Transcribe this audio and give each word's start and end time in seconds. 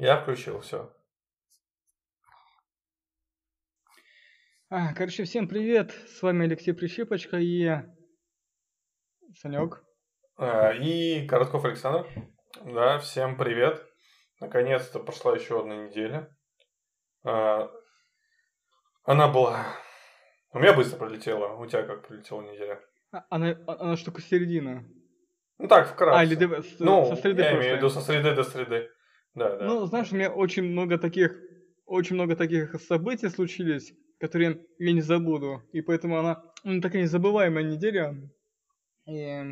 Я 0.00 0.16
включил 0.16 0.60
все. 0.60 0.90
А, 4.70 4.94
короче, 4.94 5.24
всем 5.24 5.46
привет. 5.46 5.90
С 5.90 6.22
вами 6.22 6.46
Алексей 6.46 6.72
Прищепочка 6.72 7.36
и 7.36 7.82
Санек. 9.36 9.84
А, 10.38 10.70
и 10.70 11.26
Коротков 11.26 11.66
Александр. 11.66 12.08
Да, 12.64 12.98
всем 13.00 13.36
привет. 13.36 13.86
Наконец-то 14.40 15.00
прошла 15.00 15.36
еще 15.36 15.60
одна 15.60 15.76
неделя. 15.86 16.34
А, 17.22 17.70
она 19.04 19.28
была... 19.28 19.66
У 20.54 20.60
меня 20.60 20.72
быстро 20.72 20.96
пролетела. 20.96 21.56
У 21.56 21.66
тебя 21.66 21.82
как 21.82 22.08
пролетела 22.08 22.40
неделя? 22.40 22.80
Она, 23.28 23.54
она 23.66 23.98
штука 23.98 24.22
середина. 24.22 24.82
Ну 25.58 25.68
так, 25.68 25.92
вкратце. 25.92 26.20
А, 26.20 26.24
или 26.24 26.36
ну, 26.78 27.04
со 27.04 27.16
среды 27.16 27.42
я 27.42 27.52
имею 27.58 27.74
в 27.74 27.76
виду 27.76 27.90
со 27.90 28.00
среды 28.00 28.34
до 28.34 28.44
среды. 28.44 28.88
Да, 29.34 29.56
да. 29.56 29.64
Ну, 29.64 29.86
знаешь, 29.86 30.12
у 30.12 30.16
меня 30.16 30.30
очень 30.30 30.64
много 30.64 30.98
таких, 30.98 31.36
очень 31.86 32.16
много 32.16 32.36
таких 32.36 32.74
событий 32.80 33.28
случились, 33.28 33.92
которые 34.18 34.66
я 34.78 34.92
не 34.92 35.00
забуду. 35.00 35.62
И 35.72 35.80
поэтому 35.80 36.18
она 36.18 36.42
ну, 36.64 36.80
такая 36.80 37.02
незабываемая 37.02 37.64
неделя. 37.64 38.16
И, 39.06 39.42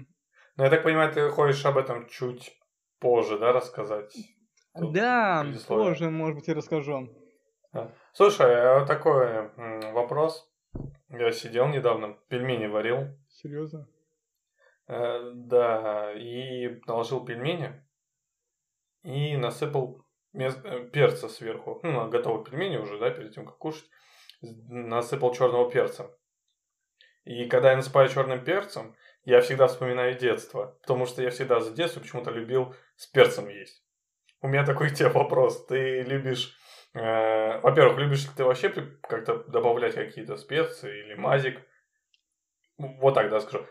Ну, 0.56 0.64
я 0.64 0.70
так 0.70 0.82
понимаю, 0.82 1.12
ты 1.12 1.28
хочешь 1.30 1.64
об 1.64 1.78
этом 1.78 2.08
чуть 2.08 2.58
позже, 2.98 3.38
да, 3.38 3.52
рассказать? 3.52 4.14
Тут 4.78 4.92
да, 4.92 5.42
предисловие. 5.44 5.90
позже, 5.90 6.10
может 6.10 6.36
быть, 6.36 6.48
и 6.48 6.52
расскажу. 6.52 7.08
Слушай, 8.12 8.54
а 8.54 8.84
такой 8.86 9.50
вопрос. 9.92 10.50
Я 11.08 11.32
сидел 11.32 11.68
недавно, 11.68 12.16
пельмени 12.28 12.66
варил. 12.66 13.16
Серьезно? 13.28 13.88
Э, 14.86 15.32
да, 15.34 16.12
и 16.14 16.80
наложил 16.86 17.24
пельмени 17.24 17.82
и 19.08 19.36
насыпал 19.38 20.04
э, 20.34 20.50
перца 20.92 21.28
сверху. 21.28 21.80
Ну, 21.82 21.92
на 21.92 22.08
готовые 22.08 22.44
пельмени 22.44 22.76
уже, 22.76 22.98
да, 22.98 23.10
перед 23.10 23.34
тем, 23.34 23.46
как 23.46 23.56
кушать. 23.56 23.88
Насыпал 24.42 25.32
черного 25.34 25.70
перца. 25.70 26.10
И 27.24 27.46
когда 27.46 27.70
я 27.70 27.76
насыпаю 27.76 28.08
черным 28.08 28.44
перцем, 28.44 28.94
я 29.24 29.40
всегда 29.40 29.66
вспоминаю 29.66 30.18
детство. 30.18 30.78
Потому 30.82 31.06
что 31.06 31.22
я 31.22 31.30
всегда 31.30 31.60
за 31.60 31.72
детство 31.74 32.00
почему-то 32.00 32.30
любил 32.30 32.74
с 32.96 33.06
перцем 33.06 33.48
есть. 33.48 33.82
У 34.42 34.48
меня 34.48 34.66
такой 34.66 34.90
тебе 34.90 35.08
вопрос. 35.08 35.64
Ты 35.66 36.02
любишь... 36.02 36.54
э, 36.92 37.60
во-первых, 37.60 37.98
любишь 37.98 38.24
ли 38.24 38.30
ты 38.36 38.44
вообще 38.44 38.68
как-то 38.68 39.42
добавлять 39.44 39.94
какие-то 39.94 40.36
специи 40.36 41.04
или 41.04 41.14
мазик? 41.14 41.58
Вот 42.76 43.14
так, 43.14 43.30
да, 43.30 43.40
скажу. 43.40 43.66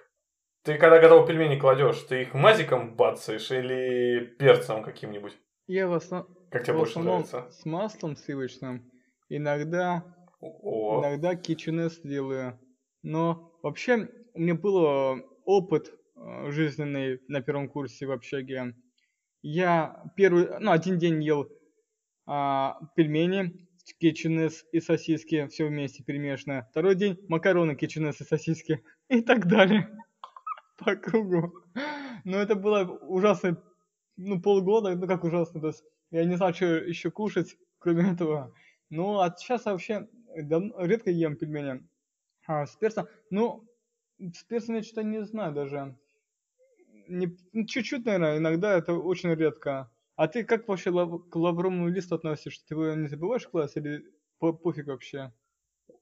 Ты 0.68 0.78
когда 0.78 1.00
готовые 1.00 1.26
пельмени 1.26 1.58
кладешь, 1.58 2.02
ты 2.10 2.24
их 2.24 2.34
мазиком 2.34 2.94
бацаешь 2.98 3.50
или 3.52 4.26
перцем 4.38 4.84
каким-нибудь? 4.84 5.32
Я 5.66 5.88
в, 5.88 5.94
основ- 5.94 6.28
Как 6.52 6.66
тебе 6.66 6.74
в 6.74 6.80
больше 6.80 7.00
основном 7.00 7.22
нравится? 7.22 7.50
с 7.50 7.64
маслом 7.64 8.18
сливочным. 8.18 8.92
Иногда 9.30 10.04
О, 10.42 11.00
Иногда 11.00 11.36
kitchen 11.36 11.90
делаю. 12.04 12.60
Но 13.02 13.58
вообще 13.64 14.10
у 14.34 14.40
меня 14.42 14.56
был 14.56 14.86
э, 14.86 15.22
опыт 15.46 15.90
э, 16.18 16.52
жизненный 16.52 17.22
на 17.30 17.40
первом 17.42 17.70
курсе 17.70 18.06
в 18.06 18.12
общаге. 18.12 18.76
Я 19.42 20.04
первый, 20.18 20.50
ну, 20.60 20.72
один 20.72 20.98
день 20.98 21.24
ел 21.24 21.48
а, 22.26 22.78
пельмени, 22.98 23.70
кетченес 24.02 24.66
и 24.74 24.82
сосиски, 24.82 25.48
все 25.48 25.68
вместе 25.68 26.04
перемешано. 26.04 26.68
Второй 26.72 26.96
день 26.96 27.18
макароны, 27.30 27.78
кетченес 27.78 28.20
и 28.20 28.26
сосиски. 28.26 28.84
И 29.10 29.22
так 29.22 29.48
далее. 29.48 29.90
По 30.84 30.96
кругу. 30.96 31.64
Но 32.24 32.38
это 32.38 32.56
было 32.56 32.84
ужасно, 32.84 33.62
ну, 34.16 34.42
полгода, 34.42 34.96
ну, 34.96 35.08
как 35.08 35.24
ужасно. 35.24 35.62
То 35.62 35.68
есть 35.68 35.84
я 36.12 36.26
не 36.26 36.36
знал, 36.36 36.54
что 36.54 36.66
еще 36.66 37.12
кушать, 37.12 37.58
кроме 37.80 38.12
этого. 38.12 38.54
Ну, 38.90 39.20
а 39.20 39.34
сейчас 39.36 39.66
вообще 39.66 40.08
дав- 40.36 40.72
редко 40.80 41.12
ем 41.12 41.36
пельмени 41.36 41.88
а, 42.48 42.66
с 42.66 42.76
перцем. 42.76 43.08
Ну, 43.30 43.68
с 44.20 44.44
перцем 44.44 44.76
я 44.76 44.84
что-то 44.84 45.04
не 45.04 45.24
знаю 45.26 45.54
даже. 45.54 45.98
Не, 47.08 47.38
ну, 47.54 47.66
чуть-чуть, 47.66 48.06
наверное, 48.06 48.38
иногда 48.38 48.78
это 48.78 48.94
очень 48.94 49.34
редко. 49.34 49.92
А 50.16 50.28
ты 50.28 50.44
как 50.44 50.68
вообще 50.68 50.90
лав- 50.90 51.30
к 51.30 51.36
лавровому 51.36 51.88
листу 51.90 52.16
относишься? 52.16 52.66
Ты 52.68 52.74
его 52.76 52.94
не 52.94 53.08
забываешь 53.08 53.48
класть 53.48 53.78
или 53.78 54.04
по- 54.40 54.54
пофиг 54.54 54.88
вообще? 54.88 55.34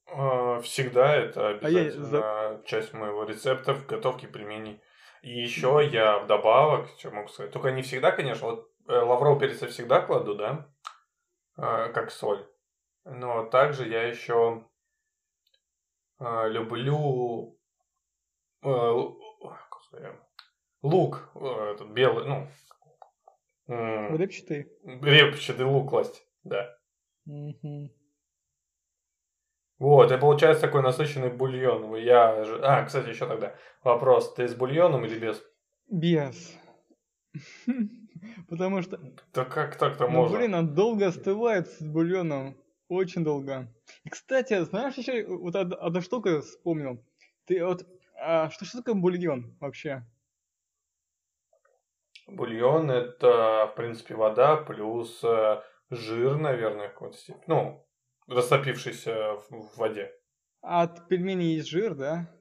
Э, 0.08 0.62
всегда 0.62 1.16
это 1.16 1.60
А 1.62 1.70
я 1.70 1.82
обязательно 1.82 2.62
часть 2.66 2.94
моего 2.94 3.24
рецепта 3.24 3.74
в 3.74 3.86
готовке 3.86 4.28
пельменей. 4.28 4.82
И 5.22 5.42
еще 5.42 5.88
я 5.92 6.20
вдобавок, 6.20 6.88
что 6.98 7.12
могу 7.12 7.30
сказать, 7.30 7.52
только 7.52 7.72
не 7.72 7.82
всегда, 7.82 8.12
конечно, 8.12 8.48
вот 8.48 8.72
э, 8.88 8.94
лавровый 8.94 9.40
перец 9.40 9.62
я 9.62 9.68
всегда 9.68 10.02
кладу, 10.02 10.36
да, 10.36 10.70
э, 11.58 11.92
как 11.94 12.12
соль. 12.12 12.48
Но 13.06 13.46
также 13.46 13.88
я 13.88 14.04
еще 14.04 14.68
э, 16.20 16.50
люблю 16.50 17.60
э, 18.62 18.68
лук, 20.82 21.32
э, 21.36 21.72
этот 21.74 21.90
белый, 21.90 22.26
ну, 22.26 22.48
Репчатый? 23.68 24.72
репчатый 24.84 25.66
лук 25.66 25.90
класть, 25.90 26.24
да. 26.44 26.78
Мгм. 27.26 27.90
Вот, 29.78 30.12
и 30.12 30.18
получается 30.18 30.62
такой 30.62 30.82
насыщенный 30.82 31.30
бульон. 31.30 31.96
Я... 31.96 32.44
А, 32.64 32.84
кстати, 32.86 33.10
еще 33.10 33.28
тогда 33.28 33.56
вопрос. 33.84 34.34
Ты 34.34 34.48
с 34.48 34.56
бульоном 34.56 35.04
или 35.06 35.20
без? 35.20 35.44
Без. 35.90 36.56
Потому 38.50 38.82
что, 38.82 39.00
Да 39.34 39.46
как 39.46 39.76
так-то 39.78 40.06
ну 40.06 40.12
можно? 40.12 40.38
блин, 40.38 40.54
он 40.56 40.74
долго 40.74 41.08
остывает 41.08 41.68
с 41.68 41.82
бульоном. 41.82 42.56
Очень 42.88 43.24
долго. 43.24 43.68
И, 44.04 44.10
кстати, 44.10 44.64
знаешь, 44.64 44.96
еще 44.96 45.26
вот 45.26 45.56
од- 45.56 45.74
одна 45.74 46.02
штука 46.02 46.42
вспомнил. 46.42 47.04
Ты 47.46 47.66
вот, 47.66 47.86
а, 48.16 48.50
что, 48.52 48.64
что 48.66 48.78
такое 48.78 48.94
бульон 48.96 49.58
вообще? 49.60 50.04
Бульон 52.28 52.90
это, 52.92 53.68
в 53.72 53.76
принципе, 53.76 54.16
вода 54.16 54.58
плюс 54.58 55.24
э, 55.24 55.62
жир, 55.92 56.38
наверное, 56.38 56.90
в 56.90 56.94
какой-то 56.94 57.18
степени. 57.18 57.44
Ну, 57.48 57.85
растопившийся 58.28 59.36
в, 59.50 59.78
воде. 59.78 60.12
А 60.62 60.84
от 60.84 61.08
пельменей 61.08 61.56
есть 61.56 61.70
жир, 61.70 61.96
да? 61.96 62.32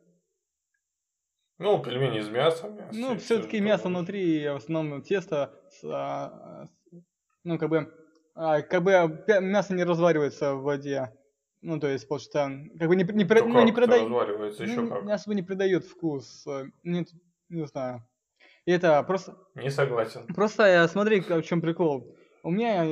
Ну, 1.59 1.81
пельмени 1.83 2.19
из 2.19 2.29
мяса. 2.29 2.69
мясо 2.69 2.89
Ну, 2.99 3.17
все-таки 3.19 3.61
мясо 3.61 3.85
такое. 3.85 3.97
внутри, 3.99 4.49
в 4.49 4.57
основном 4.57 5.03
тесто, 5.03 5.55
с, 5.71 5.85
а, 5.85 6.67
с- 6.67 6.97
ну, 7.45 7.59
как 7.59 7.69
бы, 7.69 7.95
а, 8.35 8.63
как 8.63 8.83
бы 8.83 8.93
мясо 9.41 9.73
не 9.75 9.85
разваривается 9.85 10.55
в 10.55 10.63
воде. 10.63 11.13
Ну, 11.61 11.79
то 11.79 11.87
есть, 11.87 12.09
получается, 12.09 12.69
как 12.79 12.89
бы 12.89 12.97
не, 12.97 13.05
не, 13.05 13.25
Ну, 13.25 13.49
ну, 13.49 13.65
не 13.65 13.73
придай- 13.73 14.03
разваривается, 14.03 14.65
еще 14.65 14.81
ну, 14.81 14.89
как. 14.91 15.05
Мясо 15.05 15.31
не 15.33 15.43
придает 15.43 15.85
вкус. 15.85 16.45
э, 16.47 16.65
Нет, 16.83 17.09
не 17.49 17.67
знаю. 17.67 18.05
И 18.67 18.73
это 18.73 19.03
просто, 19.05 19.37
Не 19.55 19.71
согласен. 19.71 20.27
просто 20.35 20.87
смотри, 20.89 21.21
в 21.21 21.43
чем 21.43 21.61
прикол. 21.61 22.17
У 22.43 22.51
меня 22.51 22.83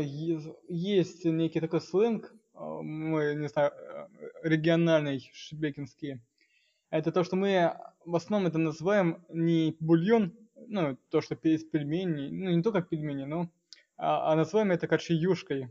есть 0.69 1.25
некий 1.25 1.61
такой 1.61 1.81
сленг, 1.81 2.33
мой, 2.63 3.37
не 3.37 3.49
знаю, 3.49 3.73
э, 3.73 4.09
региональный, 4.43 5.31
шебекинский. 5.33 6.21
Это 6.91 7.13
то, 7.13 7.25
что 7.25 7.37
мы 7.37 7.77
в 8.05 8.17
основном 8.17 8.49
это 8.49 8.59
называем 8.59 9.25
не 9.29 9.77
бульон, 9.81 10.33
ну, 10.69 10.97
то, 11.11 11.21
что 11.21 11.35
из 11.35 11.65
пельменей, 11.65 12.31
ну, 12.31 12.51
не 12.51 12.63
только 12.63 12.83
пельмени, 12.83 13.25
но, 13.25 13.51
а, 13.97 14.33
а 14.33 14.37
называем 14.37 14.71
это 14.71 14.87
качеюшкой. 14.87 15.69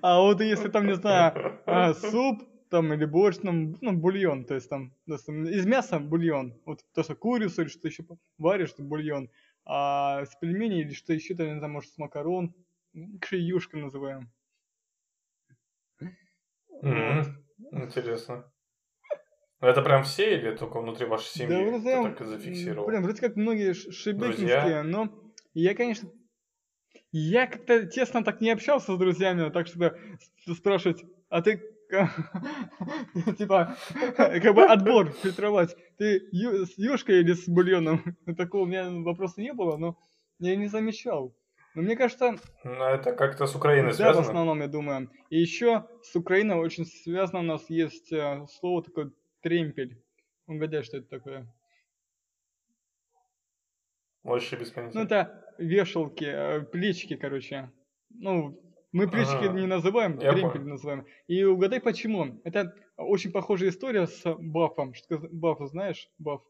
А 0.00 0.20
вот 0.20 0.40
если 0.40 0.68
там, 0.68 0.86
не 0.86 0.94
знаю, 0.94 1.60
а, 1.66 1.94
суп, 1.94 2.42
там, 2.70 2.92
или 2.92 3.04
борщ, 3.04 3.38
там, 3.38 3.76
ну, 3.80 3.92
бульон, 3.92 4.44
то 4.44 4.54
есть 4.54 4.68
там, 4.68 4.94
из 5.06 5.66
мяса 5.66 5.98
бульон, 5.98 6.58
вот 6.64 6.80
то, 6.94 7.02
что 7.02 7.14
курицу 7.14 7.62
или 7.62 7.68
что 7.68 7.88
еще 7.88 8.04
варишь, 8.38 8.72
это 8.72 8.82
бульон, 8.82 9.30
а 9.64 10.24
с 10.24 10.34
пельменей 10.36 10.80
или 10.80 10.92
что 10.92 11.12
еще, 11.12 11.34
там, 11.34 11.48
не 11.48 11.58
знаю, 11.58 11.72
может, 11.72 11.92
с 11.92 11.98
макарон, 11.98 12.54
м, 12.94 13.18
кшиюшка 13.20 13.76
называем. 13.76 14.30
Мгм. 16.82 17.44
Интересно. 17.72 18.52
Ну, 19.60 19.68
Это 19.68 19.80
прям 19.82 20.02
все 20.04 20.36
или 20.36 20.56
только 20.56 20.80
внутри 20.80 21.06
вашей 21.06 21.28
Да, 21.34 21.38
семьи? 21.38 21.66
вроде, 21.70 21.88
Ты 21.90 21.96
м, 21.96 22.02
так 22.02 22.20
и 22.20 22.24
зафиксировал. 22.24 22.86
Блин, 22.88 23.02
вроде 23.02 23.20
как 23.20 23.36
многие 23.36 23.72
шебекинские, 23.74 24.82
но 24.82 25.32
я, 25.54 25.74
конечно, 25.74 26.10
я 27.12 27.46
как-то 27.46 27.86
тесно 27.86 28.24
так 28.24 28.40
не 28.40 28.50
общался 28.50 28.94
с 28.94 28.98
друзьями, 28.98 29.50
так 29.50 29.66
что 29.66 29.94
спрашивать, 30.54 31.04
а 31.28 31.42
ты 31.42 31.62
типа 33.38 33.76
как 34.16 34.54
бы 34.54 34.64
отбор 34.64 35.12
фильтровать, 35.22 35.76
ты 35.98 36.20
с 36.32 36.78
юшкой 36.78 37.20
или 37.20 37.34
с 37.34 37.46
бульоном? 37.48 38.02
Такого 38.36 38.62
у 38.62 38.66
меня 38.66 38.90
вопроса 38.90 39.40
не 39.40 39.52
было, 39.52 39.76
но 39.76 39.98
я 40.38 40.56
не 40.56 40.68
замечал. 40.68 41.34
Но 41.74 41.82
мне 41.82 41.96
кажется, 41.96 42.36
Ну, 42.64 42.84
это 42.84 43.12
как-то 43.14 43.46
с 43.46 43.54
Украиной 43.54 43.88
да, 43.88 43.92
в 43.92 43.96
связано? 43.96 44.26
основном, 44.26 44.60
я 44.60 44.68
думаю. 44.68 45.10
И 45.30 45.38
еще 45.40 45.88
с 46.02 46.14
Украиной 46.16 46.56
очень 46.56 46.84
связано 46.84 47.40
у 47.40 47.42
нас 47.42 47.68
есть 47.70 48.12
э, 48.12 48.46
слово 48.58 48.82
такое 48.82 49.10
тремпель. 49.40 50.02
Угадай, 50.46 50.82
что 50.82 50.98
это 50.98 51.08
такое? 51.08 51.46
Вообще 54.22 54.56
без 54.56 54.70
понятия. 54.70 54.98
Ну, 54.98 55.04
это 55.04 55.54
вешалки, 55.58 56.24
э, 56.24 56.60
плечики, 56.62 57.16
короче. 57.16 57.70
Ну, 58.10 58.60
мы 58.92 59.08
плечики 59.08 59.46
Ага. 59.46 59.58
не 59.58 59.66
называем, 59.66 60.18
Я 60.18 60.32
тремпель 60.32 60.60
понял. 60.60 60.68
называем. 60.72 61.06
И 61.26 61.42
угадай 61.44 61.80
почему. 61.80 62.40
Это 62.44 62.74
очень 62.96 63.32
похожая 63.32 63.70
история 63.70 64.06
с 64.06 64.22
бафом. 64.38 64.94
Что 64.94 65.18
баф, 65.18 65.58
знаешь? 65.70 66.08
Баф. 66.18 66.42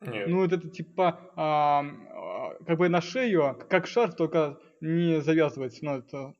Нет. 0.00 0.28
Ну, 0.28 0.40
вот 0.42 0.52
это 0.52 0.68
типа, 0.70 1.32
а, 1.36 1.82
как 2.66 2.78
бы 2.78 2.88
на 2.88 3.00
шею, 3.00 3.58
как 3.68 3.86
шарф, 3.86 4.14
только 4.16 4.58
не 4.80 5.20
завязывать, 5.20 5.78
ну, 5.82 5.98
это, 5.98 6.34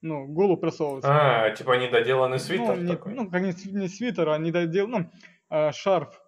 ну, 0.00 0.26
голову 0.26 0.56
просовывать. 0.56 1.04
А, 1.06 1.50
типа 1.50 1.72
недоделанный 1.78 2.38
свитер 2.38 2.76
ну, 2.76 2.82
не, 2.82 2.88
такой. 2.88 3.14
ну, 3.14 3.30
как 3.30 3.42
не, 3.42 3.52
не 3.72 3.88
свитер, 3.88 4.28
а 4.28 4.38
не 4.38 4.50
додел, 4.50 4.86
ну, 4.88 5.10
а, 5.48 5.72
шарф. 5.72 6.20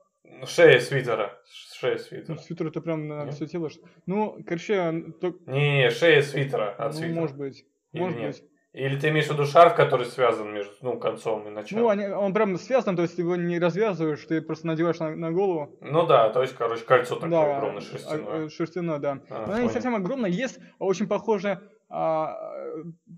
Шея 0.44 0.78
свитера. 0.80 1.38
Шея 1.74 1.94
Ну, 1.94 1.98
свитера. 1.98 2.36
свитер 2.36 2.66
это 2.68 2.80
прям 2.80 3.08
на 3.08 3.30
все 3.30 3.46
тело. 3.46 3.68
что- 3.70 3.82
Ну, 4.06 4.38
короче, 4.46 5.02
то- 5.20 5.34
Не, 5.46 5.90
шея 5.90 6.22
свитера 6.22 6.70
от 6.74 6.92
ну, 6.92 6.98
свитера. 6.98 7.20
может 7.20 7.36
быть, 7.36 7.64
Или 7.92 8.00
может 8.02 8.18
нет? 8.18 8.28
быть. 8.40 8.44
Или 8.72 8.96
ты 8.96 9.08
имеешь 9.08 9.26
в 9.26 9.32
виду 9.32 9.46
шарф, 9.46 9.74
который 9.74 10.06
связан 10.06 10.52
между 10.52 10.72
ну, 10.82 10.98
концом 10.98 11.46
и 11.48 11.50
началом? 11.50 11.82
Ну, 11.82 11.88
они, 11.88 12.06
он 12.06 12.32
прям 12.32 12.56
связан, 12.56 12.94
то 12.94 13.02
есть 13.02 13.16
ты 13.16 13.22
его 13.22 13.34
не 13.34 13.58
развязываешь, 13.58 14.24
ты 14.26 14.40
просто 14.40 14.68
надеваешь 14.68 15.00
на, 15.00 15.16
на 15.16 15.32
голову. 15.32 15.76
Ну 15.80 16.06
да, 16.06 16.28
то 16.30 16.40
есть, 16.40 16.54
короче, 16.54 16.84
кольцо 16.84 17.16
такое 17.16 17.30
да, 17.30 17.56
огромное 17.56 17.78
а- 17.78 17.84
шерстяное. 17.84 18.46
а- 18.46 18.48
шерстяное, 18.48 18.98
да. 18.98 19.20
А, 19.28 19.46
Но 19.46 19.52
она 19.54 19.62
не 19.62 19.70
совсем 19.70 19.96
огромная, 19.96 20.30
есть 20.30 20.60
очень 20.78 21.08
похожая, 21.08 21.62
а, 21.88 22.36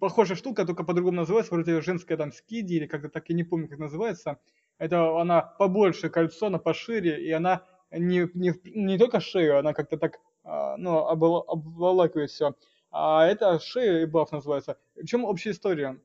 похожая 0.01 0.39
штука, 0.39 0.65
только 0.65 0.85
по-другому 0.85 1.19
называется, 1.19 1.53
вроде 1.53 1.83
женская 1.83 2.17
там 2.17 2.33
скиди 2.33 2.77
или 2.77 2.87
как-то 2.87 3.11
так, 3.11 3.29
я 3.29 3.35
не 3.37 3.45
помню, 3.45 3.69
как 3.69 3.79
называется. 3.79 4.39
Это 4.79 5.21
она 5.21 5.43
побольше 5.43 6.09
кольцо, 6.09 6.47
она 6.47 6.59
пошире, 6.59 7.23
и 7.23 7.31
она 7.31 7.63
не, 7.91 8.27
не, 8.33 8.55
не 8.65 8.97
только 8.97 9.21
шею, 9.21 9.59
она 9.59 9.75
как-то 9.75 9.99
так, 9.99 10.19
а, 10.45 10.79
ну, 10.79 11.11
обвол- 11.11 11.45
обволакивает 11.47 12.31
все. 12.31 12.55
А 12.93 13.27
это 13.27 13.59
шея 13.59 14.03
и 14.03 14.07
баф 14.07 14.31
называется. 14.33 14.79
В 14.95 15.07
чем 15.07 15.25
общая 15.25 15.51
история? 15.51 15.99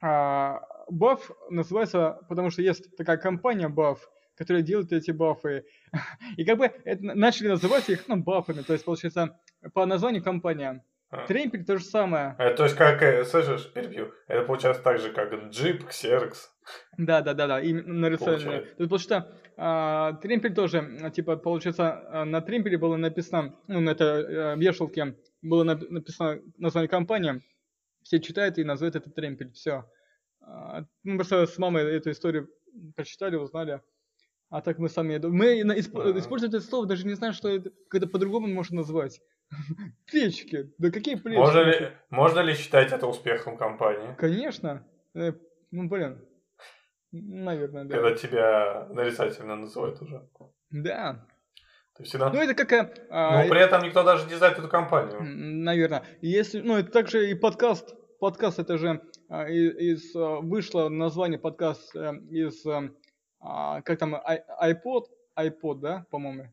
А, 0.00 0.66
Баф 0.88 1.30
называется, 1.50 2.20
потому 2.28 2.50
что 2.50 2.62
есть 2.62 2.94
такая 2.96 3.16
компания 3.16 3.68
Баф, 3.68 4.10
которая 4.36 4.62
делает 4.62 4.92
эти 4.92 5.10
бафы. 5.10 5.64
И 6.36 6.44
как 6.44 6.58
бы 6.58 6.72
это 6.84 7.02
начали 7.02 7.48
называть 7.48 7.88
их 7.88 8.08
ну, 8.08 8.16
бафами, 8.16 8.62
то 8.62 8.72
есть 8.72 8.84
получается 8.84 9.38
по 9.72 9.86
названию 9.86 10.22
компания. 10.22 10.84
А. 11.10 11.26
Тремпель 11.26 11.64
то 11.64 11.78
же 11.78 11.84
самое. 11.84 12.34
Э, 12.38 12.50
то 12.54 12.64
есть, 12.64 12.76
как, 12.76 13.02
э, 13.02 13.24
слышишь, 13.24 13.72
перебью, 13.72 14.12
это 14.26 14.44
получается 14.44 14.82
так 14.82 14.98
же, 14.98 15.12
как 15.12 15.32
джип, 15.50 15.86
ксерокс. 15.86 16.52
Да, 16.96 17.20
да, 17.20 17.34
да, 17.34 17.46
да, 17.46 17.60
нарисованные. 17.62 18.60
Потому 18.78 18.98
что 18.98 19.32
а, 19.56 20.14
тремпель 20.14 20.54
тоже, 20.54 20.98
а, 21.02 21.10
типа, 21.10 21.36
получается, 21.36 22.04
а, 22.10 22.24
на 22.24 22.40
тремпеле 22.40 22.78
было 22.78 22.96
написано, 22.96 23.54
ну, 23.68 23.80
на 23.80 23.90
этой 23.90 24.52
а, 24.52 24.56
вешалке 24.56 25.16
было 25.42 25.64
нап- 25.64 25.86
написано 25.90 26.40
название 26.58 26.88
компании, 26.88 27.42
все 28.02 28.20
читают 28.20 28.58
и 28.58 28.64
называют 28.64 28.96
это 28.96 29.10
тремпель, 29.10 29.50
все. 29.52 29.84
Мы 31.04 31.16
просто 31.16 31.46
с 31.46 31.56
мамой 31.58 31.84
эту 31.84 32.10
историю 32.10 32.50
прочитали, 32.96 33.36
узнали. 33.36 33.80
А 34.50 34.60
так 34.60 34.78
мы 34.78 34.88
сами... 34.90 35.16
Мы 35.18 35.62
исп- 35.62 36.00
Ага. 36.00 36.18
используем 36.18 36.52
это 36.52 36.60
слово, 36.60 36.86
даже 36.86 37.06
не 37.06 37.14
знаю, 37.14 37.32
что 37.32 37.48
это, 37.48 37.70
как 37.88 38.02
это 38.02 38.06
по-другому 38.06 38.46
можно 38.48 38.76
назвать. 38.76 39.20
Плечики. 40.10 40.70
Да 40.78 40.90
какие 40.90 41.14
плечики? 41.16 41.40
Можно 41.40 41.60
ли, 41.60 41.90
можно 42.10 42.40
ли 42.40 42.54
считать 42.54 42.92
это 42.92 43.06
успехом 43.06 43.56
компании? 43.56 44.14
Конечно. 44.18 44.86
Э, 45.14 45.32
Ну, 45.70 45.88
блин. 45.88 46.18
Наверное, 47.14 47.84
да. 47.84 47.94
Когда 47.94 48.14
тебя 48.16 48.88
нарицательно 48.90 49.54
называют 49.54 50.02
уже. 50.02 50.28
Да. 50.70 51.24
Ты 51.96 52.02
всегда... 52.02 52.30
Ну, 52.30 52.40
это 52.40 52.54
как... 52.54 52.72
э, 52.72 53.06
а, 53.08 53.44
Но 53.44 53.48
при 53.48 53.60
этом 53.60 53.82
никто 53.84 54.02
даже 54.02 54.26
не 54.26 54.34
знает 54.34 54.58
эту 54.58 54.66
компанию. 54.66 55.20
Наверное. 55.22 56.02
Если, 56.22 56.60
ну, 56.60 56.76
это 56.76 56.90
также 56.90 57.30
и 57.30 57.34
подкаст. 57.34 57.94
Подкаст 58.18 58.58
это 58.58 58.78
же 58.78 59.00
а, 59.28 59.48
из, 59.48 60.14
а, 60.16 60.40
вышло 60.40 60.88
название 60.88 61.38
подкаст 61.38 61.94
э, 61.94 62.14
из, 62.30 62.66
э, 62.66 62.90
а, 63.40 63.80
как 63.82 63.98
там, 64.00 64.16
ай- 64.16 64.42
iPod, 64.60 65.04
iPod, 65.38 65.74
да, 65.76 66.06
по-моему. 66.10 66.48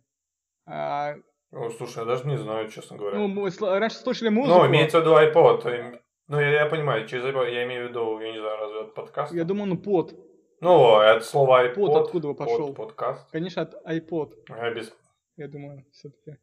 А, 0.68 1.16
О, 1.52 1.70
слушай, 1.72 2.00
я 2.00 2.06
даже 2.06 2.28
не 2.28 2.38
знаю, 2.38 2.70
честно 2.70 2.98
говоря. 2.98 3.18
ну, 3.18 3.28
мы 3.28 3.50
раньше 3.62 3.98
слушали 3.98 4.30
музыку. 4.30 4.60
Ну, 4.60 4.68
имеется 4.68 5.00
в 5.00 5.02
виду 5.02 5.16
iPod. 5.18 6.02
Ну, 6.28 6.40
я, 6.40 6.52
я 6.52 6.66
понимаю, 6.68 7.08
через 7.08 7.26
iPod 7.26 7.52
я 7.52 7.64
имею 7.64 7.88
в 7.88 7.90
виду, 7.90 8.20
я 8.20 8.32
не 8.32 8.40
знаю, 8.40 8.60
разве 8.60 8.82
это 8.82 8.92
подкаст? 8.92 9.34
Я 9.34 9.44
думаю, 9.44 9.70
ну, 9.70 9.78
под. 9.78 10.14
Ну, 10.62 10.96
от 10.98 11.26
слова 11.26 11.66
iPod. 11.68 11.88
Под 11.88 11.96
откуда 12.06 12.28
вы 12.28 12.36
под 12.36 12.48
пошел? 12.48 12.74
подкаст. 12.74 13.30
Конечно, 13.32 13.64
от 13.64 13.74
iPod, 13.86 14.34
Я 14.48 14.72
без... 14.74 14.94
я 15.38 15.48
думаю, 15.48 15.86
все-таки. 15.92 16.38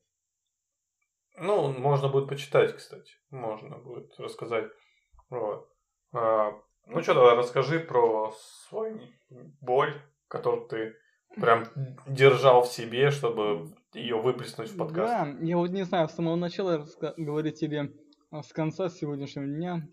Ну, 1.40 1.68
можно 1.72 2.08
будет 2.08 2.28
почитать, 2.28 2.74
кстати. 2.74 3.12
Можно 3.30 3.78
будет 3.78 4.18
рассказать. 4.18 4.66
Вот. 5.30 5.68
А, 6.12 6.50
ну 6.86 7.00
что, 7.02 7.14
давай 7.14 7.36
расскажи 7.36 7.78
про 7.78 8.32
свою 8.68 8.98
боль, 9.60 9.94
которую 10.26 10.66
ты 10.66 10.94
прям 11.36 11.64
держал 12.08 12.62
в 12.64 12.66
себе, 12.68 13.10
чтобы 13.12 13.72
ее 13.94 14.20
выплеснуть 14.20 14.70
в 14.70 14.76
подкаст. 14.76 15.12
Да, 15.12 15.46
я 15.46 15.56
вот 15.58 15.70
не 15.70 15.84
знаю, 15.84 16.08
с 16.08 16.12
самого 16.14 16.34
начала 16.34 16.84
говорить 17.16 17.62
или 17.62 17.94
а, 18.32 18.42
с 18.42 18.52
конца 18.52 18.88
сегодняшнего 18.88 19.46
дня. 19.46 19.86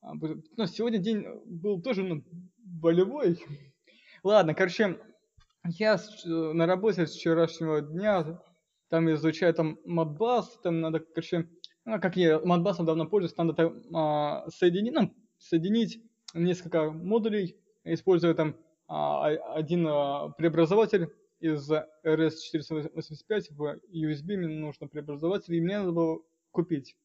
А, 0.00 0.14
б- 0.14 0.40
Ну, 0.56 0.66
сегодня 0.66 0.98
день 0.98 1.26
был 1.44 1.82
тоже 1.82 2.02
ну, 2.02 2.22
болевой. 2.68 3.44
Ладно, 4.22 4.54
короче, 4.54 4.98
я 5.64 5.94
э, 5.96 6.28
на 6.28 6.66
работе 6.66 7.06
с 7.06 7.14
вчерашнего 7.14 7.80
дня, 7.80 8.40
там 8.88 9.10
изучаю 9.12 9.54
там 9.54 9.78
Modbus, 9.86 10.44
там 10.62 10.80
надо, 10.80 11.00
короче, 11.00 11.48
ну, 11.84 12.00
как 12.00 12.16
я 12.16 12.36
Modbus 12.38 12.84
давно 12.84 13.06
пользуюсь, 13.06 13.36
надо 13.36 13.52
там 13.52 13.82
а, 13.94 14.48
соединить, 14.50 14.94
ну, 14.94 15.14
соединить 15.38 16.02
несколько 16.34 16.90
модулей, 16.90 17.56
используя 17.84 18.34
там 18.34 18.56
а, 18.86 19.26
один 19.54 19.86
а, 19.86 20.30
преобразователь 20.30 21.08
из 21.40 21.70
RS485 21.70 23.44
в 23.50 23.78
USB 23.92 24.36
мне 24.36 24.48
нужно 24.48 24.88
преобразователь, 24.88 25.54
и 25.54 25.60
мне 25.60 25.78
надо 25.78 25.92
было 25.92 26.20
купить. 26.50 26.96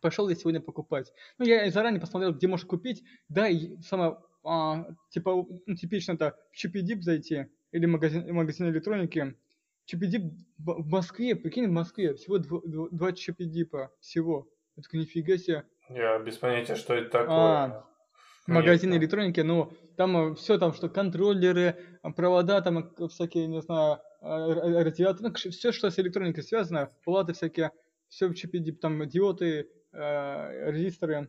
Пошел 0.00 0.28
я 0.28 0.34
сегодня 0.34 0.60
покупать. 0.60 1.12
Ну, 1.38 1.44
я 1.44 1.70
заранее 1.70 2.00
посмотрел, 2.00 2.32
где 2.32 2.48
можно 2.48 2.68
купить. 2.68 3.04
Да, 3.28 3.48
и 3.48 3.80
самое, 3.82 4.18
а, 4.44 4.86
типа, 5.10 5.46
ну, 5.66 5.74
типично 5.76 6.12
это 6.12 6.36
в 6.50 6.56
Чипидип 6.56 7.02
зайти, 7.02 7.46
или 7.70 7.86
магазин, 7.86 8.32
магазин 8.34 8.68
электроники. 8.68 9.36
Чипидип 9.84 10.32
в 10.58 10.88
Москве, 10.88 11.34
прикинь, 11.34 11.66
в 11.66 11.72
Москве, 11.72 12.14
всего 12.14 12.38
дво- 12.38 12.88
два 12.90 13.12
Чипидипа, 13.12 13.92
всего. 14.00 14.48
Такой, 14.76 15.00
нифига 15.00 15.36
себе. 15.36 15.64
Я 15.88 16.18
без 16.18 16.38
понятия, 16.38 16.76
что 16.76 16.94
это 16.94 17.10
такое. 17.10 17.28
А, 17.28 17.86
Нет, 18.46 18.56
магазин 18.56 18.90
да. 18.90 18.96
электроники, 18.96 19.40
ну, 19.40 19.72
там 19.96 20.34
все 20.36 20.58
там, 20.58 20.72
что 20.72 20.88
контроллеры, 20.88 21.76
а, 22.02 22.10
провода, 22.10 22.60
там 22.62 22.78
э, 22.78 23.08
всякие, 23.08 23.46
не 23.48 23.60
знаю, 23.60 23.98
а, 24.20 24.50
ра- 24.50 24.82
радиаторы, 24.82 25.28
ну, 25.28 25.34
все, 25.34 25.72
что 25.72 25.90
с 25.90 25.98
электроникой 25.98 26.42
связано, 26.42 26.90
платы 27.04 27.34
всякие, 27.34 27.70
все 28.08 28.28
в 28.28 28.34
чипе, 28.34 28.60
там 28.72 29.06
диоды, 29.08 29.68
э, 29.92 30.70
резисторы, 30.70 31.28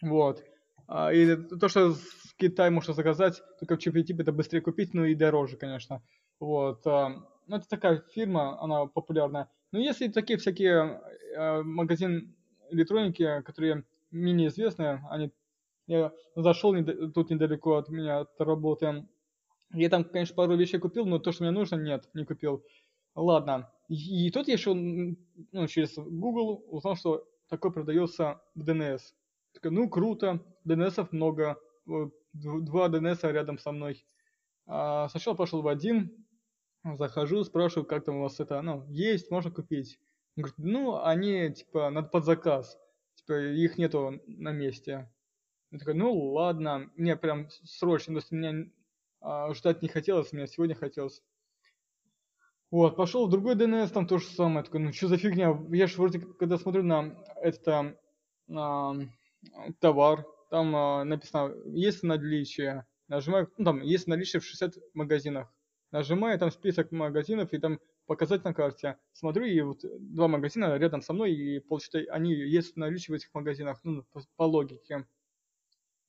вот. 0.00 0.44
А, 0.88 1.12
И 1.12 1.36
то, 1.36 1.68
что 1.68 1.94
с 1.94 2.34
Китая 2.36 2.70
можно 2.70 2.94
заказать, 2.94 3.42
только 3.58 3.76
в 3.76 3.78
чипе 3.78 4.04
это 4.18 4.32
быстрее 4.32 4.60
купить, 4.60 4.94
ну 4.94 5.04
и 5.04 5.14
дороже, 5.14 5.56
конечно. 5.56 6.02
Вот. 6.40 6.86
а, 6.86 7.10
Ну, 7.46 7.56
это 7.56 7.68
такая 7.68 8.02
фирма, 8.12 8.60
она 8.62 8.86
популярная. 8.86 9.48
Но 9.72 9.78
если 9.78 10.08
такие 10.08 10.38
всякие 10.38 11.00
э, 11.36 11.62
магазин 11.62 12.34
электроники, 12.70 13.42
которые 13.42 13.84
менее 14.10 14.48
известные, 14.48 15.04
они 15.10 15.32
я 15.86 16.12
зашел 16.34 16.74
тут 17.14 17.30
недалеко 17.30 17.76
от 17.76 17.88
меня 17.88 18.20
от 18.20 18.40
работы. 18.40 19.06
Я 19.72 19.88
там, 19.88 20.04
конечно, 20.04 20.34
пару 20.34 20.56
вещей 20.56 20.78
купил, 20.78 21.06
но 21.06 21.18
то, 21.18 21.32
что 21.32 21.44
мне 21.44 21.52
нужно, 21.52 21.76
нет, 21.76 22.08
не 22.14 22.24
купил. 22.24 22.64
Ладно. 23.14 23.70
И, 23.88 24.26
и 24.26 24.30
тут 24.30 24.48
я 24.48 24.54
еще 24.54 24.74
ну, 24.74 25.66
через 25.68 25.96
Google 25.96 26.64
узнал, 26.68 26.96
что 26.96 27.28
такое 27.48 27.70
продается 27.70 28.40
в 28.54 28.68
DNS. 28.68 29.00
Такой, 29.56 29.70
ну, 29.70 29.88
круто, 29.88 30.44
DNS 30.66 31.08
много, 31.12 31.58
дв- 31.86 32.12
два 32.34 32.90
DNS 32.90 33.32
рядом 33.32 33.58
со 33.58 33.72
мной. 33.72 34.04
А, 34.66 35.08
сначала 35.08 35.34
пошел 35.34 35.62
в 35.62 35.68
один, 35.68 36.26
захожу, 36.84 37.42
спрашиваю, 37.42 37.86
как 37.86 38.04
там 38.04 38.16
у 38.16 38.22
вас 38.24 38.38
это, 38.38 38.60
ну, 38.60 38.84
есть, 38.90 39.30
можно 39.30 39.50
купить. 39.50 39.98
Он 40.36 40.42
говорит, 40.42 40.58
ну, 40.58 41.02
они, 41.02 41.54
типа, 41.54 41.88
надо 41.88 42.08
под 42.08 42.26
заказ. 42.26 42.78
Типа, 43.14 43.32
их 43.32 43.78
нету 43.78 44.20
на 44.26 44.52
месте. 44.52 45.10
Я 45.70 45.78
такой, 45.78 45.94
ну 45.94 46.12
ладно, 46.12 46.90
мне 46.96 47.16
прям 47.16 47.48
срочно, 47.64 48.12
то 48.12 48.18
есть 48.18 48.30
меня 48.32 48.70
а, 49.22 49.54
ждать 49.54 49.80
не 49.80 49.88
хотелось, 49.88 50.32
мне 50.34 50.46
сегодня 50.46 50.74
хотелось. 50.74 51.22
Вот, 52.70 52.94
пошел 52.94 53.26
в 53.26 53.30
другой 53.30 53.54
DNS, 53.54 53.88
там 53.88 54.06
то 54.06 54.18
же 54.18 54.26
самое. 54.26 54.64
Такой, 54.64 54.80
ну 54.80 54.92
что 54.92 55.08
за 55.08 55.16
фигня? 55.16 55.58
Я 55.70 55.86
же 55.86 55.96
вроде, 55.96 56.20
когда 56.20 56.58
смотрю 56.58 56.82
на 56.82 57.16
это 57.40 57.98
а, 58.54 58.94
товар, 59.80 60.26
там 60.50 60.74
а, 60.76 61.04
написано, 61.04 61.54
есть 61.66 62.02
наличие. 62.02 62.86
Нажимаю, 63.08 63.50
ну 63.58 63.64
там, 63.64 63.82
есть 63.82 64.06
наличие 64.06 64.40
в 64.40 64.44
60 64.44 64.74
магазинах. 64.94 65.52
Нажимаю, 65.92 66.38
там 66.38 66.50
список 66.50 66.90
магазинов, 66.92 67.52
и 67.52 67.58
там 67.58 67.78
показать 68.06 68.44
на 68.44 68.54
карте. 68.54 68.98
Смотрю, 69.12 69.44
и 69.44 69.60
вот 69.60 69.80
два 69.82 70.28
магазина 70.28 70.76
рядом 70.76 71.02
со 71.02 71.12
мной, 71.12 71.32
и 71.32 71.60
получается, 71.60 72.12
они 72.12 72.32
есть 72.34 72.76
наличие 72.76 73.14
в 73.14 73.16
этих 73.16 73.32
магазинах, 73.34 73.80
ну, 73.84 74.04
по, 74.12 74.20
по 74.36 74.42
логике. 74.44 75.06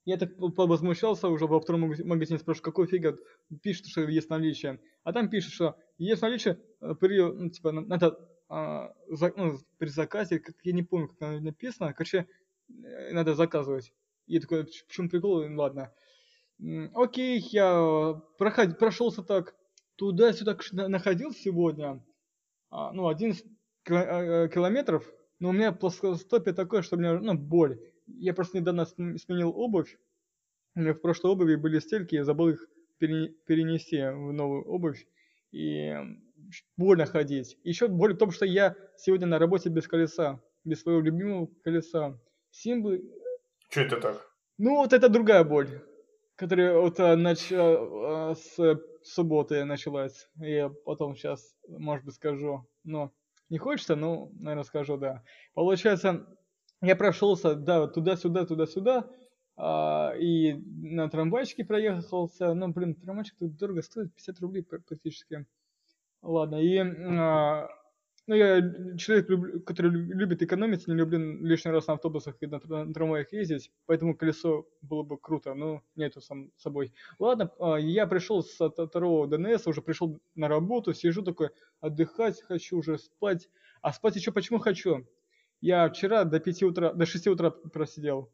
Я 0.06 0.18
так 0.18 0.32
возмущался 0.38 1.28
уже 1.28 1.48
во 1.48 1.60
втором 1.60 1.82
магазине, 1.82 2.40
спрашиваю, 2.40 2.64
какой 2.64 2.88
фига 2.88 3.18
пишет, 3.62 3.88
что 3.88 4.02
есть 4.08 4.30
наличие. 4.30 4.80
А 5.04 5.12
там 5.12 5.30
пишет, 5.30 5.52
что 5.52 5.76
есть 5.98 6.22
наличие 6.22 6.60
э, 6.80 6.96
при, 6.96 7.20
ну, 7.22 7.50
типа, 7.50 7.74
надо 7.74 8.18
а, 8.48 8.94
за, 9.10 9.34
ну, 9.36 9.58
при 9.78 9.90
заказе, 9.90 10.40
как 10.40 10.56
я 10.64 10.72
не 10.72 10.84
помню, 10.84 11.10
как 11.10 11.42
написано, 11.42 11.94
короче, 11.94 12.20
э, 12.20 12.26
надо 12.68 13.36
заказывать. 13.36 13.94
Я 14.26 14.42
такой, 14.42 14.66
в 14.66 14.88
чем 14.92 15.10
прикол? 15.10 15.46
Ладно. 15.56 15.94
Окей, 16.94 17.40
я 17.52 18.22
проход, 18.38 18.80
прошелся 18.80 19.22
так, 19.22 19.56
туда-сюда 19.96 20.58
находил 20.88 21.32
сегодня, 21.32 22.04
а, 22.70 22.92
ну, 22.94 23.08
11 23.08 23.46
э, 23.90 24.50
километров, 24.50 25.06
но 25.40 25.50
у 25.50 25.52
меня 25.52 25.72
плоскостопие 25.72 26.56
такое, 26.56 26.82
что 26.82 26.96
у 26.96 27.00
меня, 27.00 27.20
ну, 27.20 27.36
боль. 27.36 27.80
Я 28.08 28.34
просто 28.34 28.58
недавно 28.58 28.86
сменил 28.86 29.50
обувь. 29.50 29.98
У 30.76 30.80
меня 30.80 30.94
в 30.94 31.02
прошлой 31.02 31.32
обуви 31.32 31.56
были 31.56 31.80
стельки, 31.80 32.16
я 32.16 32.24
забыл 32.24 32.50
их 32.50 32.68
перенести 33.00 33.98
в 33.98 34.34
новую 34.34 34.64
обувь. 34.64 35.06
И 35.52 35.94
больно 36.76 37.06
ходить. 37.06 37.58
Еще 37.64 37.88
более 37.88 38.16
в 38.16 38.20
том, 38.20 38.32
что 38.32 38.46
я 38.46 38.76
сегодня 38.98 39.28
на 39.28 39.40
работе 39.40 39.70
без 39.70 39.88
колеса, 39.88 40.42
без 40.64 40.82
своего 40.82 41.02
любимого 41.02 41.48
колеса. 41.64 42.20
Симбы... 42.58 43.04
Что 43.70 43.82
это 43.82 44.02
так? 44.02 44.28
Ну, 44.58 44.78
вот 44.78 44.92
это 44.92 45.10
другая 45.10 45.44
боль, 45.44 45.70
которая 46.36 46.80
вот 46.80 47.00
а, 47.00 47.16
нач... 47.16 47.52
а, 47.52 48.34
с 48.34 48.80
субботы 49.04 49.64
началась. 49.64 50.28
Я 50.38 50.70
потом 50.70 51.16
сейчас, 51.16 51.56
может 51.68 52.06
быть, 52.06 52.16
скажу. 52.16 52.68
Но 52.84 53.12
не 53.50 53.60
хочется, 53.60 53.96
но, 53.96 54.32
наверное, 54.40 54.64
скажу, 54.64 54.98
да. 54.98 55.24
Получается, 55.54 56.26
я 56.82 56.96
прошелся, 56.96 57.54
да, 57.54 57.88
туда-сюда, 57.88 58.48
туда-сюда, 58.48 59.08
а, 59.56 60.16
и 60.18 60.54
на 60.54 61.10
трамвайчике 61.10 61.64
проехался. 61.64 62.56
Ну, 62.56 62.70
блин, 62.70 62.96
трамвайчик 62.96 63.38
тут 63.38 63.56
дорого 63.56 63.84
стоит, 63.84 64.16
50 64.16 64.40
рублей 64.40 64.64
практически. 64.64 65.46
Ладно, 66.24 66.56
и 66.56 66.78
а, 66.80 67.70
ну, 68.28 68.36
я 68.36 68.62
человек, 68.98 69.66
который 69.66 69.90
любит 69.90 70.42
экономить, 70.42 70.86
не 70.88 70.94
люблю 70.94 71.18
лишний 71.42 71.72
раз 71.72 71.88
на 71.88 71.94
автобусах 71.94 72.36
и 72.42 72.46
на, 72.46 72.60
на 72.66 72.94
трамваях 72.94 73.32
ездить, 73.32 73.72
поэтому 73.86 74.16
колесо 74.16 74.68
было 74.82 75.04
бы 75.04 75.18
круто, 75.18 75.54
но 75.54 75.82
нету 75.96 76.20
сам 76.20 76.52
собой. 76.58 76.94
Ладно, 77.20 77.52
а, 77.58 77.78
я 77.78 78.06
пришел 78.06 78.44
с 78.44 78.70
второго 78.70 79.28
ДНС, 79.28 79.66
уже 79.66 79.82
пришел 79.82 80.20
на 80.36 80.50
работу, 80.50 80.94
сижу 80.94 81.24
такой, 81.24 81.52
отдыхать 81.80 82.42
хочу, 82.42 82.78
уже 82.78 82.98
спать. 82.98 83.50
А 83.82 83.94
спать 83.94 84.18
еще 84.18 84.34
почему 84.34 84.60
хочу? 84.60 85.08
Я 85.62 85.88
вчера 85.90 86.26
до 86.26 86.42
5 86.42 86.64
утра, 86.64 86.94
до 86.94 87.06
6 87.06 87.28
утра 87.28 87.50
просидел. 87.50 88.30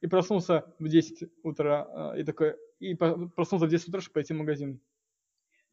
И 0.00 0.06
проснулся 0.06 0.74
в 0.78 0.88
10 0.88 1.30
утра, 1.42 1.86
а, 1.90 2.14
и 2.16 2.24
такой, 2.24 2.56
и 2.80 2.94
проснулся 2.94 3.66
в 3.66 3.70
10 3.70 3.88
утра, 3.88 4.00
чтобы 4.00 4.14
пойти 4.14 4.32
в 4.32 4.38
магазин 4.38 4.80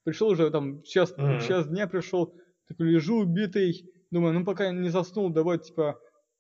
пришел 0.04 0.30
уже 0.30 0.50
там 0.50 0.82
час, 0.84 1.14
mm-hmm. 1.18 1.48
час 1.48 1.68
дня 1.68 1.88
пришел, 1.88 2.34
такой 2.72 2.92
лежу 2.92 3.20
убитый, 3.20 3.90
думаю, 4.12 4.34
ну 4.34 4.46
пока 4.46 4.72
не 4.72 4.90
заснул, 4.90 5.30
давай 5.30 5.60
типа 5.60 6.00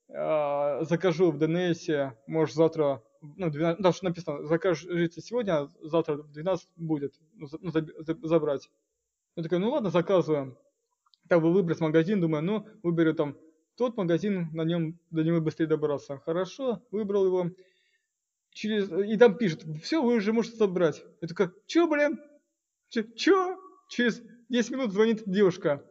э, 0.09 0.85
закажу 0.85 1.31
в 1.31 1.37
ДНСе, 1.37 2.17
может 2.27 2.55
завтра, 2.55 3.03
ну 3.21 3.49
12, 3.49 3.81
там 3.81 3.93
что 3.93 4.05
написано, 4.05 4.45
закажите 4.45 5.21
сегодня, 5.21 5.61
а 5.61 5.69
завтра 5.81 6.15
в 6.15 6.31
12 6.31 6.69
будет, 6.75 7.13
ну, 7.33 7.47
ну 7.59 7.71
за, 7.71 7.85
за, 7.99 8.17
забрать. 8.23 8.69
Я 9.35 9.43
такой, 9.43 9.59
ну 9.59 9.71
ладно, 9.71 9.89
заказываем. 9.89 10.57
Так 11.29 11.41
бы 11.41 11.53
выбрать 11.53 11.79
магазин, 11.79 12.19
думаю, 12.19 12.43
ну 12.43 12.67
выберу 12.83 13.13
там 13.13 13.37
тот 13.77 13.95
магазин, 13.95 14.49
на 14.53 14.63
нем 14.63 14.99
до 15.09 15.23
него 15.23 15.39
быстрее 15.39 15.67
добраться. 15.67 16.17
Хорошо, 16.25 16.81
выбрал 16.91 17.25
его. 17.25 17.51
Через... 18.51 18.91
И 18.91 19.17
там 19.17 19.37
пишет, 19.37 19.63
все, 19.81 20.03
вы 20.03 20.15
уже 20.15 20.33
можете 20.33 20.57
забрать. 20.57 21.03
Я 21.21 21.27
такой, 21.29 21.51
чё, 21.67 21.87
блин? 21.87 22.19
Ч 22.89 23.05
чё? 23.15 23.57
Через 23.87 24.21
10 24.49 24.71
минут 24.71 24.91
звонит 24.91 25.23
девушка 25.25 25.81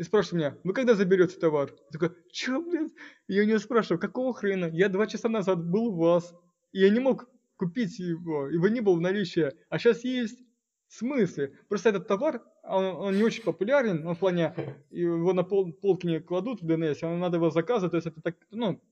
и 0.00 0.02
спрашивает 0.02 0.32
меня, 0.32 0.58
вы 0.64 0.72
когда 0.72 0.94
заберете 0.94 1.38
товар? 1.38 1.72
Я 1.90 1.98
такой, 1.98 2.16
чё, 2.32 2.62
блин? 2.62 2.90
Я 3.28 3.42
у 3.42 3.44
нее 3.44 3.58
спрашиваю, 3.58 4.00
какого 4.00 4.32
хрена? 4.32 4.70
Я 4.72 4.88
два 4.88 5.06
часа 5.06 5.28
назад 5.28 5.62
был 5.62 5.88
у 5.88 5.94
вас, 5.94 6.34
и 6.72 6.80
я 6.80 6.88
не 6.88 7.00
мог 7.00 7.28
купить 7.56 7.98
его, 7.98 8.48
его 8.48 8.68
не 8.68 8.80
было 8.80 8.94
в 8.94 9.02
наличии, 9.02 9.52
а 9.68 9.78
сейчас 9.78 10.02
есть. 10.02 10.40
В 10.88 10.94
смысле? 10.94 11.52
Просто 11.68 11.90
этот 11.90 12.08
товар, 12.08 12.42
он, 12.62 12.84
он 12.86 13.14
не 13.14 13.22
очень 13.22 13.42
популярен, 13.42 14.06
он 14.06 14.14
в 14.14 14.18
плане, 14.18 14.54
его 14.88 15.34
на 15.34 15.44
пол, 15.44 15.70
полки 15.70 16.06
не 16.06 16.20
кладут 16.20 16.62
в 16.62 16.66
ДНС, 16.66 17.02
а 17.02 17.14
надо 17.14 17.36
его 17.36 17.50
заказывать, 17.50 17.90
то 17.90 17.96
есть 17.98 18.06
это 18.06 18.22
так, 18.22 18.36
ну, 18.50 18.82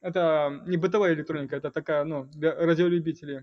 это 0.00 0.62
не 0.66 0.78
бытовая 0.78 1.12
электроника, 1.12 1.56
это 1.56 1.70
такая, 1.70 2.04
ну, 2.04 2.24
для 2.32 2.54
радиолюбителей. 2.54 3.42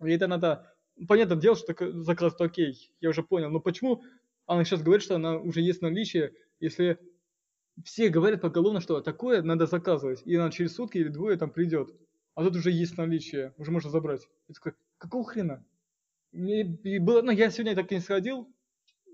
И 0.00 0.10
это 0.12 0.28
надо 0.28 0.72
понятное 1.08 1.36
дело, 1.36 1.56
что 1.56 1.74
заказ 2.02 2.34
окей, 2.38 2.92
я 3.00 3.10
уже 3.10 3.22
понял, 3.24 3.50
но 3.50 3.58
почему 3.58 4.02
она 4.46 4.64
сейчас 4.64 4.82
говорит, 4.82 5.02
что 5.02 5.16
она 5.16 5.36
уже 5.36 5.60
есть 5.60 5.82
наличие, 5.82 6.32
если 6.60 6.98
все 7.84 8.08
говорят 8.08 8.40
поголовно, 8.40 8.80
что 8.80 9.00
такое 9.00 9.42
надо 9.42 9.66
заказывать, 9.66 10.22
и 10.24 10.34
она 10.36 10.50
через 10.50 10.74
сутки 10.74 10.98
или 10.98 11.08
двое 11.08 11.36
там 11.36 11.50
придет, 11.50 11.90
а 12.34 12.42
тут 12.44 12.56
уже 12.56 12.70
есть 12.70 12.96
наличие, 12.96 13.54
уже 13.58 13.70
можно 13.70 13.90
забрать. 13.90 14.26
Я 14.48 14.54
такой, 14.54 14.72
какого 14.98 15.24
хрена? 15.24 15.64
Мне 16.32 16.62
и 16.62 16.98
было, 16.98 17.22
ну, 17.22 17.30
я 17.30 17.50
сегодня 17.50 17.74
так 17.74 17.90
и 17.92 17.96
не 17.96 18.00
сходил, 18.00 18.48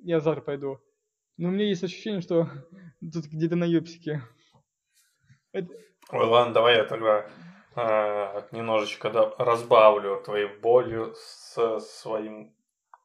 я 0.03 0.21
завтра 0.21 0.43
пойду, 0.43 0.81
но 1.37 1.49
у 1.49 1.51
меня 1.51 1.67
есть 1.67 1.85
ощущение, 1.85 2.21
что 2.21 2.49
тут 3.01 3.27
где-то 3.27 3.57
на 3.57 3.65
ёпсике. 3.65 4.23
Ой, 5.53 6.27
ладно, 6.27 6.55
давай 6.55 6.77
я 6.77 6.85
тогда 6.85 7.27
э, 7.77 8.43
немножечко 8.53 9.11
разбавлю 9.39 10.23
твоей 10.23 10.47
болью 10.47 11.15
с 11.17 11.81
своим 11.81 12.55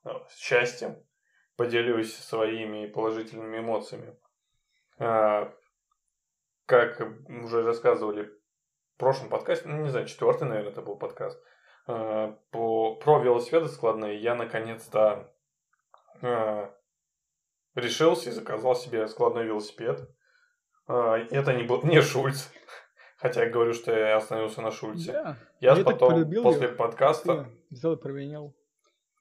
э, 0.03 0.09
счастьем, 0.35 0.97
поделюсь 1.57 2.15
своими 2.15 2.85
положительными 2.85 3.57
эмоциями. 3.57 4.15
Э, 4.99 5.51
как 6.65 7.01
уже 7.27 7.63
рассказывали 7.63 8.25
в 8.95 8.99
прошлом 8.99 9.29
подкасте, 9.29 9.67
ну, 9.67 9.83
не 9.83 9.89
знаю, 9.89 10.05
четвертый, 10.05 10.47
наверное, 10.47 10.71
это 10.71 10.81
был 10.81 10.95
подкаст, 10.95 11.41
э, 11.87 12.33
по, 12.51 12.95
про 12.95 13.19
велосипеды 13.19 13.67
складные, 13.67 14.21
я 14.21 14.35
наконец-то 14.35 15.33
э, 16.21 16.69
решился 17.75 18.29
и 18.29 18.33
заказал 18.33 18.75
себе 18.75 19.07
складной 19.07 19.45
велосипед. 19.45 20.09
Это 20.87 21.53
не 21.53 21.63
был 21.63 21.83
не 21.83 22.01
Шульц. 22.01 22.49
Хотя 23.17 23.43
я 23.43 23.49
говорю, 23.49 23.73
что 23.73 23.91
я 23.91 24.15
остановился 24.15 24.61
на 24.61 24.71
Шульце. 24.71 25.11
Да. 25.11 25.37
Я, 25.59 25.75
я 25.75 25.83
потом, 25.83 26.23
после 26.41 26.67
его. 26.67 26.77
подкаста... 26.77 27.49
Взял 27.69 27.93
и 27.93 28.01
променял. 28.01 28.55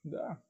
Да. 0.04 0.40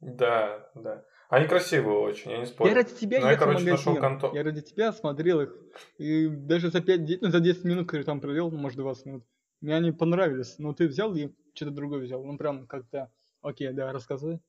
Да, 0.00 0.70
да. 0.74 1.04
Они 1.28 1.48
красивые 1.48 1.98
очень, 1.98 2.30
я 2.30 2.38
не 2.38 2.46
спорю. 2.46 2.70
Я 2.70 2.76
ради 2.76 2.94
тебя 2.94 3.20
Но 3.20 3.30
я, 3.30 3.36
короче, 3.36 3.68
нашел 3.68 3.96
контор. 3.96 4.34
Я 4.34 4.44
ради 4.44 4.62
тебя 4.62 4.92
смотрел 4.92 5.40
их. 5.40 5.56
И 5.98 6.28
даже 6.28 6.70
за, 6.70 6.80
5, 6.80 7.20
ну, 7.22 7.30
за 7.30 7.40
10 7.40 7.64
минут, 7.64 7.86
которые 7.86 8.04
там 8.04 8.20
провел, 8.20 8.50
ну, 8.50 8.58
может, 8.58 8.78
20 8.78 9.06
минут, 9.06 9.24
мне 9.60 9.74
они 9.74 9.90
понравились. 9.90 10.58
Но 10.58 10.72
ты 10.72 10.86
взял 10.86 11.14
и 11.14 11.32
что-то 11.54 11.72
другое 11.72 12.00
взял. 12.00 12.24
Ну, 12.24 12.38
прям 12.38 12.66
как-то... 12.66 13.10
Окей, 13.42 13.72
да, 13.72 13.92
рассказывай. 13.92 14.40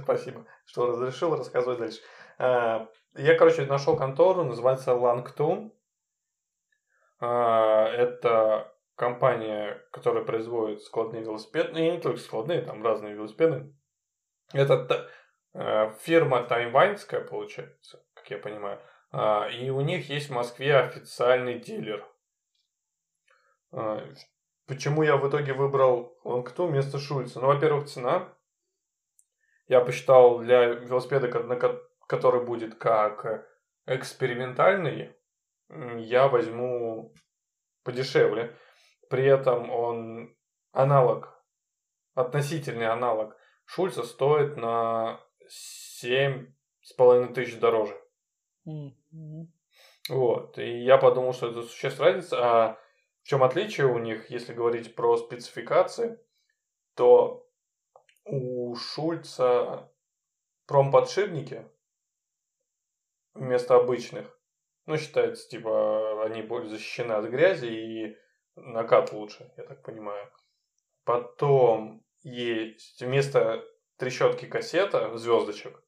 Спасибо, 0.03 0.47
что 0.65 0.87
разрешил 0.87 1.37
рассказывать 1.37 1.79
дальше. 1.79 2.01
А, 2.39 2.89
я, 3.15 3.37
короче, 3.37 3.67
нашел 3.67 3.97
контору, 3.97 4.45
называется 4.45 4.93
Langtone. 4.93 5.73
А, 7.21 7.89
это 7.89 8.73
компания, 8.95 9.83
которая 9.91 10.25
производит 10.25 10.83
складные 10.83 11.23
велосипеды, 11.23 11.73
ну, 11.73 11.79
и 11.79 11.91
не 11.91 12.01
только 12.01 12.19
складные, 12.19 12.63
там 12.63 12.83
разные 12.83 13.15
велосипеды. 13.15 13.75
Это 14.53 15.09
э, 15.55 15.91
фирма 16.01 16.43
тайваньская, 16.43 17.21
получается, 17.21 18.05
как 18.15 18.31
я 18.31 18.39
понимаю. 18.39 18.81
А, 19.11 19.49
и 19.49 19.71
у 19.71 19.81
них 19.81 20.09
есть 20.09 20.29
в 20.29 20.33
Москве 20.33 20.77
официальный 20.77 21.59
дилер. 21.59 22.07
А, 23.73 24.07
почему 24.67 25.03
я 25.03 25.17
в 25.17 25.29
итоге 25.29 25.53
выбрал 25.53 26.19
Лонгту 26.25 26.67
вместо 26.67 26.99
Шульца? 26.99 27.41
Ну, 27.41 27.47
во-первых, 27.47 27.89
цена. 27.89 28.33
Я 29.69 29.81
посчитал 29.81 30.41
для 30.41 30.67
велосипеда, 30.67 31.29
который 32.07 32.45
будет 32.45 32.75
как 32.75 33.47
экспериментальный, 33.87 35.17
я 35.99 36.29
возьму 36.29 37.15
подешевле. 37.85 38.57
При 39.09 39.25
этом 39.25 39.71
он 39.71 40.37
аналог, 40.73 41.43
относительный 42.15 42.87
аналог 42.87 43.37
Шульца 43.65 44.03
стоит 44.03 44.57
на 44.57 45.21
7,5 46.03 47.33
тысяч 47.35 47.59
дороже. 47.59 48.01
Mm-hmm. 48.67 49.47
Вот. 50.11 50.59
И 50.59 50.83
я 50.83 50.99
подумал, 50.99 51.33
что 51.33 51.49
это 51.49 51.63
существенная 51.63 52.13
разница. 52.13 52.37
А 52.39 52.79
в 53.23 53.29
чем 53.29 53.43
отличие 53.43 53.87
у 53.87 53.99
них, 53.99 54.31
если 54.31 54.53
говорить 54.53 54.95
про 54.95 55.17
спецификации, 55.17 56.19
то 56.95 57.49
у 58.25 58.75
Шульца 58.75 59.91
промподшипники 60.67 61.67
вместо 63.35 63.77
обычных. 63.77 64.39
Ну, 64.87 64.97
считается, 64.97 65.49
типа, 65.49 66.25
они 66.25 66.43
более 66.43 66.69
защищены 66.69 67.13
от 67.13 67.27
грязи 67.27 67.67
и 67.67 68.17
накат 68.57 69.13
лучше, 69.13 69.53
я 69.57 69.65
так 69.65 69.83
понимаю. 69.83 70.31
Потом 71.05 72.05
есть 72.23 73.03
вместо 73.03 73.65
трещотки 73.97 74.47
кассета, 74.47 75.17
звездочек. 75.17 75.83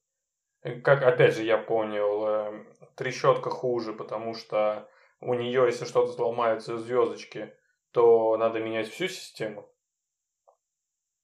Как, 0.82 1.02
опять 1.02 1.34
же, 1.34 1.42
я 1.42 1.58
понял, 1.58 2.26
э, 2.26 2.64
трещотка 2.96 3.50
хуже, 3.50 3.92
потому 3.92 4.34
что 4.34 4.88
у 5.20 5.34
нее, 5.34 5.64
если 5.66 5.84
что-то 5.84 6.12
сломается 6.12 6.78
звездочки, 6.78 7.54
то 7.92 8.36
надо 8.36 8.60
менять 8.60 8.88
всю 8.88 9.08
систему. 9.08 9.70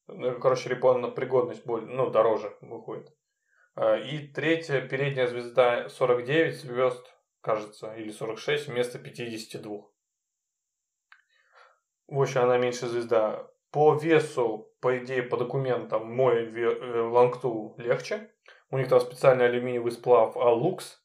Ну, 0.08 0.38
короче, 0.40 0.68
репон 0.68 1.00
на 1.00 1.08
пригодность 1.10 1.64
более, 1.64 1.88
ну, 1.88 2.10
дороже 2.10 2.56
выходит. 2.60 3.14
А, 3.74 3.96
и 3.96 4.26
третья, 4.28 4.80
передняя 4.80 5.26
звезда 5.26 5.88
49 5.88 6.56
звезд, 6.56 7.14
кажется, 7.40 7.94
или 7.94 8.10
46 8.10 8.68
вместо 8.68 8.98
52. 8.98 9.86
В 12.08 12.20
общем, 12.20 12.40
она 12.42 12.58
меньше 12.58 12.88
звезда. 12.88 13.48
По 13.70 13.94
весу, 13.94 14.69
по 14.80 14.98
идее, 14.98 15.22
по 15.22 15.36
документам, 15.36 16.12
мой 16.12 16.44
э, 16.44 17.00
Лангту 17.00 17.74
легче. 17.76 18.30
У 18.70 18.78
них 18.78 18.88
там 18.88 19.00
специальный 19.00 19.46
алюминиевый 19.46 19.92
сплав 19.92 20.36
Алукс, 20.36 21.02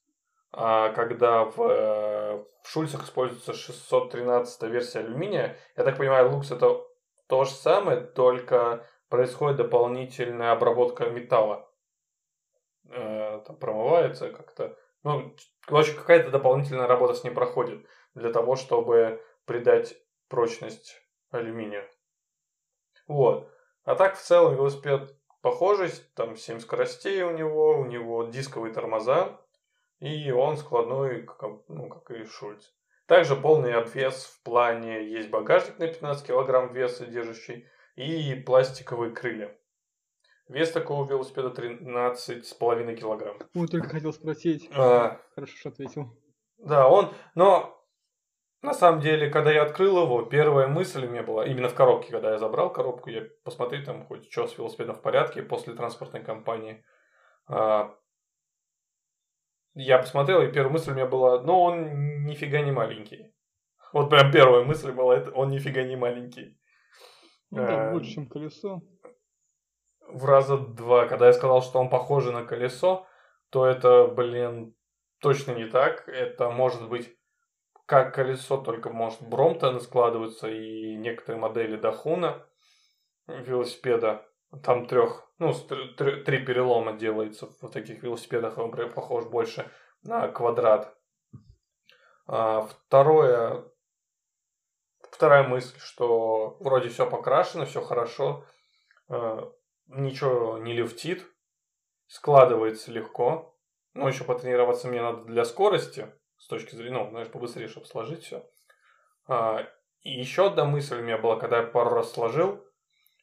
а 0.51 0.89
когда 0.89 1.45
в, 1.45 1.61
э, 1.61 2.43
в 2.63 2.69
Шульцах 2.69 3.03
используется 3.03 3.53
613 3.53 4.63
версия 4.63 4.99
алюминия, 4.99 5.57
я 5.75 5.83
так 5.83 5.97
понимаю, 5.97 6.31
Лукс 6.31 6.51
это 6.51 6.81
то 7.27 7.43
же 7.43 7.51
самое, 7.51 8.01
только 8.01 8.85
происходит 9.09 9.57
дополнительная 9.57 10.51
обработка 10.51 11.09
металла. 11.09 11.69
Э, 12.89 13.41
там 13.45 13.57
промывается 13.57 14.29
как-то. 14.29 14.77
Ну, 15.03 15.35
короче, 15.61 15.93
какая-то 15.93 16.31
дополнительная 16.31 16.87
работа 16.87 17.13
с 17.13 17.23
ним 17.23 17.33
проходит 17.33 17.85
для 18.13 18.31
того, 18.31 18.55
чтобы 18.55 19.21
придать 19.45 19.95
прочность 20.29 20.95
алюминию. 21.31 21.87
Вот. 23.07 23.51
А 23.85 23.95
так, 23.95 24.17
в 24.17 24.21
целом, 24.21 24.55
велосипед 24.55 25.15
похожий, 25.41 25.91
там 26.15 26.35
7 26.35 26.59
скоростей 26.59 27.21
у 27.21 27.31
него, 27.31 27.77
у 27.79 27.85
него 27.85 28.23
дисковые 28.23 28.73
тормоза, 28.73 29.39
и 29.99 30.31
он 30.31 30.57
складной, 30.57 31.21
как, 31.21 31.67
ну, 31.67 31.87
как 31.87 32.09
и 32.11 32.25
Шульц. 32.25 32.65
Также 33.05 33.35
полный 33.35 33.73
обвес 33.73 34.25
в 34.25 34.43
плане 34.43 35.07
есть 35.07 35.29
багажник 35.29 35.77
на 35.77 35.87
15 35.87 36.25
кг 36.25 36.73
веса 36.73 37.05
держащий 37.05 37.67
и 37.95 38.33
пластиковые 38.33 39.11
крылья. 39.11 39.55
Вес 40.47 40.71
такого 40.71 41.07
велосипеда 41.07 41.49
13,5 41.49 42.95
килограмм. 42.95 43.37
Ну, 43.53 43.67
только 43.67 43.89
хотел 43.89 44.13
спросить. 44.13 44.69
А, 44.75 45.19
Хорошо, 45.35 45.57
что 45.57 45.69
ответил. 45.69 46.09
Да, 46.57 46.87
он, 46.87 47.13
но 47.35 47.84
на 48.65 48.73
самом 48.73 48.99
деле, 48.99 49.29
когда 49.29 49.51
я 49.51 49.63
открыл 49.63 50.03
его, 50.03 50.23
первая 50.23 50.67
мысль 50.67 51.05
у 51.05 51.09
меня 51.09 51.23
была, 51.23 51.45
именно 51.45 51.69
в 51.69 51.75
коробке, 51.75 52.11
когда 52.11 52.31
я 52.31 52.37
забрал 52.37 52.71
коробку, 52.71 53.09
я 53.09 53.23
посмотреть 53.43 53.85
там 53.85 54.05
хоть 54.05 54.31
что 54.31 54.47
с 54.47 54.57
велосипедом 54.57 54.95
в 54.95 55.01
порядке 55.01 55.43
после 55.43 55.73
транспортной 55.73 56.23
компании. 56.23 56.83
А, 57.47 57.95
я 59.75 59.99
посмотрел, 59.99 60.41
и 60.41 60.51
первая 60.51 60.73
мысль 60.73 60.91
у 60.91 60.95
меня 60.95 61.05
была, 61.05 61.41
ну, 61.41 61.59
он 61.59 62.25
нифига 62.25 62.61
не 62.61 62.71
маленький. 62.71 63.33
Вот 63.93 64.09
прям 64.09 64.31
первая 64.31 64.65
мысль 64.65 64.91
была, 64.91 65.15
это 65.15 65.31
он 65.31 65.51
нифига 65.51 65.83
не 65.83 65.95
маленький. 65.95 66.59
Ну 67.51 67.65
да, 67.65 67.89
а, 67.89 67.91
больше, 67.91 68.11
чем 68.11 68.27
колесо. 68.27 68.81
В 70.07 70.25
раза 70.25 70.57
два. 70.57 71.07
Когда 71.07 71.27
я 71.27 71.33
сказал, 71.33 71.61
что 71.61 71.79
он 71.79 71.89
похож 71.89 72.25
на 72.25 72.43
колесо, 72.43 73.07
то 73.49 73.65
это, 73.65 74.07
блин, 74.07 74.75
точно 75.19 75.53
не 75.53 75.65
так. 75.65 76.07
Это 76.07 76.49
может 76.49 76.89
быть 76.89 77.15
как 77.85 78.15
колесо, 78.15 78.57
только 78.57 78.89
может 78.89 79.21
Бромтон 79.21 79.79
складывается 79.79 80.49
и 80.49 80.95
некоторые 80.95 81.39
модели 81.39 81.75
Дахуна 81.77 82.47
велосипеда. 83.27 84.25
Там 84.63 84.87
трех, 84.87 85.29
ну, 85.37 85.53
три 85.53 86.45
перелома 86.45 86.93
делается 86.93 87.47
в 87.61 87.69
таких 87.69 88.03
велосипедах, 88.03 88.57
он 88.57 88.71
похож 88.71 89.25
больше 89.25 89.69
на 90.03 90.27
квадрат. 90.29 90.97
А, 92.27 92.61
второе, 92.61 93.65
вторая 95.11 95.47
мысль, 95.47 95.77
что 95.79 96.57
вроде 96.59 96.89
все 96.89 97.09
покрашено, 97.09 97.65
все 97.65 97.81
хорошо, 97.81 98.45
а, 99.09 99.51
ничего 99.87 100.57
не 100.57 100.73
люфтит, 100.73 101.25
складывается 102.07 102.91
легко. 102.91 103.57
Ну, 103.93 104.07
еще 104.07 104.23
потренироваться 104.23 104.87
мне 104.87 105.01
надо 105.01 105.23
для 105.23 105.45
скорости, 105.45 106.11
с 106.45 106.47
точки 106.47 106.75
зрения, 106.75 106.99
ну, 106.99 107.09
знаешь, 107.09 107.31
побыстрее, 107.31 107.67
чтобы 107.67 107.87
сложить 107.87 108.21
все. 108.21 108.47
А, 109.27 109.67
и 110.01 110.11
еще 110.11 110.45
одна 110.45 110.65
мысль 110.65 110.99
у 110.99 111.01
меня 111.01 111.17
была, 111.17 111.39
когда 111.39 111.57
я 111.57 111.63
пару 111.63 111.89
раз 111.89 112.13
сложил, 112.13 112.63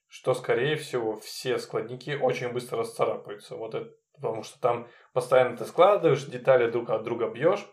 что, 0.09 0.35
скорее 0.35 0.75
всего, 0.75 1.21
все 1.21 1.59
складники 1.59 2.19
очень 2.21 2.53
быстро 2.53 2.79
расцарапаются. 2.79 3.55
Вот 3.55 3.77
это, 3.77 3.95
потому 4.15 4.43
что 4.43 4.59
там 4.59 4.89
постоянно 5.13 5.57
ты 5.57 5.67
складываешь, 5.67 6.25
детали 6.25 6.69
друг 6.69 6.91
от 6.91 7.05
друга 7.05 7.29
бьешь, 7.29 7.65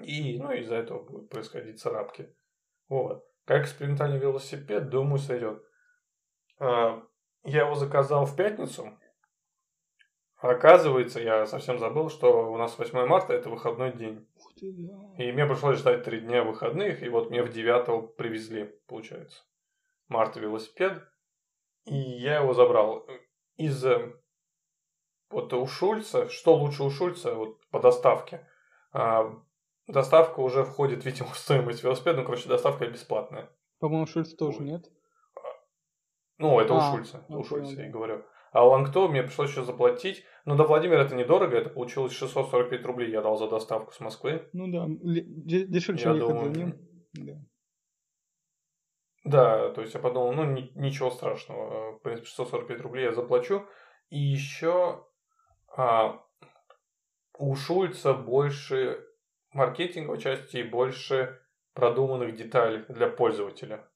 и, 0.00 0.36
ну, 0.40 0.50
из-за 0.50 0.74
этого 0.74 1.00
будут 1.00 1.30
происходить 1.30 1.80
царапки. 1.80 2.34
Вот. 2.88 3.24
Как 3.44 3.62
экспериментальный 3.62 4.18
велосипед, 4.18 4.88
думаю, 4.88 5.18
сойдет. 5.18 5.62
А, 6.58 7.04
я 7.44 7.60
его 7.60 7.76
заказал 7.76 8.26
в 8.26 8.34
пятницу, 8.34 8.98
Оказывается, 10.42 11.20
я 11.20 11.46
совсем 11.46 11.78
забыл, 11.78 12.10
что 12.10 12.50
у 12.50 12.56
нас 12.56 12.76
8 12.76 13.06
марта 13.06 13.32
это 13.32 13.48
выходной 13.48 13.92
день. 13.92 14.26
И 14.60 15.32
мне 15.32 15.46
пришлось 15.46 15.78
ждать 15.78 16.04
три 16.04 16.20
дня 16.20 16.44
выходных, 16.44 17.02
и 17.02 17.08
вот 17.08 17.30
мне 17.30 17.42
в 17.42 17.50
9 17.50 18.16
привезли, 18.16 18.74
получается. 18.86 19.42
Марта 20.08 20.40
велосипед. 20.40 21.02
И 21.84 21.96
я 21.96 22.40
его 22.40 22.54
забрал. 22.54 23.06
Из 23.56 23.84
э, 23.84 24.12
вот 25.30 25.52
у 25.52 25.66
Шульца, 25.66 26.28
что 26.28 26.54
лучше 26.54 26.84
у 26.84 26.90
Шульца 26.90 27.34
вот 27.34 27.66
по 27.70 27.80
доставке. 27.80 28.46
А, 28.92 29.32
доставка 29.86 30.40
уже 30.40 30.64
входит, 30.64 31.04
видимо, 31.04 31.30
в 31.30 31.38
стоимость 31.38 31.82
велосипеда, 31.82 32.18
ну, 32.18 32.24
короче, 32.24 32.48
доставка 32.48 32.86
бесплатная. 32.86 33.50
По-моему, 33.78 34.06
Шульц 34.06 34.34
тоже 34.34 34.58
вот. 34.58 34.64
нет? 34.64 34.92
Ну, 36.38 36.60
это 36.60 36.74
а, 36.74 36.76
у 36.76 36.96
Шульца, 36.96 37.24
у 37.28 37.42
Шульца, 37.42 37.82
я 37.82 37.90
говорю. 37.90 38.24
А 38.52 38.64
Лангто 38.64 39.08
мне 39.08 39.22
пришлось 39.22 39.50
еще 39.50 39.64
заплатить. 39.64 40.24
Но 40.44 40.56
до 40.56 40.64
Владимира 40.64 41.02
это 41.02 41.14
недорого, 41.14 41.56
это 41.56 41.70
получилось 41.70 42.12
645 42.12 42.84
рублей 42.84 43.10
я 43.10 43.22
дал 43.22 43.36
за 43.36 43.48
доставку 43.48 43.92
с 43.92 44.00
Москвы. 44.00 44.48
Ну 44.52 44.68
да, 44.68 44.84
дешевле, 44.88 45.98
чем 45.98 46.20
за 46.20 46.50
ним. 46.50 46.74
Да. 47.14 47.32
Да, 49.24 49.70
то 49.70 49.80
есть 49.80 49.94
я 49.94 50.00
подумал, 50.00 50.32
ну 50.32 50.44
ни, 50.44 50.72
ничего 50.74 51.10
страшного, 51.10 51.92
в 51.92 52.02
принципе 52.02 52.26
645 52.26 52.80
рублей 52.80 53.04
я 53.04 53.12
заплачу. 53.12 53.64
И 54.10 54.18
еще 54.18 55.06
а, 55.76 56.20
у 57.38 57.54
Шульца 57.54 58.14
больше 58.14 59.06
маркетинговой 59.52 60.20
части 60.20 60.58
и 60.58 60.62
больше 60.64 61.40
продуманных 61.72 62.34
деталей 62.34 62.84
для 62.88 63.08
пользователя. 63.08 63.88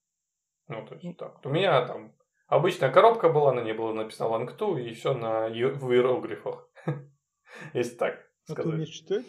Ну, 0.68 0.86
то 0.86 0.94
есть 0.94 1.04
ну, 1.04 1.14
так. 1.14 1.44
У 1.44 1.48
меня 1.48 1.84
там 1.86 2.15
Обычная 2.46 2.92
коробка 2.92 3.28
была, 3.28 3.52
на 3.52 3.60
ней 3.60 3.72
было 3.72 3.92
написано 3.92 4.28
Лангту, 4.28 4.76
и 4.76 4.92
все 4.92 5.14
на 5.14 5.48
в 5.48 5.92
иероглифах. 5.92 6.68
Если 7.74 7.96
так 7.96 8.24
сказать. 8.44 8.58
А 8.58 8.62
ты 8.62 8.68
умеешь 8.68 8.88
читать? 8.88 9.26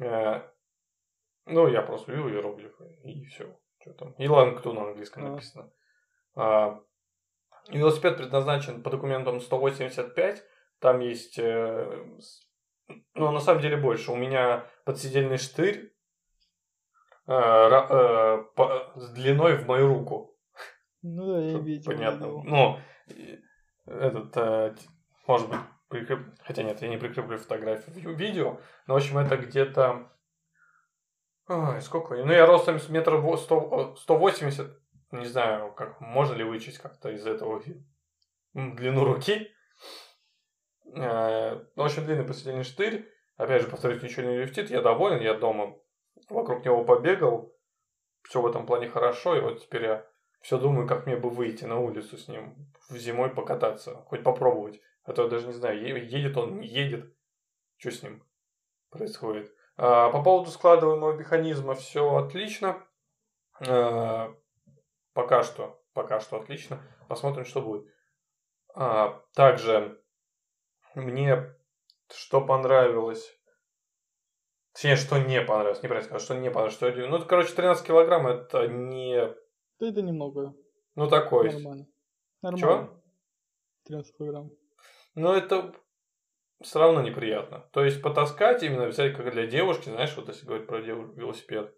Э, 0.00 0.42
ну, 1.44 1.68
я 1.68 1.82
просто 1.82 2.12
вижу 2.12 2.30
иероглифы, 2.30 2.84
и 3.04 3.24
все. 3.26 3.54
Что 3.80 3.92
там? 3.92 4.12
И 4.12 4.26
Лангту 4.26 4.72
на 4.72 4.84
английском 4.84 5.26
а. 5.26 5.28
написано. 5.30 5.70
А, 6.36 6.80
велосипед 7.68 8.16
предназначен 8.16 8.82
по 8.82 8.90
документам 8.90 9.40
185. 9.40 10.42
Там 10.78 11.00
есть, 11.00 11.38
э, 11.38 12.06
ну, 13.14 13.30
на 13.30 13.40
самом 13.40 13.60
деле 13.60 13.76
больше. 13.76 14.10
У 14.10 14.16
меня 14.16 14.66
подсидельный 14.86 15.36
штырь 15.36 15.94
э, 17.26 18.40
с 18.96 19.10
длиной 19.12 19.58
в 19.58 19.66
мою 19.66 19.88
руку. 19.88 20.33
Ну 21.06 21.26
да, 21.26 21.38
я 21.38 21.58
видел. 21.58 21.92
Понятно. 21.92 22.26
Ну, 22.26 22.78
этот, 23.84 24.34
э, 24.38 24.74
может 25.26 25.50
быть, 25.50 25.60
прикреп... 25.88 26.20
Хотя 26.42 26.62
нет, 26.62 26.80
я 26.80 26.88
не 26.88 26.96
прикреплю 26.96 27.36
фотографию 27.36 27.94
в 27.94 28.18
видео. 28.18 28.58
Но, 28.86 28.94
в 28.94 28.96
общем, 28.96 29.18
это 29.18 29.36
где-то... 29.36 30.10
Ой, 31.46 31.82
сколько? 31.82 32.16
Ну, 32.16 32.32
я 32.32 32.46
ростом 32.46 32.78
метров 32.88 33.38
100, 33.38 33.96
180. 33.96 34.80
Не 35.10 35.26
знаю, 35.26 35.74
как 35.74 36.00
можно 36.00 36.34
ли 36.34 36.42
вычесть 36.42 36.78
как-то 36.78 37.10
из 37.10 37.26
этого 37.26 37.62
длину 38.54 39.04
руки. 39.04 39.50
Э, 40.96 41.62
ну, 41.76 41.82
очень 41.82 42.06
длинный 42.06 42.24
посредине 42.24 42.62
штырь. 42.62 43.06
Опять 43.36 43.60
же, 43.60 43.68
повторюсь, 43.68 44.02
ничего 44.02 44.26
не 44.26 44.38
лифтит. 44.38 44.70
Я 44.70 44.80
доволен, 44.80 45.20
я 45.20 45.34
дома 45.34 45.76
вокруг 46.30 46.64
него 46.64 46.82
побегал. 46.82 47.54
Все 48.22 48.40
в 48.40 48.46
этом 48.46 48.64
плане 48.64 48.88
хорошо. 48.88 49.36
И 49.36 49.40
вот 49.40 49.60
теперь 49.60 49.84
я 49.84 50.13
все 50.44 50.58
думаю, 50.58 50.86
как 50.86 51.06
мне 51.06 51.16
бы 51.16 51.30
выйти 51.30 51.64
на 51.64 51.80
улицу 51.80 52.18
с 52.18 52.28
ним 52.28 52.70
в 52.90 52.98
зимой 52.98 53.30
покататься, 53.30 54.04
хоть 54.08 54.22
попробовать. 54.22 54.78
А 55.02 55.14
то 55.14 55.22
я 55.22 55.28
даже 55.30 55.46
не 55.46 55.54
знаю, 55.54 55.80
едет 55.80 56.36
он, 56.36 56.60
не 56.60 56.68
едет. 56.68 57.16
Что 57.78 57.90
с 57.90 58.02
ним 58.02 58.22
происходит? 58.90 59.50
А, 59.78 60.10
по 60.10 60.22
поводу 60.22 60.50
складываемого 60.50 61.14
механизма 61.14 61.74
все 61.74 62.14
отлично. 62.16 62.86
А, 63.66 64.34
пока 65.14 65.42
что, 65.44 65.82
пока 65.94 66.20
что 66.20 66.36
отлично. 66.36 66.78
Посмотрим, 67.08 67.46
что 67.46 67.62
будет. 67.62 67.90
А, 68.74 69.22
также 69.32 69.98
мне 70.94 71.56
что 72.12 72.42
понравилось. 72.42 73.34
Точнее, 74.74 74.96
что 74.96 75.16
не 75.16 75.40
понравилось, 75.40 75.82
неправильно 75.82 76.04
сказать, 76.04 76.22
что 76.22 76.34
не 76.34 76.50
понравилось. 76.50 76.74
Что... 76.74 76.90
Ну, 76.90 77.24
короче, 77.24 77.54
13 77.54 77.86
килограмм 77.86 78.26
это 78.26 78.68
не... 78.68 79.34
Да 79.84 79.90
это 79.90 80.00
немного. 80.00 80.54
Ну, 80.94 81.08
такой. 81.08 81.52
Нормально. 81.52 81.86
Нормально. 82.40 82.58
Чего? 82.58 83.02
13 83.84 84.16
килограмм. 84.16 84.50
Ну, 85.14 85.34
это 85.34 85.74
все 86.62 86.78
равно 86.78 87.02
неприятно. 87.02 87.68
То 87.70 87.84
есть, 87.84 88.00
потаскать 88.00 88.62
именно 88.62 88.86
взять 88.86 89.14
как 89.14 89.30
для 89.30 89.46
девушки, 89.46 89.90
знаешь, 89.90 90.16
вот 90.16 90.28
если 90.28 90.46
говорить 90.46 90.66
про 90.66 90.80
девушку 90.80 91.12
велосипед, 91.16 91.76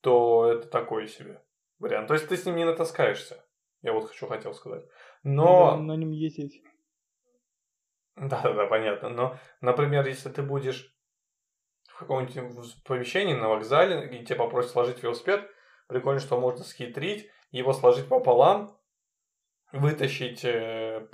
то 0.00 0.50
это 0.50 0.66
такой 0.66 1.06
себе 1.06 1.40
вариант. 1.78 2.08
То 2.08 2.14
есть, 2.14 2.26
ты 2.26 2.36
с 2.36 2.44
ним 2.46 2.56
не 2.56 2.64
натаскаешься. 2.64 3.46
Я 3.82 3.92
вот 3.92 4.08
хочу 4.08 4.26
хотел 4.26 4.52
сказать. 4.52 4.84
Но... 5.22 5.70
Надо 5.70 5.82
на 5.84 5.96
нем 5.96 6.10
ездить. 6.10 6.64
Да, 8.16 8.42
да, 8.42 8.54
да, 8.54 8.66
понятно. 8.66 9.08
Но, 9.08 9.38
например, 9.60 10.04
если 10.04 10.30
ты 10.30 10.42
будешь 10.42 10.92
в 11.84 11.96
каком-нибудь 11.96 12.82
помещении 12.82 13.34
на 13.34 13.50
вокзале, 13.50 14.04
и 14.08 14.24
тебя 14.24 14.38
попросят 14.38 14.72
сложить 14.72 15.00
велосипед, 15.00 15.48
прикольно, 15.86 16.20
что 16.20 16.40
можно 16.40 16.64
схитрить, 16.64 17.28
его 17.50 17.72
сложить 17.72 18.08
пополам, 18.08 18.76
вытащить 19.72 20.44
э, 20.44 21.08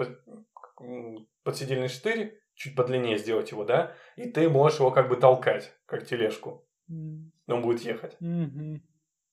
подсидельный 1.42 1.88
штырь, 1.88 2.40
чуть 2.54 2.76
подлиннее 2.76 3.18
сделать 3.18 3.50
его, 3.50 3.64
да, 3.64 3.94
и 4.16 4.30
ты 4.30 4.48
можешь 4.48 4.80
его 4.80 4.90
как 4.90 5.08
бы 5.08 5.16
толкать, 5.16 5.72
как 5.86 6.06
тележку. 6.06 6.66
М. 6.88 7.32
Он 7.46 7.62
будет 7.62 7.80
ехать 7.82 8.16
Мгм. 8.20 8.82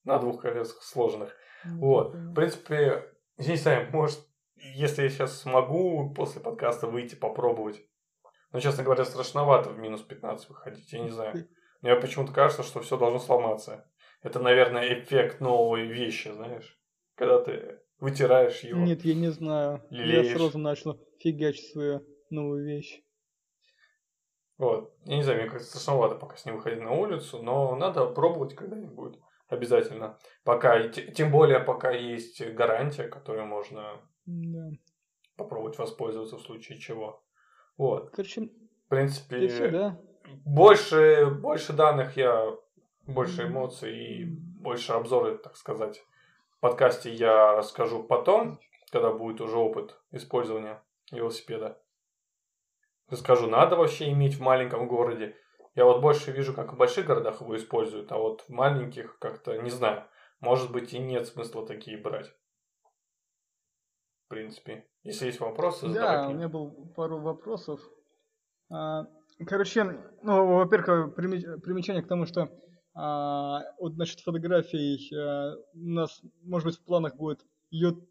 на 0.03 0.17
двух 0.19 0.41
колесах 0.41 0.81
сложенных. 0.83 1.35
Ну, 1.65 1.79
Вот. 1.79 2.13
В 2.13 2.33
принципе, 2.33 3.11
я 3.37 3.51
не 3.51 3.57
знаю, 3.57 3.89
может, 3.91 4.19
если 4.55 5.03
я 5.03 5.09
сейчас 5.09 5.41
смогу 5.41 6.13
после 6.13 6.41
подкаста 6.41 6.87
выйти 6.87 7.15
попробовать. 7.15 7.81
Но, 8.51 8.59
честно 8.59 8.83
говоря, 8.83 9.03
страшновато 9.05 9.69
в 9.69 9.77
минус 9.77 10.01
15 10.01 10.49
выходить. 10.49 10.91
Я 10.93 10.99
не 10.99 11.09
знаю. 11.09 11.47
Мне 11.81 11.95
почему-то 11.95 12.31
кажется, 12.31 12.63
что 12.63 12.79
все 12.79 12.97
должно 12.97 13.19
сломаться. 13.19 13.91
Это, 14.27 14.39
наверное, 14.41 14.99
эффект 14.99 15.39
новой 15.39 15.87
вещи, 15.87 16.27
знаешь. 16.27 16.77
Когда 17.15 17.39
ты 17.41 17.79
вытираешь 17.99 18.59
его. 18.59 18.81
Нет, 18.81 19.05
я 19.05 19.15
не 19.15 19.29
знаю. 19.31 19.81
Лелеешь. 19.89 20.27
Я 20.31 20.37
сразу 20.37 20.57
начал 20.59 20.99
фигачить 21.19 21.71
свою 21.71 22.01
новую 22.29 22.65
вещь. 22.65 23.01
Вот. 24.57 24.93
Я 25.05 25.15
не 25.15 25.23
знаю, 25.23 25.39
мне 25.41 25.49
кажется, 25.49 25.69
страшновато 25.79 26.15
пока 26.15 26.35
с 26.35 26.45
ним 26.45 26.55
выходить 26.57 26.81
на 26.81 26.91
улицу, 26.91 27.41
но 27.41 27.73
надо 27.77 28.05
пробовать 28.07 28.53
когда-нибудь. 28.53 29.17
Обязательно. 29.47 30.19
Пока, 30.43 30.89
тем 30.89 31.31
более, 31.31 31.61
пока 31.61 31.91
есть 31.91 32.45
гарантия, 32.53 33.07
которой 33.07 33.45
можно 33.45 34.01
Да. 34.25 34.69
попробовать 35.37 35.77
воспользоваться 35.77 36.35
в 36.35 36.41
случае 36.41 36.79
чего. 36.79 37.23
Вот. 37.77 38.09
Короче, 38.09 38.41
В 38.41 38.89
принципе, 38.89 39.47
все, 39.47 39.69
да? 39.69 40.01
больше, 40.43 41.27
больше 41.27 41.71
данных 41.71 42.17
я, 42.17 42.51
больше 43.07 43.47
эмоций 43.47 43.97
и 43.97 44.25
больше 44.25 44.93
обзоры, 44.93 45.37
так 45.37 45.55
сказать. 45.55 46.03
В 46.57 46.59
подкасте 46.59 47.11
я 47.11 47.55
расскажу 47.55 48.03
потом, 48.03 48.59
когда 48.91 49.11
будет 49.11 49.41
уже 49.41 49.57
опыт 49.57 49.99
использования 50.11 50.83
велосипеда. 51.11 51.81
Расскажу, 53.09 53.47
надо 53.47 53.75
вообще 53.75 54.11
иметь 54.11 54.35
в 54.35 54.41
маленьком 54.41 54.87
городе. 54.87 55.35
Я 55.75 55.85
вот 55.85 56.01
больше 56.01 56.31
вижу, 56.31 56.53
как 56.53 56.73
в 56.73 56.77
больших 56.77 57.05
городах 57.05 57.41
его 57.41 57.55
используют, 57.55 58.11
а 58.11 58.17
вот 58.17 58.41
в 58.41 58.49
маленьких 58.49 59.17
как-то 59.19 59.55
не 59.61 59.69
знаю. 59.69 60.03
Может 60.39 60.71
быть 60.71 60.93
и 60.93 60.99
нет 60.99 61.27
смысла 61.27 61.65
такие 61.65 61.97
брать. 61.97 62.33
В 64.25 64.29
принципе. 64.29 64.85
Если 65.03 65.27
есть 65.27 65.39
вопросы, 65.39 65.87
задавай 65.87 66.17
Да, 66.17 66.27
у 66.27 66.33
меня 66.33 66.49
был 66.49 66.91
пару 66.95 67.19
вопросов. 67.19 67.79
А, 68.69 69.05
Короче, 69.45 69.83
ну, 70.23 70.57
во-первых, 70.57 71.15
примечание 71.15 72.03
к 72.03 72.07
тому, 72.07 72.25
что 72.25 72.49
вот 72.97 73.95
насчет 73.95 74.21
фотографий 74.21 75.15
а, 75.15 75.55
у 75.73 75.87
нас, 75.87 76.21
может 76.41 76.65
быть, 76.65 76.77
в 76.77 76.83
планах 76.83 77.15
будет 77.15 77.45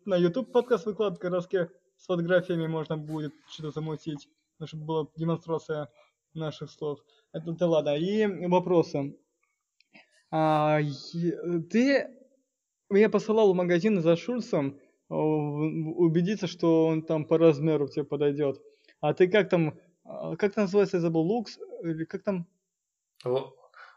на 0.05 0.16
YouTube 0.16 0.53
подкаст 0.53 0.87
выкладка, 0.87 1.31
раз 1.31 1.49
с 1.49 2.07
фотографиями 2.07 2.66
можно 2.66 2.96
будет 2.96 3.33
что-то 3.49 3.70
замутить, 3.72 4.29
чтобы 4.64 4.85
была 4.85 5.07
демонстрация 5.16 5.88
наших 6.35 6.70
слов. 6.70 7.01
Это, 7.33 7.51
это 7.53 7.66
ладно. 7.66 7.96
И 7.96 8.27
вопросы. 8.46 9.16
А, 10.31 10.81
ты 11.70 12.11
меня 12.90 13.09
посылал 13.09 13.53
в 13.53 13.57
магазин 13.57 14.01
за 14.01 14.16
Шульцем 14.16 14.79
а, 15.09 15.14
убедиться, 15.16 16.46
что 16.46 16.87
он 16.87 17.03
там 17.03 17.25
по 17.25 17.38
размеру 17.38 17.88
тебе 17.88 18.05
подойдет. 18.05 18.61
А 19.01 19.14
ты 19.14 19.29
как 19.29 19.49
там, 19.49 19.79
а, 20.05 20.37
как 20.37 20.57
называется, 20.57 20.99
я 20.99 21.01
забыл, 21.01 21.22
лукс, 21.22 21.59
или 21.83 22.05
как 22.05 22.22
там? 22.22 22.46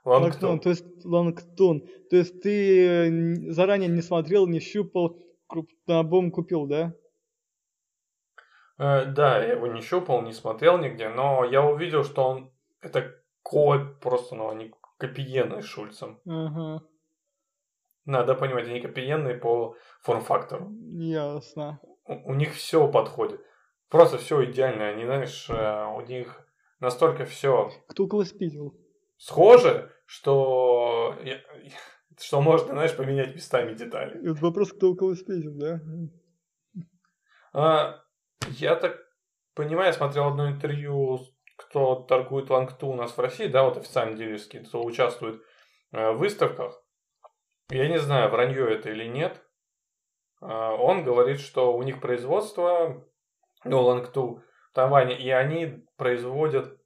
Лангтон, 0.06 0.50
Лангтон. 0.50 0.60
то 0.60 0.70
есть 0.70 1.06
Лангтон. 1.06 1.82
То 2.10 2.16
есть 2.16 2.42
ты 2.42 2.88
э, 2.88 3.52
заранее 3.52 3.90
не 3.90 4.02
смотрел, 4.02 4.48
не 4.48 4.60
щупал, 4.60 5.18
на 5.88 6.00
обум 6.00 6.32
купил, 6.32 6.66
да? 6.68 6.94
Э, 8.78 9.06
Да, 9.06 9.44
я 9.44 9.54
его 9.54 9.68
не 9.68 9.82
щупал, 9.82 10.22
не 10.22 10.32
смотрел 10.34 10.78
нигде, 10.78 11.10
но 11.10 11.44
я 11.46 11.64
увидел, 11.66 12.04
что 12.04 12.24
он 12.28 12.52
это 12.82 13.16
код 13.44 14.00
просто, 14.00 14.36
ну, 14.36 14.50
они 14.50 14.74
копиенные 14.98 15.62
с 15.62 15.66
Шульцем. 15.66 16.20
Ага, 16.26 16.84
Надо 18.06 18.36
понимать, 18.36 18.68
они 18.68 18.82
копиенные 18.82 19.36
по 19.36 19.76
форм-фактору. 20.02 20.72
ясно. 20.98 21.80
У, 22.06 22.32
у 22.32 22.34
них 22.36 22.54
все 22.54 22.88
подходит. 22.92 23.42
Просто 23.90 24.18
все 24.18 24.44
идеально. 24.46 24.90
Они, 24.90 25.06
знаешь, 25.06 25.50
э, 25.50 25.86
у 25.96 26.02
них 26.02 26.48
настолько 26.80 27.26
все 27.26 27.70
Кто 27.88 28.08
кого 28.08 28.24
спидил? 28.24 28.76
Схоже, 29.20 29.92
что, 30.06 31.16
что 32.20 32.42
можно, 32.42 32.70
знаешь, 32.70 32.96
поменять 32.96 33.36
местами 33.36 33.76
детали. 33.76 34.20
Это 34.32 34.42
вопрос, 34.42 34.74
кто 34.74 34.90
у 34.90 34.96
кого 34.96 35.14
спидил, 35.14 35.54
да? 35.56 35.80
А, 37.54 38.04
я 38.48 38.76
так 38.76 38.98
понимаю, 39.54 39.88
я 39.88 39.94
смотрел 39.94 40.30
одно 40.30 40.50
интервью, 40.50 41.20
кто 41.58 41.96
торгует 41.96 42.50
Лангту 42.50 42.88
у 42.88 42.96
нас 42.96 43.16
в 43.16 43.20
России, 43.20 43.48
да, 43.48 43.64
вот 43.64 43.78
официально 43.78 44.16
дилерский, 44.16 44.64
кто 44.64 44.84
участвует 44.84 45.42
э, 45.92 46.12
в 46.12 46.18
выставках. 46.18 46.82
Я 47.70 47.90
не 47.90 48.00
знаю, 48.00 48.30
вранье 48.30 48.74
это 48.74 48.90
или 48.90 49.06
нет. 49.06 49.44
А, 50.42 50.74
Он 50.74 51.04
говорит, 51.04 51.40
что 51.40 51.76
у 51.76 51.84
них 51.84 52.00
производство, 52.00 53.06
ну, 53.66 53.82
Лангту 53.82 54.44
в 54.72 54.74
Тайване, 54.74 55.20
и 55.20 55.30
они 55.30 55.86
производят 55.98 56.79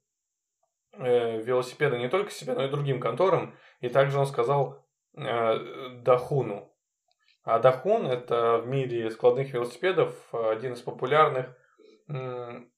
э, 0.98 1.40
велосипеды 1.42 1.98
не 1.98 2.08
только 2.08 2.30
себе, 2.30 2.54
но 2.54 2.64
и 2.64 2.70
другим 2.70 3.00
конторам. 3.00 3.54
И 3.80 3.88
также 3.88 4.18
он 4.18 4.26
сказал 4.26 4.84
э, 5.16 5.98
Дахуну. 6.02 6.70
А 7.42 7.58
Дахун 7.58 8.06
это 8.06 8.58
в 8.58 8.66
мире 8.66 9.10
складных 9.10 9.52
велосипедов 9.52 10.16
э, 10.32 10.50
один 10.50 10.72
из 10.72 10.80
популярных 10.80 11.54
м, 12.08 12.70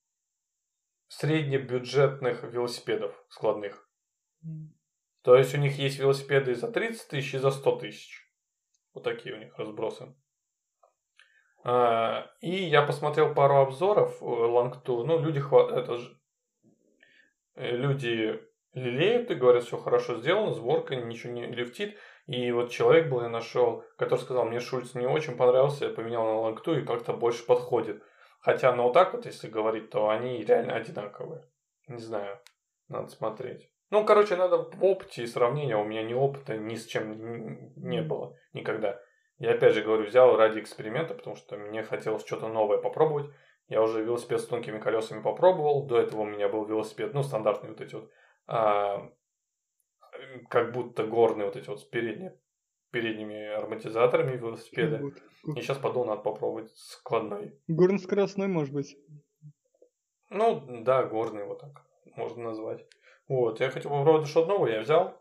среднебюджетных 1.09 2.43
велосипедов 2.43 3.15
складных. 3.29 3.89
То 5.23 5.37
есть 5.37 5.55
у 5.55 5.59
них 5.59 5.79
есть 5.79 5.99
велосипеды 5.99 6.55
за 6.55 6.71
30 6.71 7.09
тысяч, 7.09 7.35
и 7.35 7.39
за 7.39 7.51
100 7.51 7.77
тысяч. 7.77 8.23
Вот 8.95 9.05
такие 9.05 9.35
у 9.35 9.39
них 9.39 9.57
разбросы. 9.59 10.15
А, 11.65 12.31
И 12.41 12.51
я 12.51 12.83
посмотрел 12.83 13.35
пару 13.35 13.57
обзоров 13.57 14.23
э, 14.23 14.25
Лангту. 14.25 15.05
Ну, 15.05 15.19
люди, 15.21 15.41
хва- 15.41 15.71
это 15.73 15.97
же- 15.97 16.11
э, 16.13 16.17
люди 17.57 18.41
лелеют 18.73 19.31
и 19.31 19.35
говорят, 19.35 19.65
все 19.65 19.79
хорошо 19.79 20.17
сделано, 20.17 20.53
сборка, 20.53 20.95
ничего 20.97 21.33
не 21.33 21.47
лифтит. 21.47 21.97
И 22.27 22.51
вот 22.53 22.71
человек 22.71 23.09
был, 23.09 23.23
я 23.23 23.29
нашел, 23.29 23.85
который 23.97 24.21
сказал, 24.21 24.45
мне 24.45 24.61
Шульц 24.61 24.95
не 24.95 25.07
очень 25.07 25.37
понравился, 25.37 25.87
я 25.87 25.91
поменял 25.93 26.25
на 26.25 26.41
Лангту 26.41 26.79
и 26.79 26.85
как-то 26.85 27.13
больше 27.13 27.47
подходит. 27.47 28.03
Хотя, 28.41 28.73
ну 28.75 28.85
вот 28.85 28.93
так 28.93 29.15
вот, 29.15 29.27
если 29.27 29.49
говорить, 29.49 29.91
то 29.91 30.09
они 30.09 30.45
реально 30.45 30.75
одинаковые. 30.75 31.49
Не 31.89 31.99
знаю, 31.99 32.39
надо 32.89 33.09
смотреть. 33.09 33.71
Ну, 33.91 34.05
короче, 34.05 34.35
надо 34.37 34.59
в 34.59 34.85
опыте 34.85 35.23
и 35.23 35.27
сравнения. 35.27 35.77
У 35.77 35.85
меня 35.85 36.03
ни 36.03 36.15
опыта 36.15 36.57
ни 36.57 36.75
с 36.75 36.87
чем 36.87 37.73
не 37.77 38.03
было 38.03 38.37
никогда. 38.53 39.01
Я 39.39 39.53
опять 39.53 39.75
же 39.75 39.83
говорю, 39.83 40.07
взял 40.07 40.37
ради 40.37 40.61
эксперимента, 40.61 41.15
потому 41.15 41.37
что 41.37 41.57
мне 41.57 41.83
хотелось 41.83 42.25
что-то 42.25 42.49
новое 42.49 42.79
попробовать. 42.79 43.31
Я 43.69 43.83
уже 43.83 44.03
велосипед 44.03 44.41
с 44.41 44.47
тонкими 44.47 44.79
колесами 44.79 45.23
попробовал. 45.23 45.87
До 45.87 45.99
этого 45.99 46.23
у 46.23 46.27
меня 46.27 46.49
был 46.49 46.65
велосипед, 46.65 47.15
ну, 47.15 47.23
стандартный 47.23 47.71
вот 47.71 47.81
эти 47.81 47.95
вот, 47.95 48.11
а, 48.47 49.11
как 50.49 50.73
будто 50.73 51.05
горные 51.07 51.47
вот 51.47 51.57
эти 51.57 51.69
вот 51.69 51.81
с 51.81 51.85
передними, 51.85 52.39
передними 52.93 53.47
ароматизаторами 53.55 54.37
велосипеда. 54.37 54.99
Вот. 54.99 55.57
И 55.57 55.61
сейчас 55.61 55.79
подумал, 55.79 56.07
надо 56.07 56.23
попробовать 56.23 56.71
складной. 56.77 57.59
Горно-скоростной, 57.67 58.47
может 58.47 58.73
быть. 58.73 58.97
Ну, 60.31 60.83
да, 60.83 61.05
горный 61.05 61.45
вот 61.45 61.61
так 61.61 61.83
можно 62.17 62.45
назвать. 62.45 62.87
Вот, 63.29 63.61
я 63.61 63.71
хотел 63.71 63.91
попробовать 63.91 64.29
что-то 64.29 64.49
новое, 64.49 64.75
я 64.75 64.81
взял, 64.81 65.21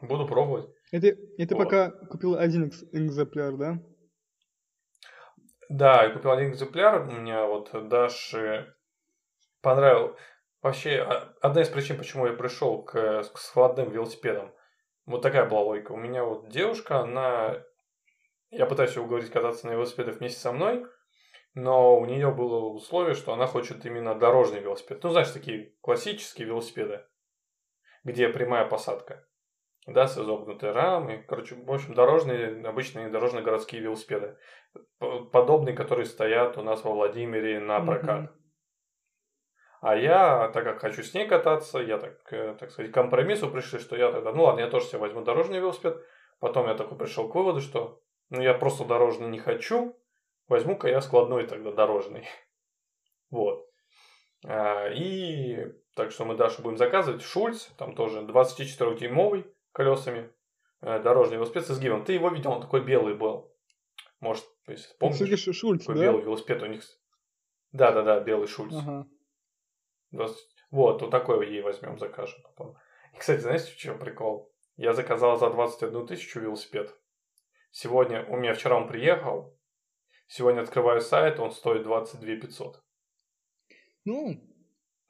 буду 0.00 0.26
пробовать. 0.26 0.68
Это, 0.92 1.08
это 1.38 1.56
Вот. 1.56 1.64
пока 1.64 1.90
купил 1.90 2.36
один 2.36 2.70
экземпляр, 2.92 3.56
да? 3.56 3.82
Да, 5.68 6.04
я 6.04 6.10
купил 6.10 6.32
один 6.32 6.50
экземпляр, 6.50 7.02
у 7.02 7.04
меня 7.12 7.46
вот 7.46 7.70
Даши 7.88 8.74
понравил. 9.62 10.16
Вообще, 10.62 10.98
а- 11.00 11.34
одна 11.40 11.62
из 11.62 11.68
причин, 11.68 11.98
почему 11.98 12.26
я 12.26 12.32
пришел 12.32 12.82
к, 12.82 12.96
э, 12.96 13.22
к 13.24 13.38
складным 13.38 13.90
велосипедам, 13.90 14.54
вот 15.06 15.22
такая 15.22 15.46
была 15.46 15.60
логика. 15.60 15.92
У 15.92 15.96
меня 15.96 16.24
вот 16.24 16.48
девушка, 16.48 17.00
она... 17.00 17.62
Я 18.50 18.66
пытаюсь 18.66 18.96
уговорить 18.96 19.30
кататься 19.30 19.66
на 19.66 19.72
велосипедах 19.72 20.18
вместе 20.18 20.40
со 20.40 20.52
мной, 20.52 20.86
но 21.54 21.98
у 21.98 22.06
нее 22.06 22.30
было 22.30 22.66
условие, 22.66 23.14
что 23.14 23.32
она 23.32 23.46
хочет 23.46 23.84
именно 23.84 24.14
дорожный 24.14 24.60
велосипед. 24.60 25.02
Ну, 25.02 25.10
знаешь, 25.10 25.30
такие 25.30 25.74
классические 25.80 26.46
велосипеды, 26.46 27.04
где 28.04 28.28
прямая 28.28 28.66
посадка. 28.66 29.26
Да, 29.86 30.06
с 30.06 30.16
изогнутой 30.16 30.72
рамой. 30.72 31.22
Короче, 31.28 31.56
в 31.56 31.70
общем, 31.70 31.94
дорожные, 31.94 32.66
обычные 32.66 33.10
дорожно-городские 33.10 33.82
велосипеды. 33.82 34.38
Подобные, 34.98 35.76
которые 35.76 36.06
стоят 36.06 36.56
у 36.56 36.62
нас 36.62 36.82
во 36.84 36.92
Владимире 36.92 37.60
на 37.60 37.80
прокат. 37.80 38.32
А 39.82 39.94
я, 39.96 40.48
так 40.54 40.64
как 40.64 40.80
хочу 40.80 41.02
с 41.02 41.12
ней 41.12 41.28
кататься, 41.28 41.78
я 41.78 41.98
так, 41.98 42.32
э, 42.32 42.56
так 42.58 42.70
сказать, 42.70 42.90
к 42.90 42.94
компромиссу 42.94 43.50
пришли, 43.50 43.78
что 43.78 43.96
я 43.96 44.10
тогда, 44.10 44.32
ну 44.32 44.44
ладно, 44.44 44.60
я 44.60 44.70
тоже 44.70 44.86
себе 44.86 45.00
возьму 45.00 45.20
дорожный 45.20 45.58
велосипед. 45.58 46.02
Потом 46.40 46.66
я 46.68 46.74
такой 46.74 46.96
пришел 46.96 47.28
к 47.28 47.34
выводу, 47.34 47.60
что 47.60 48.00
ну 48.30 48.40
я 48.40 48.54
просто 48.54 48.86
дорожный 48.86 49.28
не 49.28 49.38
хочу, 49.38 49.94
возьму-ка 50.48 50.88
я 50.88 51.02
складной 51.02 51.46
тогда 51.46 51.72
дорожный. 51.72 52.26
Вот. 53.30 53.66
А, 54.46 54.88
И 54.88 55.66
так 55.94 56.12
что 56.12 56.24
мы 56.24 56.34
Дашу 56.36 56.62
будем 56.62 56.78
заказывать. 56.78 57.20
Шульц, 57.20 57.66
там 57.76 57.94
тоже 57.94 58.20
24-дюймовый 58.20 59.44
колесами, 59.74 60.32
э, 60.80 61.00
дорожный 61.02 61.36
велосипед 61.36 61.66
с 61.66 61.70
изгибом. 61.72 62.04
Ты 62.04 62.14
его 62.14 62.30
видел, 62.30 62.52
он 62.52 62.62
такой 62.62 62.82
белый 62.82 63.14
был. 63.14 63.52
Может, 64.20 64.44
если 64.66 64.94
помнишь, 64.98 65.18
Кстати, 65.18 65.36
Ш- 65.36 65.52
Шульц, 65.52 65.80
такой 65.84 65.96
да? 65.96 66.04
белый 66.04 66.22
велосипед 66.22 66.62
у 66.62 66.66
них. 66.66 66.82
Да-да-да, 67.72 68.20
белый 68.20 68.46
Шульц. 68.46 68.74
Ага. 68.74 69.06
20. 70.12 70.36
Вот, 70.70 71.02
вот 71.02 71.10
такой 71.10 71.46
ей 71.50 71.60
возьмем, 71.62 71.98
закажем 71.98 72.40
потом. 72.42 72.76
И, 73.12 73.18
кстати, 73.18 73.40
знаете, 73.40 73.70
в 73.70 73.76
чем 73.76 73.98
прикол? 73.98 74.52
Я 74.76 74.92
заказал 74.92 75.36
за 75.36 75.50
21 75.50 76.06
тысячу 76.06 76.40
велосипед. 76.40 76.94
Сегодня, 77.70 78.24
у 78.26 78.36
меня 78.36 78.54
вчера 78.54 78.76
он 78.76 78.88
приехал. 78.88 79.58
Сегодня 80.26 80.62
открываю 80.62 81.00
сайт, 81.00 81.38
он 81.38 81.50
стоит 81.50 81.82
22 81.82 82.36
500. 82.36 82.82
Ну, 84.04 84.40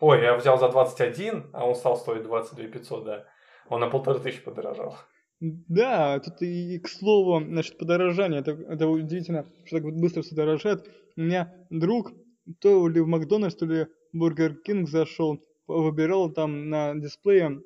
Ой, 0.01 0.23
я 0.23 0.37
взял 0.37 0.59
за 0.59 0.69
21, 0.69 1.51
а 1.53 1.67
он 1.67 1.75
стал 1.75 1.97
стоить 1.97 2.25
22 2.25 2.67
500, 2.67 3.05
да. 3.05 3.29
Он 3.69 3.81
на 3.81 3.89
полторы 3.89 4.21
тысячи 4.21 4.43
подорожал. 4.43 4.97
да, 5.41 6.21
тут 6.21 6.43
и 6.43 6.79
к 6.79 6.89
слову, 6.89 7.41
насчет 7.41 7.77
подорожания, 7.79 8.41
это, 8.41 8.53
это 8.53 8.89
удивительно, 8.89 9.47
что 9.65 9.77
так 9.81 9.85
быстро 9.95 10.23
все 10.23 10.35
дорожает. 10.35 10.89
У 11.17 11.21
меня 11.21 11.53
друг 11.71 12.13
то 12.61 12.89
ли 12.89 13.01
в 13.01 13.07
Макдональдс, 13.07 13.57
то 13.57 13.67
ли 13.67 13.85
в 14.13 14.19
Бургер 14.19 14.55
Кинг 14.55 14.89
зашел, 14.89 15.41
выбирал 15.67 16.31
там 16.31 16.69
на 16.69 16.95
дисплее, 16.95 17.61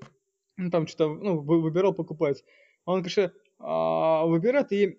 ну, 0.57 0.71
там 0.71 0.87
что-то, 0.87 1.15
ну, 1.15 1.41
вы- 1.41 1.61
выбирал 1.63 1.93
покупать. 1.95 2.43
Он, 2.85 3.01
конечно, 3.03 3.33
а, 3.59 4.25
выбирает 4.27 4.73
и 4.73 4.99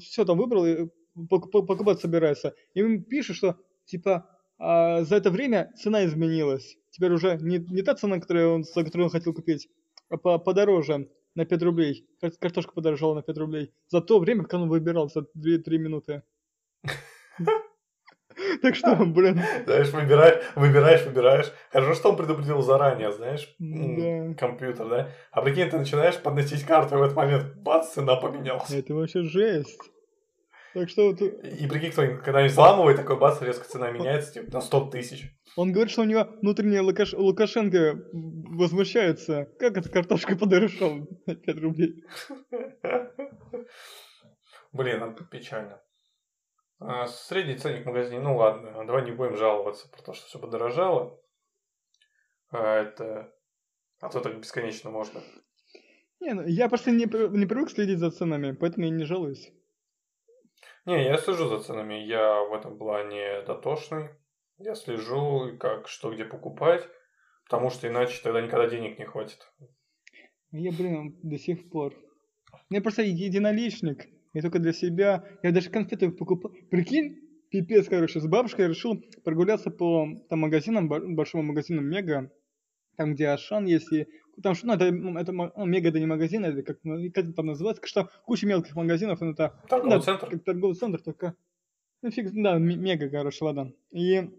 все 0.00 0.24
там 0.24 0.38
выбрал, 0.38 0.66
и 0.66 0.88
пок- 1.16 1.50
пок- 1.52 1.66
покупать 1.66 2.00
собирается. 2.00 2.54
И 2.74 2.80
ему 2.80 3.02
пишет, 3.02 3.36
что 3.36 3.56
типа 3.84 4.26
а, 4.58 5.02
за 5.02 5.16
это 5.16 5.30
время 5.30 5.72
цена 5.76 6.04
изменилась. 6.04 6.76
Теперь 6.90 7.12
уже 7.12 7.38
не, 7.40 7.58
не 7.58 7.82
та 7.82 7.94
цена, 7.94 8.18
которую 8.18 8.54
он, 8.54 8.64
за 8.64 8.82
которую 8.84 9.06
он 9.06 9.10
хотел 9.10 9.34
купить, 9.34 9.68
подороже 10.18 11.08
на 11.34 11.44
5 11.44 11.62
рублей. 11.62 12.06
Кар- 12.20 12.32
Картошка 12.40 12.72
подорожала 12.72 13.14
на 13.14 13.22
5 13.22 13.38
рублей. 13.38 13.72
За 13.88 14.00
то 14.00 14.18
время, 14.18 14.42
как 14.44 14.54
он 14.60 14.68
выбирал, 14.68 15.08
за 15.08 15.20
2-3 15.20 15.78
минуты. 15.78 16.22
Так 18.62 18.74
что, 18.76 18.96
блин, 18.96 19.40
Знаешь, 19.66 19.90
выбираешь, 19.90 20.42
выбираешь, 20.56 21.04
выбираешь. 21.04 21.52
Хорошо, 21.70 21.94
что 21.94 22.10
он 22.10 22.16
предупредил 22.16 22.62
заранее, 22.62 23.12
знаешь, 23.12 23.54
Да. 23.58 24.34
компьютер, 24.38 24.88
да? 24.88 25.10
А 25.32 25.42
прикинь, 25.42 25.68
ты 25.68 25.78
начинаешь 25.78 26.16
подносить 26.20 26.64
карту, 26.64 26.94
и 26.94 26.98
в 26.98 27.02
этот 27.02 27.16
момент, 27.16 27.54
бац, 27.56 27.92
цена 27.92 28.16
поменялась. 28.16 28.70
это 28.70 28.94
вообще 28.94 29.22
жесть. 29.22 29.78
Так 30.72 30.88
что 30.88 31.10
И 31.10 31.66
прикинь, 31.66 31.92
кто-нибудь 31.92 32.22
когда-нибудь 32.22 32.52
взламывает, 32.52 32.96
такой 32.96 33.18
бац, 33.18 33.42
резко 33.42 33.64
цена 33.68 33.90
меняется, 33.90 34.32
типа, 34.32 34.50
на 34.50 34.60
100 34.62 34.80
тысяч. 34.90 35.30
Он 35.56 35.72
говорит, 35.72 35.92
что 35.92 36.02
у 36.02 36.06
него 36.06 36.24
внутренний 36.40 36.78
Лукаш- 36.78 37.16
Лукашенко 37.16 37.98
возмущается. 38.12 39.46
Как 39.58 39.76
эта 39.76 39.88
картошка 39.88 40.36
подорожала 40.36 41.06
на 41.26 41.34
5 41.34 41.56
рублей? 41.60 42.04
Блин, 44.72 45.02
это 45.02 45.24
печально. 45.24 45.82
А, 46.80 47.06
Средний 47.06 47.56
ценник 47.56 47.84
в 47.84 47.86
магазине, 47.86 48.20
ну 48.20 48.36
ладно, 48.36 48.84
давай 48.86 49.04
не 49.04 49.12
будем 49.12 49.36
жаловаться 49.36 49.88
про 49.88 50.02
то, 50.02 50.12
что 50.14 50.26
все 50.26 50.38
подорожало. 50.38 51.20
А, 52.50 52.78
Это... 52.82 53.32
А 54.00 54.08
то 54.08 54.20
так 54.20 54.38
бесконечно 54.40 54.90
можно. 54.90 55.20
Не, 56.18 56.34
ну 56.34 56.42
я 56.46 56.68
просто 56.68 56.90
не, 56.90 57.04
не 57.04 57.46
привык 57.46 57.70
следить 57.70 57.98
за 58.00 58.10
ценами, 58.10 58.52
поэтому 58.52 58.86
я 58.86 58.90
не 58.92 59.04
жалуюсь. 59.04 59.52
Не, 60.86 61.04
я 61.04 61.18
слежу 61.18 61.48
за 61.48 61.60
ценами, 61.60 61.94
я 61.94 62.42
в 62.42 62.52
этом 62.52 62.78
плане 62.78 63.42
дотошный. 63.42 64.08
Я 64.64 64.76
слежу, 64.76 65.56
как, 65.58 65.88
что, 65.88 66.14
где 66.14 66.24
покупать, 66.24 66.88
потому 67.44 67.68
что 67.70 67.88
иначе 67.88 68.20
тогда 68.22 68.40
никогда 68.40 68.68
денег 68.68 68.96
не 68.96 69.04
хватит. 69.04 69.38
Я, 70.52 70.70
блин, 70.70 71.18
до 71.22 71.36
сих 71.36 71.68
пор. 71.68 71.94
Я 72.70 72.80
просто 72.80 73.02
единоличник. 73.02 74.06
Я 74.34 74.42
только 74.42 74.60
для 74.60 74.72
себя. 74.72 75.24
Я 75.42 75.50
даже 75.50 75.68
конфеты 75.68 76.12
покупаю. 76.12 76.54
Прикинь, 76.70 77.18
пипец, 77.50 77.88
короче, 77.88 78.20
с 78.20 78.26
бабушкой 78.26 78.68
решил 78.68 79.02
прогуляться 79.24 79.70
по 79.70 80.06
там 80.28 80.40
магазинам, 80.40 80.88
большому 80.88 81.42
магазину 81.42 81.82
Мега, 81.82 82.30
там, 82.96 83.14
где 83.14 83.28
Ашан 83.28 83.64
есть, 83.66 83.92
и 83.92 84.06
там 84.44 84.54
что, 84.54 84.68
ну, 84.68 84.74
это, 84.74 84.84
это 84.84 85.32
ну, 85.32 85.66
Мега, 85.66 85.88
это 85.88 85.98
не 85.98 86.06
магазин, 86.06 86.44
это 86.44 86.62
как, 86.62 86.78
ну, 86.84 87.02
как 87.10 87.24
это 87.24 87.32
там 87.32 87.46
называется, 87.46 87.84
что 87.84 88.10
куча 88.26 88.46
мелких 88.46 88.76
магазинов, 88.76 89.20
ну, 89.20 89.32
это 89.32 89.60
Торговый 89.68 89.98
да, 89.98 90.00
центр? 90.00 90.30
Как 90.30 90.44
торговый 90.44 90.76
центр, 90.76 91.00
только... 91.02 91.34
Ну, 92.00 92.10
фиг, 92.10 92.30
да, 92.32 92.58
мега, 92.58 93.08
короче, 93.08 93.44
ладно. 93.44 93.72
И 93.90 94.30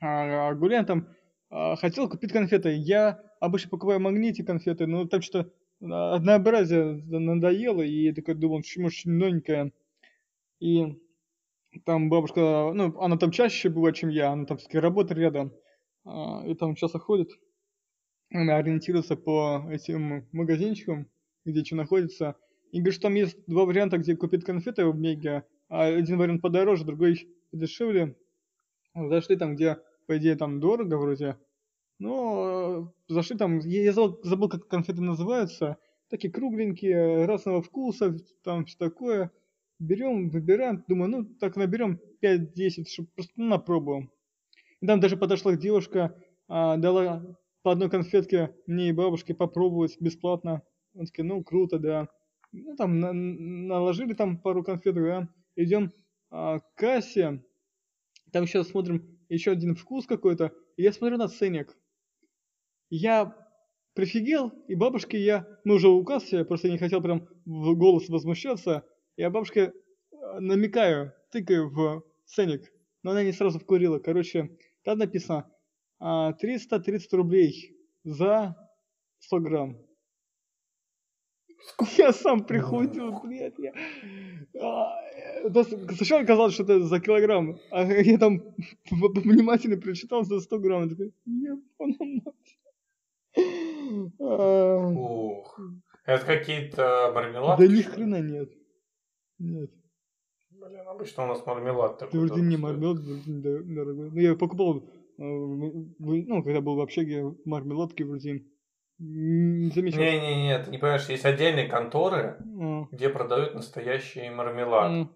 а, 0.00 0.54
гуляем 0.54 0.84
там, 0.86 1.08
а, 1.50 1.76
хотел 1.76 2.08
купить 2.08 2.32
конфеты. 2.32 2.70
Я 2.70 3.20
обычно 3.40 3.70
покупаю 3.70 4.00
магните 4.00 4.44
конфеты, 4.44 4.86
но 4.86 5.06
там 5.06 5.22
что-то 5.22 5.50
а, 5.82 6.16
однообразие 6.16 7.02
надоело, 7.06 7.82
и 7.82 8.04
я 8.04 8.14
такой 8.14 8.34
думал, 8.34 8.62
может 8.78 8.98
что-нибудь 8.98 9.04
новенькое. 9.04 9.72
И 10.60 10.98
там 11.84 12.08
бабушка, 12.08 12.72
ну, 12.74 12.98
она 13.00 13.16
там 13.16 13.30
чаще 13.30 13.68
была, 13.68 13.92
чем 13.92 14.10
я, 14.10 14.30
она 14.30 14.44
там 14.44 14.58
все-таки 14.58 14.78
работает 14.78 15.18
рядом, 15.18 15.52
и 16.44 16.54
там 16.54 16.74
часто 16.74 16.98
ходит. 16.98 17.30
Она 18.32 18.56
ориентируется 18.56 19.16
по 19.16 19.64
этим 19.70 20.28
магазинчикам, 20.32 21.08
где 21.44 21.64
что 21.64 21.76
находится. 21.76 22.36
И 22.72 22.78
говорит, 22.78 22.94
что 22.94 23.02
там 23.04 23.14
есть 23.14 23.36
два 23.46 23.64
варианта, 23.64 23.98
где 23.98 24.16
купить 24.16 24.44
конфеты 24.44 24.86
в 24.86 24.96
Меге. 24.96 25.44
Один 25.68 26.18
вариант 26.18 26.42
подороже, 26.42 26.84
другой 26.84 27.28
подешевле. 27.50 28.16
Зашли 28.94 29.36
там, 29.36 29.54
где, 29.54 29.78
по 30.06 30.16
идее, 30.18 30.36
там 30.36 30.60
дорого 30.60 30.96
вроде. 30.96 31.36
Но 31.98 32.92
э, 33.08 33.12
зашли 33.12 33.36
там, 33.36 33.58
я, 33.60 33.92
забыл, 33.92 34.48
как 34.48 34.68
конфеты 34.68 35.02
называются. 35.02 35.76
Такие 36.08 36.32
кругленькие, 36.32 37.26
разного 37.26 37.62
вкуса, 37.62 38.16
там 38.42 38.64
все 38.64 38.76
такое. 38.78 39.30
Берем, 39.78 40.30
выбираем, 40.30 40.84
думаю, 40.88 41.10
ну 41.10 41.24
так 41.24 41.56
наберем 41.56 42.00
5-10, 42.22 42.88
чтобы 42.88 43.08
просто 43.14 43.32
ну, 43.36 43.46
на 43.46 43.58
пробу. 43.58 44.10
И 44.80 44.86
там 44.86 45.00
даже 45.00 45.16
подошла 45.16 45.56
девушка, 45.56 46.16
а, 46.48 46.76
дала 46.76 47.22
по 47.62 47.72
одной 47.72 47.90
конфетке 47.90 48.54
мне 48.66 48.88
и 48.88 48.92
бабушке 48.92 49.34
попробовать 49.34 49.96
бесплатно. 50.00 50.62
Он 50.94 51.06
такие, 51.06 51.24
ну 51.24 51.44
круто, 51.44 51.78
да. 51.78 52.08
Ну 52.52 52.76
там 52.76 52.98
на- 52.98 53.12
наложили 53.12 54.14
там 54.14 54.38
пару 54.38 54.64
конфет, 54.64 54.94
да. 54.94 55.28
Идем 55.56 55.92
а, 56.30 56.60
к 56.60 56.74
кассе. 56.74 57.44
Там 58.32 58.46
сейчас 58.46 58.68
смотрим 58.68 59.19
еще 59.34 59.52
один 59.52 59.74
вкус 59.74 60.06
какой-то. 60.06 60.52
И 60.76 60.82
я 60.82 60.92
смотрю 60.92 61.16
на 61.16 61.28
ценник. 61.28 61.76
Я 62.90 63.36
прифигел, 63.94 64.48
и 64.68 64.74
бабушке 64.74 65.18
я, 65.18 65.46
мы 65.64 65.76
уже 65.76 65.88
у 65.88 66.04
кассы, 66.04 66.36
я 66.36 66.44
просто 66.44 66.68
не 66.68 66.78
хотел 66.78 67.00
прям 67.00 67.28
в 67.44 67.74
голос 67.74 68.08
возмущаться. 68.08 68.84
Я 69.16 69.30
бабушке 69.30 69.60
э, 69.60 70.40
намекаю, 70.40 71.12
тыкаю 71.30 71.70
в 71.70 72.04
ценник, 72.26 72.72
но 73.02 73.12
она 73.12 73.22
не 73.22 73.32
сразу 73.32 73.58
вкурила. 73.58 73.98
Короче, 73.98 74.56
там 74.82 74.98
написано 74.98 75.50
а, 75.98 76.32
330 76.32 77.12
рублей 77.12 77.76
за 78.04 78.56
100 79.20 79.40
грамм. 79.40 79.78
Я 81.98 82.12
сам 82.12 82.44
приходил, 82.44 83.20
блядь, 83.20 83.58
я... 83.58 83.72
а, 85.44 85.94
Сначала 85.94 86.24
казалось, 86.24 86.54
что 86.54 86.62
это 86.64 86.82
за 86.82 87.00
килограмм, 87.00 87.58
а 87.70 87.82
я 87.92 88.18
там 88.18 88.42
внимательно 88.90 89.76
прочитал 89.80 90.24
за 90.24 90.40
100 90.40 90.58
грамм. 90.58 90.82
Я 90.84 90.88
такой, 90.90 91.12
«Ебану 91.26 92.22
мать». 92.24 92.58
А, 94.20 94.76
Ух. 94.88 95.60
Это 96.06 96.24
какие-то 96.26 97.12
мармеладки? 97.14 97.66
Да 97.66 97.72
ни 97.72 97.82
хрена 97.82 98.20
нет. 98.20 98.50
Нет. 99.38 99.70
Блин, 100.50 100.88
обычно 100.88 101.24
у 101.24 101.26
нас 101.26 101.44
мармелад 101.46 101.98
Ты 101.98 102.04
такой. 102.06 102.20
вроде 102.26 102.42
не 102.42 102.56
мармелад, 102.56 102.98
вроде 102.98 103.30
не 103.30 103.40
дор- 103.40 103.62
дорогой. 103.62 104.10
Ну, 104.10 104.18
я 104.18 104.34
покупал, 104.34 104.78
э, 104.78 104.82
ну, 105.22 106.42
когда 106.42 106.60
был 106.60 106.76
в 106.76 106.80
общаге, 106.80 107.34
мармеладки 107.44 108.02
вроде 108.02 108.44
не 108.98 109.70
замечал. 109.70 110.00
Не-не-не, 110.00 110.58
ты 110.62 110.70
не 110.70 110.78
понимаешь, 110.78 111.08
есть 111.08 111.24
отдельные 111.24 111.66
конторы, 111.68 112.36
А, 112.60 112.86
где 112.92 113.08
продают 113.08 113.54
настоящий 113.54 114.28
мармелад. 114.28 114.90
м, 114.92 115.10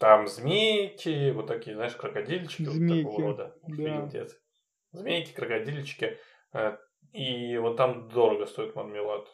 Там 0.00 0.26
змейки, 0.26 1.30
вот 1.30 1.46
такие, 1.46 1.76
знаешь, 1.76 1.94
крокодильчики 1.94 2.62
вот 2.64 2.72
Змейки, 2.74 3.04
такого 3.04 3.22
рода. 3.22 3.56
да. 3.68 4.06
Детство. 4.06 4.40
Змейки, 4.92 5.32
крокодильчики. 5.32 6.18
э, 6.52 6.76
И 7.12 7.56
вот 7.58 7.76
там 7.76 8.08
дорого 8.08 8.46
стоит 8.46 8.74
мармелад. 8.74 9.26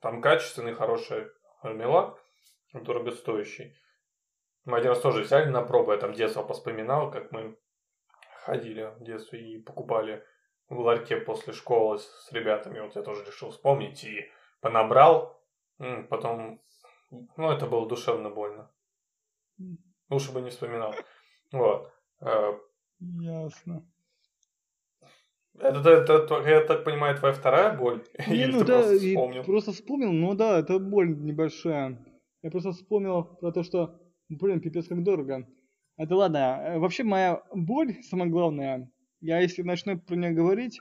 Там 0.00 0.20
качественный, 0.20 0.74
хороший 0.74 1.28
мармелад, 1.62 2.18
дорогостоящий. 2.72 3.74
Мы 4.64 4.78
один 4.78 4.90
раз 4.90 5.00
тоже 5.00 5.22
взяли 5.22 5.48
на 5.48 5.62
пробу, 5.62 5.92
я 5.92 5.98
там 5.98 6.12
детство 6.12 6.42
поспоминал, 6.42 7.10
как 7.10 7.32
мы 7.32 7.56
ходили 8.42 8.92
в 8.98 9.02
детстве 9.04 9.40
и 9.40 9.62
покупали 9.62 10.24
в 10.68 10.78
ларьке 10.78 11.16
после 11.16 11.52
школы 11.52 11.98
с, 11.98 12.32
ребятами. 12.32 12.80
Вот 12.80 12.94
я 12.94 13.02
тоже 13.02 13.24
решил 13.24 13.50
вспомнить 13.50 14.04
и 14.04 14.30
понабрал. 14.60 15.42
Потом, 16.10 16.60
ну, 17.10 17.50
это 17.50 17.66
было 17.66 17.88
душевно 17.88 18.30
больно. 18.30 18.70
Лучше 20.10 20.32
бы 20.32 20.40
не 20.40 20.50
вспоминал. 20.50 20.94
Вот. 21.52 21.92
Э, 22.20 22.52
ясно. 23.00 23.86
Это, 25.60 25.90
это, 25.90 26.12
это, 26.14 26.48
я 26.48 26.60
так 26.60 26.84
понимаю, 26.84 27.16
твоя 27.16 27.34
вторая 27.34 27.76
боль? 27.76 28.04
Не, 28.28 28.34
Или 28.34 28.52
ну 28.52 28.60
ты 28.60 28.64
да, 28.66 28.78
просто 28.82 28.98
вспомнил? 28.98 29.44
просто 29.44 29.72
вспомнил, 29.72 30.12
ну 30.12 30.34
да, 30.34 30.60
это 30.60 30.78
боль 30.78 31.18
небольшая. 31.18 31.98
Я 32.42 32.50
просто 32.50 32.72
вспомнил 32.72 33.24
про 33.24 33.50
то, 33.50 33.64
что, 33.64 34.00
блин, 34.28 34.60
пипец 34.60 34.86
как 34.86 35.02
дорого. 35.02 35.48
Это 35.96 36.14
ладно, 36.14 36.60
э, 36.62 36.78
вообще 36.78 37.02
моя 37.02 37.42
боль, 37.52 37.96
самое 38.04 38.30
главное, 38.30 38.88
я 39.20 39.40
если 39.40 39.62
начну 39.62 39.98
про 39.98 40.14
нее 40.14 40.30
говорить, 40.30 40.80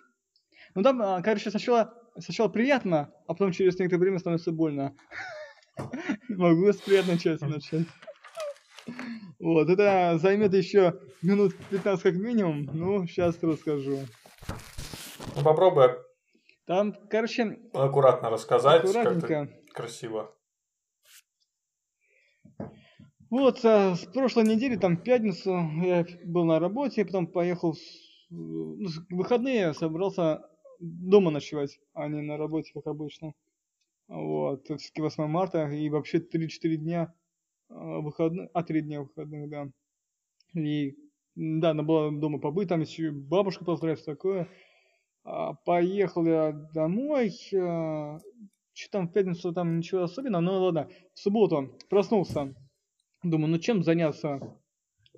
ну 0.76 0.84
там, 0.84 1.02
а, 1.02 1.22
короче, 1.24 1.50
сначала, 1.50 1.94
сначала 2.20 2.50
приятно, 2.50 3.12
а 3.26 3.34
потом 3.34 3.52
через 3.52 3.80
некоторое 3.80 4.02
время 4.02 4.20
становится 4.20 4.52
больно. 4.52 4.96
Могу 6.30 6.72
с 6.72 6.78
приятной 6.78 7.18
части 7.18 7.46
начать. 7.46 7.88
Вот, 9.40 9.70
это 9.70 10.18
займет 10.20 10.54
еще 10.54 11.00
минут 11.22 11.56
15 11.70 12.02
как 12.04 12.14
минимум, 12.16 12.64
ну, 12.74 13.06
сейчас 13.08 13.42
расскажу. 13.44 14.00
Ну, 15.36 15.44
попробуй 15.44 15.90
Там, 16.66 16.94
короче, 17.10 17.60
аккуратно 17.74 18.30
рассказать, 18.30 18.82
как 18.82 18.96
аккуратненько. 18.96 19.50
красиво. 19.74 20.34
Вот, 23.30 23.64
а, 23.66 23.96
с 23.96 24.06
прошлой 24.06 24.46
недели, 24.46 24.78
там, 24.78 24.98
в 24.98 25.04
пятницу, 25.04 25.52
я 25.84 26.06
был 26.24 26.46
на 26.46 26.60
работе, 26.60 27.06
потом 27.06 27.28
поехал 27.28 27.74
с- 27.76 28.28
ну, 28.30 28.88
в 28.88 29.16
выходные, 29.16 29.74
собрался 29.74 30.42
дома 30.80 31.30
ночевать, 31.32 31.80
а 31.94 32.08
не 32.08 32.22
на 32.22 32.38
работе, 32.38 32.72
как 32.74 32.88
обычно. 32.88 33.34
Вот, 34.08 34.64
все-таки 34.66 35.02
8 35.02 35.28
марта, 35.28 35.68
и 35.68 35.90
вообще 35.90 36.20
3-4 36.20 36.78
дня 36.78 37.14
выходных, 37.70 38.50
а 38.54 38.64
3 38.64 38.82
дня 38.82 39.02
выходных, 39.02 39.50
да. 39.50 39.70
И, 40.56 40.96
да, 41.36 41.74
надо 41.74 41.84
было 41.88 42.12
дома 42.12 42.40
побыть, 42.40 42.70
там 42.70 42.82
еще 42.82 43.12
бабушку 43.12 43.66
поздравить, 43.66 44.00
всё 44.00 44.12
такое. 44.14 44.48
А, 45.24 45.54
Поехал 45.54 46.26
я 46.26 46.52
домой, 46.74 47.32
что 47.32 48.22
там 48.92 49.08
в 49.08 49.14
пятницу, 49.14 49.54
там 49.54 49.78
ничего 49.80 50.04
особенного, 50.04 50.42
ну 50.42 50.64
ладно, 50.64 50.90
в 51.14 51.20
субботу 51.20 51.70
проснулся. 51.90 52.56
Думаю, 53.24 53.52
ну 53.52 53.58
чем 53.60 53.84
заняться? 53.84 54.40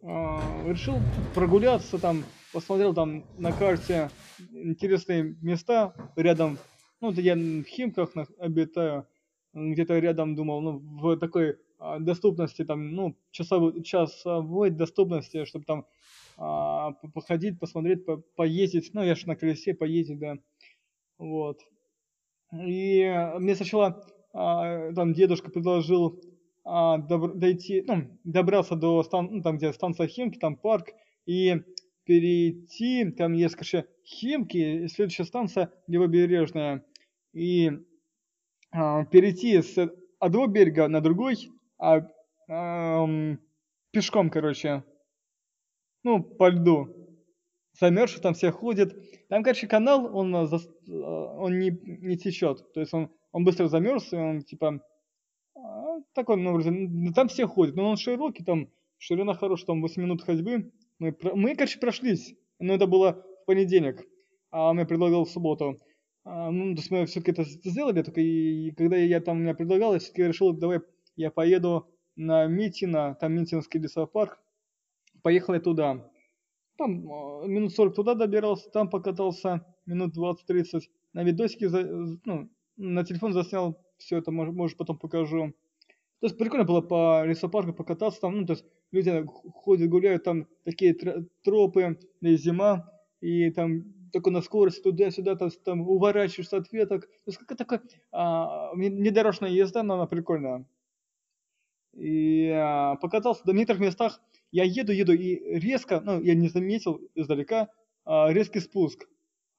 А, 0.04 0.64
решил 0.68 1.02
прогуляться 1.34 2.00
там, 2.00 2.26
посмотрел 2.52 2.94
там 2.94 3.26
на 3.38 3.54
карте 3.54 4.12
интересные 4.40 5.24
места 5.42 5.94
рядом. 6.16 6.60
Ну, 7.02 7.12
это 7.12 7.22
я 7.22 7.36
в 7.36 7.64
Химках 7.66 8.16
на- 8.16 8.28
обитаю. 8.40 9.08
Где-то 9.54 10.00
рядом 10.00 10.36
думал, 10.36 10.62
ну, 10.62 10.80
в 10.80 11.18
такой 11.18 11.52
а, 11.52 11.56
доступности, 12.00 12.66
там, 12.66 12.92
ну, 12.92 13.16
часовой, 13.32 13.84
часовой 13.84 14.70
доступности, 14.70 15.46
чтобы 15.46 15.66
там 15.66 15.86
а, 16.38 16.92
по- 16.92 17.10
походить, 17.10 17.60
посмотреть, 17.60 18.06
по- 18.06 18.18
поездить. 18.36 18.92
Ну, 18.94 19.04
я 19.04 19.16
же 19.16 19.28
на 19.28 19.36
колесе 19.36 19.74
поездить, 19.74 20.20
да. 20.20 20.38
Вот. 21.18 21.60
И 22.54 23.02
э, 23.02 23.40
мне 23.40 23.56
сначала 23.56 24.06
а, 24.34 24.94
там 24.94 25.14
дедушка 25.14 25.52
предложил 25.52 26.22
а, 26.64 26.98
добр- 26.98 27.34
дойти, 27.34 27.84
ну, 27.86 28.08
добраться 28.24 28.76
до 28.76 29.04
стан, 29.04 29.30
ну, 29.32 29.42
там, 29.42 29.58
где 29.58 29.74
станция 29.74 30.08
Химки, 30.08 30.38
там 30.40 30.56
парк, 30.56 30.90
и 31.26 31.62
перейти, 32.06 33.12
там 33.12 33.34
есть, 33.34 33.56
короче, 33.56 33.86
Химки, 34.06 34.84
и 34.84 34.88
следующая 34.88 35.26
станция 35.26 35.72
Левобережная, 35.88 36.86
и 37.34 37.72
а, 38.72 39.06
перейти 39.06 39.62
с 39.62 39.92
одного 40.20 40.48
берега 40.48 40.88
на 40.88 41.02
другой, 41.02 41.50
а, 41.80 42.02
ам, 42.48 43.40
пешком, 43.92 44.30
короче, 44.30 44.84
ну, 46.04 46.22
по 46.24 46.50
льду. 46.50 46.88
Замерзший, 47.80 48.22
там 48.22 48.34
все 48.34 48.52
ходят. 48.52 48.94
Там, 49.30 49.44
короче, 49.44 49.68
канал, 49.68 50.16
он, 50.16 50.36
зас- 50.36 50.70
а, 50.90 51.38
он 51.38 51.60
не, 51.60 51.72
не 51.72 52.18
течет. 52.18 52.72
То 52.74 52.82
есть 52.82 52.94
он, 52.94 53.10
он 53.32 53.46
быстро 53.46 53.68
замерз, 53.68 54.12
и 54.12 54.18
он, 54.18 54.42
типа, 54.42 54.82
а, 55.56 56.00
такой, 56.14 56.38
ну, 56.38 56.58
ну, 56.58 57.14
там 57.14 57.28
все 57.30 57.48
ходят. 57.48 57.76
Но 57.76 57.90
он 57.90 57.98
широкий, 57.98 58.44
там, 58.44 58.70
ширина 58.98 59.34
хорошая, 59.34 59.68
там, 59.68 59.82
8 59.82 60.02
минут 60.02 60.24
ходьбы. 60.24 60.72
Мы, 61.00 61.16
мы, 61.36 61.56
короче, 61.56 61.80
прошлись. 61.80 62.36
Но 62.60 62.74
это 62.74 62.88
было 62.88 63.24
в 63.44 63.46
понедельник. 63.46 64.06
А 64.52 64.74
мне 64.74 64.86
предлагал 64.86 65.26
в 65.26 65.30
субботу. 65.30 65.78
А, 66.26 66.52
ну, 66.52 66.76
то 66.76 66.82
есть 66.82 66.92
мы 66.92 67.06
все-таки 67.06 67.32
это 67.32 67.44
сделали, 67.44 68.02
только 68.04 68.20
и, 68.20 68.68
и 68.68 68.72
когда 68.72 68.98
я 68.98 69.22
там 69.22 69.42
меня 69.42 69.54
предлагал, 69.54 69.94
я 69.94 70.00
все-таки 70.00 70.24
решил, 70.24 70.54
давай 70.54 70.82
я 71.20 71.32
поеду 71.32 71.86
на 72.16 72.48
Митино, 72.48 73.16
там 73.20 73.34
Митинский 73.34 73.80
лесопарк. 73.80 74.40
Поехал 75.22 75.54
я 75.54 75.60
туда. 75.60 76.10
Там 76.78 77.12
э, 77.12 77.48
минут 77.48 77.74
40 77.74 77.94
туда 77.94 78.16
добирался, 78.16 78.70
там 78.70 78.90
покатался, 78.90 79.66
минут 79.86 80.16
20-30. 80.18 80.84
На 81.12 81.24
видосике, 81.24 81.68
за- 81.68 82.18
ну, 82.24 82.50
на 82.78 83.04
телефон 83.04 83.34
заснял, 83.34 83.78
все 83.98 84.18
это, 84.20 84.32
может, 84.32 84.56
может 84.56 84.78
потом 84.78 84.98
покажу. 84.98 85.54
То 86.22 86.28
есть 86.28 86.38
прикольно 86.38 86.64
было 86.64 86.80
по 86.80 87.26
лесопарку 87.26 87.74
покататься 87.74 88.22
там, 88.22 88.38
ну, 88.40 88.46
то 88.46 88.54
есть 88.54 88.66
люди 88.92 89.26
ходят, 89.54 89.90
гуляют, 89.90 90.24
там 90.24 90.48
такие 90.64 90.94
тр- 90.94 91.28
тропы, 91.44 92.00
и 92.22 92.38
зима, 92.38 92.90
и 93.20 93.52
там 93.52 93.84
только 94.14 94.32
на 94.32 94.42
скорости 94.42 94.82
туда-сюда, 94.82 95.36
там, 95.36 95.50
там 95.66 95.82
уворачиваешься 95.82 96.58
от 96.58 96.72
веток. 96.72 97.08
То 97.08 97.24
есть 97.28 97.40
какая 97.40 97.58
такая 97.58 97.82
а, 98.14 98.74
внедорожная 98.74 99.50
езда, 99.50 99.84
но 99.84 99.96
она 99.96 100.08
прикольная. 100.08 100.66
И 101.94 102.50
а, 102.50 102.96
покатался 102.96 103.44
до 103.46 103.54
некоторых 103.54 103.82
местах, 103.82 104.22
я 104.52 104.64
еду, 104.64 104.92
еду, 104.92 105.14
и 105.14 105.60
резко, 105.60 106.02
ну, 106.02 106.22
я 106.22 106.34
не 106.34 106.48
заметил 106.48 107.02
издалека, 107.16 107.70
а, 108.06 108.32
резкий 108.32 108.60
спуск. 108.60 109.08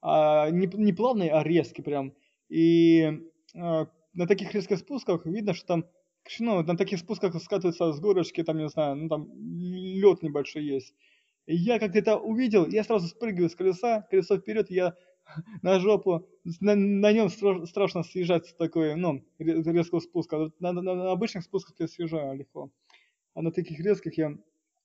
А, 0.03 0.51
не, 0.51 0.66
не 0.73 0.93
плавный, 0.93 1.29
а 1.29 1.43
резкий 1.43 1.83
прям. 1.83 2.14
И 2.49 3.21
а, 3.55 3.87
на 4.14 4.27
таких 4.27 4.55
резких 4.55 4.79
спусках 4.79 5.27
видно, 5.27 5.55
что 5.55 5.66
там, 5.66 5.85
ну, 6.38 6.62
на 6.62 6.77
таких 6.77 6.99
спусках 6.99 7.40
скатывается 7.43 7.93
с 7.93 8.01
горочки, 8.01 8.43
там, 8.43 8.59
не 8.59 8.69
знаю, 8.69 8.97
ну, 8.97 9.09
там 9.09 9.29
лед 9.35 10.23
небольшой 10.23 10.64
есть. 10.64 10.95
И 11.47 11.55
я 11.57 11.79
как 11.79 11.97
это 11.97 12.16
увидел, 12.16 12.66
я 12.66 12.85
сразу 12.85 13.09
спрыгиваю 13.09 13.51
с 13.51 13.55
колеса, 13.55 14.07
колесо 14.11 14.39
вперед, 14.39 14.70
я 14.70 14.95
на 15.62 15.78
жопу, 15.81 16.26
на, 16.61 16.74
на 16.74 17.12
нем 17.12 17.26
стра- 17.28 17.66
страшно 17.66 18.03
съезжать 18.03 18.57
такой, 18.59 18.95
ну, 18.97 19.22
ре- 19.39 19.62
резкого 19.62 20.01
спуска. 20.01 20.51
На, 20.59 20.72
на- 20.72 20.83
на 20.83 21.12
обычных 21.12 21.45
спусках 21.45 21.76
я 21.78 21.89
съезжаю 21.89 22.37
легко. 22.37 22.70
А 23.35 23.43
на 23.43 23.53
таких 23.53 23.81
резких 23.81 24.18
я... 24.18 24.37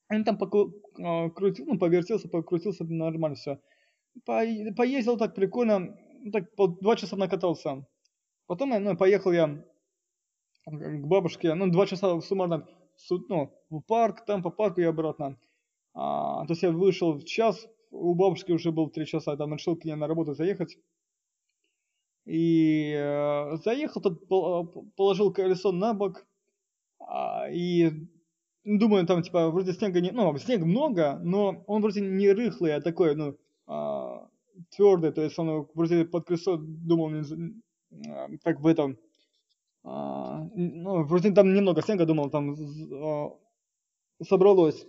Он 0.10 0.24
там 0.24 0.38
поку- 0.38 0.74
а, 1.00 1.30
ну, 1.30 1.80
повертелся, 1.80 2.30
покрутился, 2.30 2.84
нормально 2.86 3.36
все. 3.36 3.60
поездил 4.26 5.18
так 5.18 5.36
прикольно, 5.36 5.98
ну, 6.24 6.32
так 6.32 6.56
по 6.56 6.68
два 6.68 6.96
часа 6.96 7.16
накатался. 7.16 7.86
Потом 8.48 8.70
ну, 8.70 8.96
поехал 8.98 9.32
я 9.32 9.64
к 10.66 11.06
бабушке, 11.06 11.54
ну, 11.54 11.70
два 11.72 11.86
часа 11.86 12.20
суммарно, 12.22 12.68
су- 12.96 13.26
ну, 13.30 13.52
в 13.70 13.82
парк, 13.82 14.26
там 14.26 14.44
по 14.44 14.50
парку 14.50 14.82
и 14.82 14.84
обратно. 14.84 15.38
А, 15.94 16.46
то 16.46 16.54
есть 16.54 16.64
я 16.64 16.72
вышел 16.72 17.14
в 17.14 17.24
час, 17.24 17.68
у 17.96 18.14
бабушки 18.16 18.52
уже 18.52 18.72
был 18.72 18.90
три 18.90 19.06
часа, 19.06 19.38
там 19.38 19.54
решил 19.54 19.76
к 19.76 19.86
ней 19.86 19.96
на 19.96 20.08
работу 20.08 20.34
заехать. 20.34 20.78
И 22.26 22.92
э, 22.96 23.56
заехал, 23.64 24.02
тут 24.02 24.28
пол- 24.28 24.92
положил 24.96 25.32
колесо 25.32 25.72
на 25.72 25.94
бок, 25.94 26.26
а, 27.00 27.48
и 27.52 27.92
думаю, 28.64 29.06
там, 29.06 29.22
типа, 29.22 29.50
вроде 29.52 29.74
снега 29.74 30.02
не... 30.02 30.12
Ну, 30.12 30.36
снега 30.38 30.66
много, 30.66 31.20
но 31.24 31.64
он 31.68 31.82
вроде 31.82 32.02
не 32.02 32.32
рыхлый, 32.32 32.76
а 32.76 32.82
такой, 32.82 33.16
ну, 33.16 33.38
а, 33.68 34.28
твердый, 34.76 35.12
то 35.12 35.22
есть 35.22 35.38
он 35.38 35.68
вроде 35.76 36.06
под 36.06 36.26
колесо 36.26 36.58
думал, 36.58 37.12
а, 38.08 38.28
так 38.44 38.60
в 38.60 38.66
этом, 38.66 38.98
а, 39.84 40.50
ну, 40.56 41.04
вроде 41.04 41.32
там 41.32 41.54
немного 41.54 41.84
снега, 41.84 42.06
думал, 42.06 42.32
там 42.32 42.56
а, 42.92 43.38
собралось. 44.24 44.86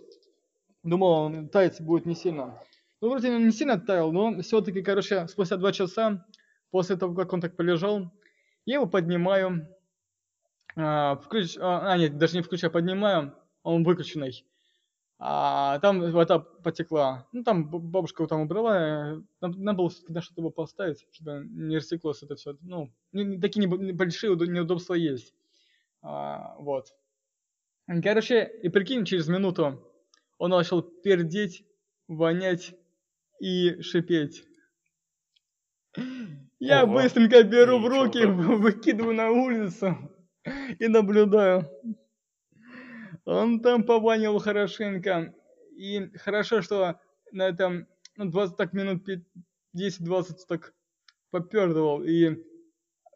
Думал, 0.83 1.11
он 1.11 1.49
таять 1.49 1.81
будет 1.81 2.05
не 2.05 2.15
сильно. 2.15 2.59
Ну, 2.99 3.09
вроде 3.09 3.29
не 3.29 3.51
сильно 3.51 3.79
таял, 3.79 4.11
но 4.11 4.41
все-таки, 4.41 4.81
короче, 4.81 5.27
спустя 5.27 5.57
два 5.57 5.71
часа, 5.71 6.25
после 6.71 6.95
того, 6.95 7.13
как 7.13 7.31
он 7.33 7.41
так 7.41 7.55
полежал, 7.55 8.11
я 8.65 8.75
его 8.75 8.87
поднимаю, 8.87 9.67
а, 10.75 11.15
включ... 11.17 11.57
а, 11.59 11.95
нет, 11.97 12.17
даже 12.17 12.35
не 12.35 12.41
включаю, 12.41 12.71
поднимаю, 12.71 13.33
он 13.63 13.83
выключенный. 13.83 14.45
А 15.19 15.79
там 15.79 16.11
вода 16.11 16.39
потекла. 16.39 17.27
Ну, 17.31 17.43
там 17.43 17.69
бабушка 17.69 18.21
его 18.21 18.27
там 18.27 18.41
убрала. 18.41 19.23
Нам, 19.41 19.51
надо 19.63 19.77
было 19.77 19.91
на 20.09 20.21
что-то 20.21 20.41
его 20.41 20.51
поставить, 20.51 21.07
чтобы 21.11 21.43
не 21.49 21.77
растеклось 21.77 22.21
это 22.21 22.35
все. 22.35 22.55
Ну, 22.61 22.91
такие 23.41 23.65
небольшие 23.65 24.35
неудобства 24.35 24.93
есть. 24.93 25.33
А, 26.03 26.55
вот. 26.59 26.95
Короче, 28.03 28.43
и 28.61 28.69
прикинь, 28.69 29.05
через 29.05 29.27
минуту 29.27 29.83
он 30.37 30.51
начал 30.51 30.83
пердеть, 30.83 31.65
вонять 32.07 32.75
и 33.39 33.81
шипеть. 33.81 34.43
Я 36.59 36.83
Ого. 36.83 36.95
быстренько 36.95 37.43
беру 37.43 37.79
в 37.79 37.87
руки, 37.87 38.25
выкидываю 38.25 39.15
на 39.15 39.31
улицу 39.31 39.97
и 40.79 40.87
наблюдаю. 40.87 41.69
Он 43.25 43.59
там 43.59 43.83
пованил 43.83 44.39
хорошенько. 44.39 45.33
И 45.75 46.09
хорошо, 46.17 46.61
что 46.61 46.99
на 47.31 47.47
этом 47.47 47.87
ну, 48.15 48.25
20 48.25 48.57
так 48.57 48.73
минут 48.73 49.07
10-20 49.75 50.37
так 50.47 50.73
попердывал 51.29 52.03
и 52.03 52.43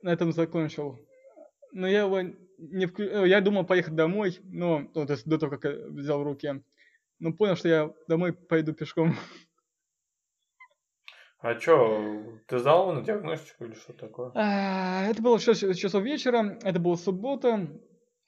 на 0.01 0.09
этом 0.09 0.31
закончил. 0.31 0.99
Но 1.71 1.87
я 1.87 2.01
его 2.01 2.21
не 2.57 2.85
вклю... 2.85 3.23
Э, 3.23 3.27
я 3.27 3.41
думал 3.41 3.65
поехать 3.65 3.95
домой, 3.95 4.39
но 4.43 4.79
ну, 4.93 5.05
то 5.05 5.13
есть 5.13 5.27
до 5.27 5.37
того, 5.37 5.57
как 5.57 5.63
я 5.65 5.87
взял 5.87 6.19
в 6.19 6.23
руки. 6.23 6.61
Но 7.19 7.33
понял, 7.33 7.55
что 7.55 7.69
я 7.69 7.93
домой 8.07 8.33
пойду 8.33 8.73
пешком. 8.73 9.15
А 11.41 11.55
чё, 11.55 12.39
ты 12.47 12.59
сдал 12.59 12.93
на 12.93 13.01
диагностику 13.01 13.65
или 13.65 13.73
что 13.73 13.93
такое? 13.93 14.31
А, 14.35 15.07
это 15.07 15.23
было 15.23 15.39
6 15.39 15.75
часов 15.75 16.03
вечера, 16.03 16.59
это 16.61 16.79
была 16.79 16.95
суббота. 16.97 17.67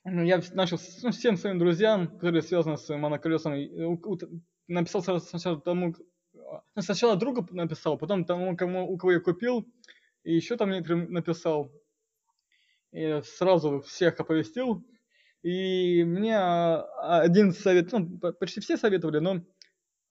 Ну, 0.03 0.24
я 0.24 0.41
начал 0.53 0.80
ну, 1.03 1.11
всем 1.11 1.38
своим 1.38 1.59
друзьям, 1.59 2.07
которые 2.07 2.41
связаны 2.41 2.76
с 2.76 2.89
моноколесами, 2.89 3.70
написал 4.68 5.03
сначала 5.20 5.61
тому, 5.61 5.95
ну, 6.34 6.82
сначала 6.82 7.16
другу 7.16 7.47
написал, 7.51 7.99
потом 7.99 8.26
тому, 8.26 8.57
кому, 8.57 8.91
у 8.91 8.97
кого 8.97 9.11
я 9.11 9.20
купил, 9.20 9.66
и 10.24 10.34
еще 10.34 10.57
там 10.57 10.72
некоторым 10.72 11.11
написал. 11.14 11.72
И 12.91 13.22
сразу 13.24 13.82
всех 13.82 14.20
оповестил. 14.20 14.84
И 15.43 16.03
мне 16.03 16.38
а, 16.38 17.22
один 17.22 17.51
совет, 17.51 17.91
ну, 17.91 18.18
почти 18.39 18.59
все 18.59 18.76
советовали, 18.78 19.20
но 19.20 19.41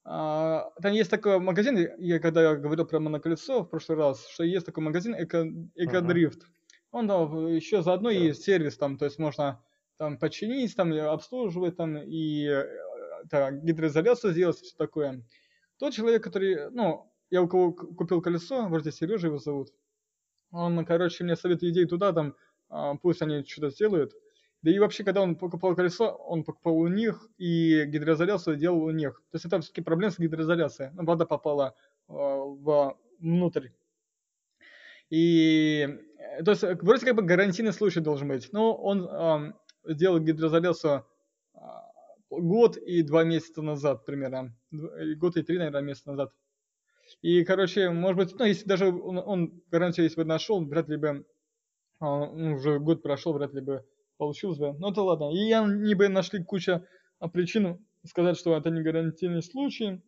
там 0.05 0.92
есть 0.92 1.11
такой 1.11 1.38
магазин, 1.38 1.76
я 1.98 2.18
когда 2.18 2.42
я 2.42 2.57
говорил 2.57 2.86
про 2.86 2.98
моноколесо 2.98 3.62
в 3.62 3.68
прошлый 3.68 3.98
раз, 3.98 4.26
что 4.28 4.42
есть 4.44 4.66
такой 4.66 4.82
магазин 4.82 5.14
Эко, 5.14 5.46
Экодрифт. 5.76 6.42
Uh-huh. 6.42 6.48
Он 6.90 7.09
там 7.09 7.46
еще 7.46 7.82
заодно 7.82 8.11
yeah. 8.11 8.30
и 8.30 8.32
сервис 8.34 8.76
там, 8.76 8.98
то 8.98 9.05
есть 9.05 9.18
можно 9.18 9.62
там 9.98 10.18
починить, 10.18 10.74
там 10.74 10.92
обслуживать, 10.92 11.76
там 11.76 11.96
и 11.96 12.48
так, 13.30 13.64
гидроизоляцию 13.64 14.32
сделать, 14.32 14.59
все 14.59 14.76
такое. 14.76 15.24
Тот 15.78 15.94
человек, 15.94 16.22
который, 16.22 16.70
ну, 16.70 17.12
я 17.30 17.42
у 17.42 17.48
кого 17.48 17.72
купил 17.72 18.20
колесо, 18.20 18.68
вроде 18.68 18.92
Сережа 18.92 19.28
его 19.28 19.38
зовут, 19.38 19.72
он, 20.50 20.84
короче, 20.84 21.24
мне 21.24 21.34
советует 21.34 21.72
идеи 21.72 21.84
туда, 21.84 22.12
там, 22.12 22.34
а, 22.68 22.94
пусть 22.96 23.22
они 23.22 23.44
что-то 23.44 23.70
сделают. 23.70 24.12
Да 24.62 24.70
и 24.70 24.78
вообще, 24.78 25.02
когда 25.02 25.22
он 25.22 25.34
покупал 25.34 25.74
колесо, 25.74 26.10
он 26.10 26.44
покупал 26.44 26.76
у 26.76 26.86
них 26.86 27.28
и 27.36 27.84
гидроизоляцию 27.84 28.56
делал 28.56 28.84
у 28.84 28.90
них. 28.90 29.20
То 29.30 29.36
есть 29.36 29.44
это 29.44 29.60
все-таки 29.60 29.80
проблема 29.82 30.12
с 30.12 30.18
гидроизоляцией. 30.18 30.92
Ну, 30.94 31.04
вода 31.04 31.26
попала 31.26 31.74
э, 32.08 32.12
внутрь. 33.18 33.68
И 35.10 35.88
то 36.44 36.52
есть 36.52 36.62
вроде 36.62 37.04
как 37.04 37.16
бы 37.16 37.22
гарантийный 37.22 37.72
случай 37.72 38.00
должен 38.00 38.28
быть. 38.28 38.52
Но 38.52 38.74
он 38.74 39.52
э, 39.84 39.94
делал 39.94 40.20
гидроизоляцию 40.20 41.04
э, 41.54 41.58
год 42.30 42.76
и 42.76 43.02
два 43.02 43.24
месяца 43.24 43.62
назад 43.62 44.04
примерно. 44.04 44.54
Год 44.70 45.36
и 45.36 45.42
три, 45.42 45.58
наверное, 45.58 45.82
месяца 45.82 46.10
назад. 46.10 46.32
И, 47.20 47.44
короче, 47.44 47.90
может 47.90 48.16
быть, 48.16 48.38
ну, 48.38 48.44
если 48.44 48.66
даже 48.66 48.86
он, 48.86 49.18
он 49.18 49.62
гарантию, 49.70 50.04
если 50.04 50.22
бы 50.22 50.24
нашел, 50.24 50.64
вряд 50.64 50.88
ли 50.88 50.96
бы, 50.96 51.26
ну, 52.00 52.54
уже 52.54 52.78
год 52.78 53.02
прошел, 53.02 53.32
вряд 53.32 53.52
ли 53.52 53.60
бы 53.60 53.84
получилось 54.16 54.58
бы. 54.58 54.74
Ну 54.78 54.90
это 54.90 55.02
ладно. 55.02 55.30
И 55.32 55.48
я 55.48 55.64
не 55.64 55.94
бы 55.94 56.08
нашли 56.08 56.42
куча 56.42 56.86
а, 57.18 57.28
причин 57.28 57.84
сказать, 58.06 58.36
что 58.36 58.56
это 58.56 58.70
не 58.70 58.82
гарантийный 58.82 59.42
случай. 59.42 60.02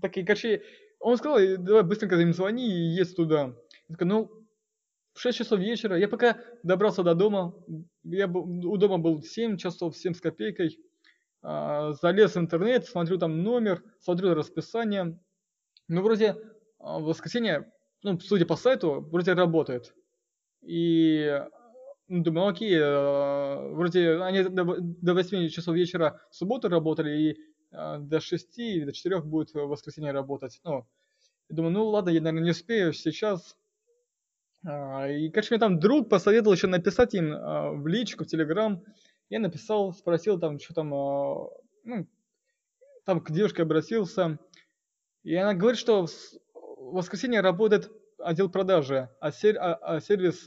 Так 0.00 0.16
и, 0.16 0.24
короче, 0.24 0.62
он 0.98 1.16
сказал, 1.16 1.38
давай 1.58 1.82
быстренько 1.82 2.16
им 2.16 2.32
звони 2.32 2.66
и 2.66 2.94
едь 2.94 3.14
туда. 3.14 3.54
Я 3.88 3.94
такой, 3.94 4.06
ну, 4.06 4.30
в 5.12 5.20
6 5.20 5.38
часов 5.38 5.60
вечера, 5.60 5.98
я 5.98 6.08
пока 6.08 6.38
добрался 6.62 7.02
до 7.02 7.14
дома, 7.14 7.54
я 8.04 8.28
у 8.28 8.76
дома 8.76 8.98
был 8.98 9.22
7 9.22 9.56
часов, 9.56 9.96
7 9.96 10.14
с 10.14 10.20
копейкой, 10.20 10.78
а, 11.42 11.92
залез 11.92 12.34
в 12.34 12.38
интернет, 12.38 12.86
смотрю 12.86 13.18
там 13.18 13.42
номер, 13.42 13.82
смотрю 14.00 14.34
расписание. 14.34 15.18
Ну, 15.88 16.02
вроде 16.02 16.36
а, 16.78 16.98
в 16.98 17.04
воскресенье, 17.04 17.72
ну, 18.02 18.18
судя 18.20 18.46
по 18.46 18.56
сайту, 18.56 19.00
вроде 19.10 19.32
работает. 19.32 19.94
И 20.62 21.42
думаю, 22.10 22.48
окей, 22.48 22.74
э, 22.74 23.72
вроде 23.72 24.20
они 24.20 24.42
до, 24.42 24.76
до 24.80 25.14
8 25.14 25.48
часов 25.48 25.74
вечера 25.76 26.20
в 26.30 26.34
субботу 26.34 26.68
работали, 26.68 27.10
и 27.10 27.36
э, 27.70 27.98
до 28.00 28.20
6 28.20 28.58
или 28.58 28.84
до 28.84 28.92
4 28.92 29.20
будет 29.20 29.54
в 29.54 29.58
воскресенье 29.66 30.12
работать. 30.12 30.60
Ну, 30.64 30.86
думаю, 31.48 31.72
ну 31.72 31.86
ладно, 31.86 32.10
я, 32.10 32.20
наверное, 32.20 32.44
не 32.44 32.50
успею 32.50 32.92
сейчас. 32.92 33.56
А, 34.66 35.08
и, 35.08 35.30
конечно, 35.30 35.54
мне 35.54 35.60
там 35.60 35.78
друг 35.78 36.08
посоветовал 36.08 36.54
еще 36.54 36.66
написать 36.66 37.14
им 37.14 37.32
а, 37.32 37.70
в 37.70 37.86
личку, 37.86 38.24
в 38.24 38.26
Телеграм. 38.26 38.82
Я 39.28 39.38
написал, 39.38 39.92
спросил 39.92 40.38
там, 40.38 40.58
что 40.58 40.74
там, 40.74 40.92
а, 40.92 41.48
ну, 41.84 42.08
там 43.04 43.20
к 43.20 43.30
девушке 43.30 43.62
обратился. 43.62 44.38
И 45.22 45.34
она 45.36 45.54
говорит, 45.54 45.78
что 45.78 46.06
в 46.06 46.10
воскресенье 46.92 47.40
работает 47.40 47.90
отдел 48.18 48.50
продажи, 48.50 49.08
а, 49.20 49.30
сер, 49.30 49.56
а, 49.58 49.74
а 49.74 50.00
сервис 50.00 50.44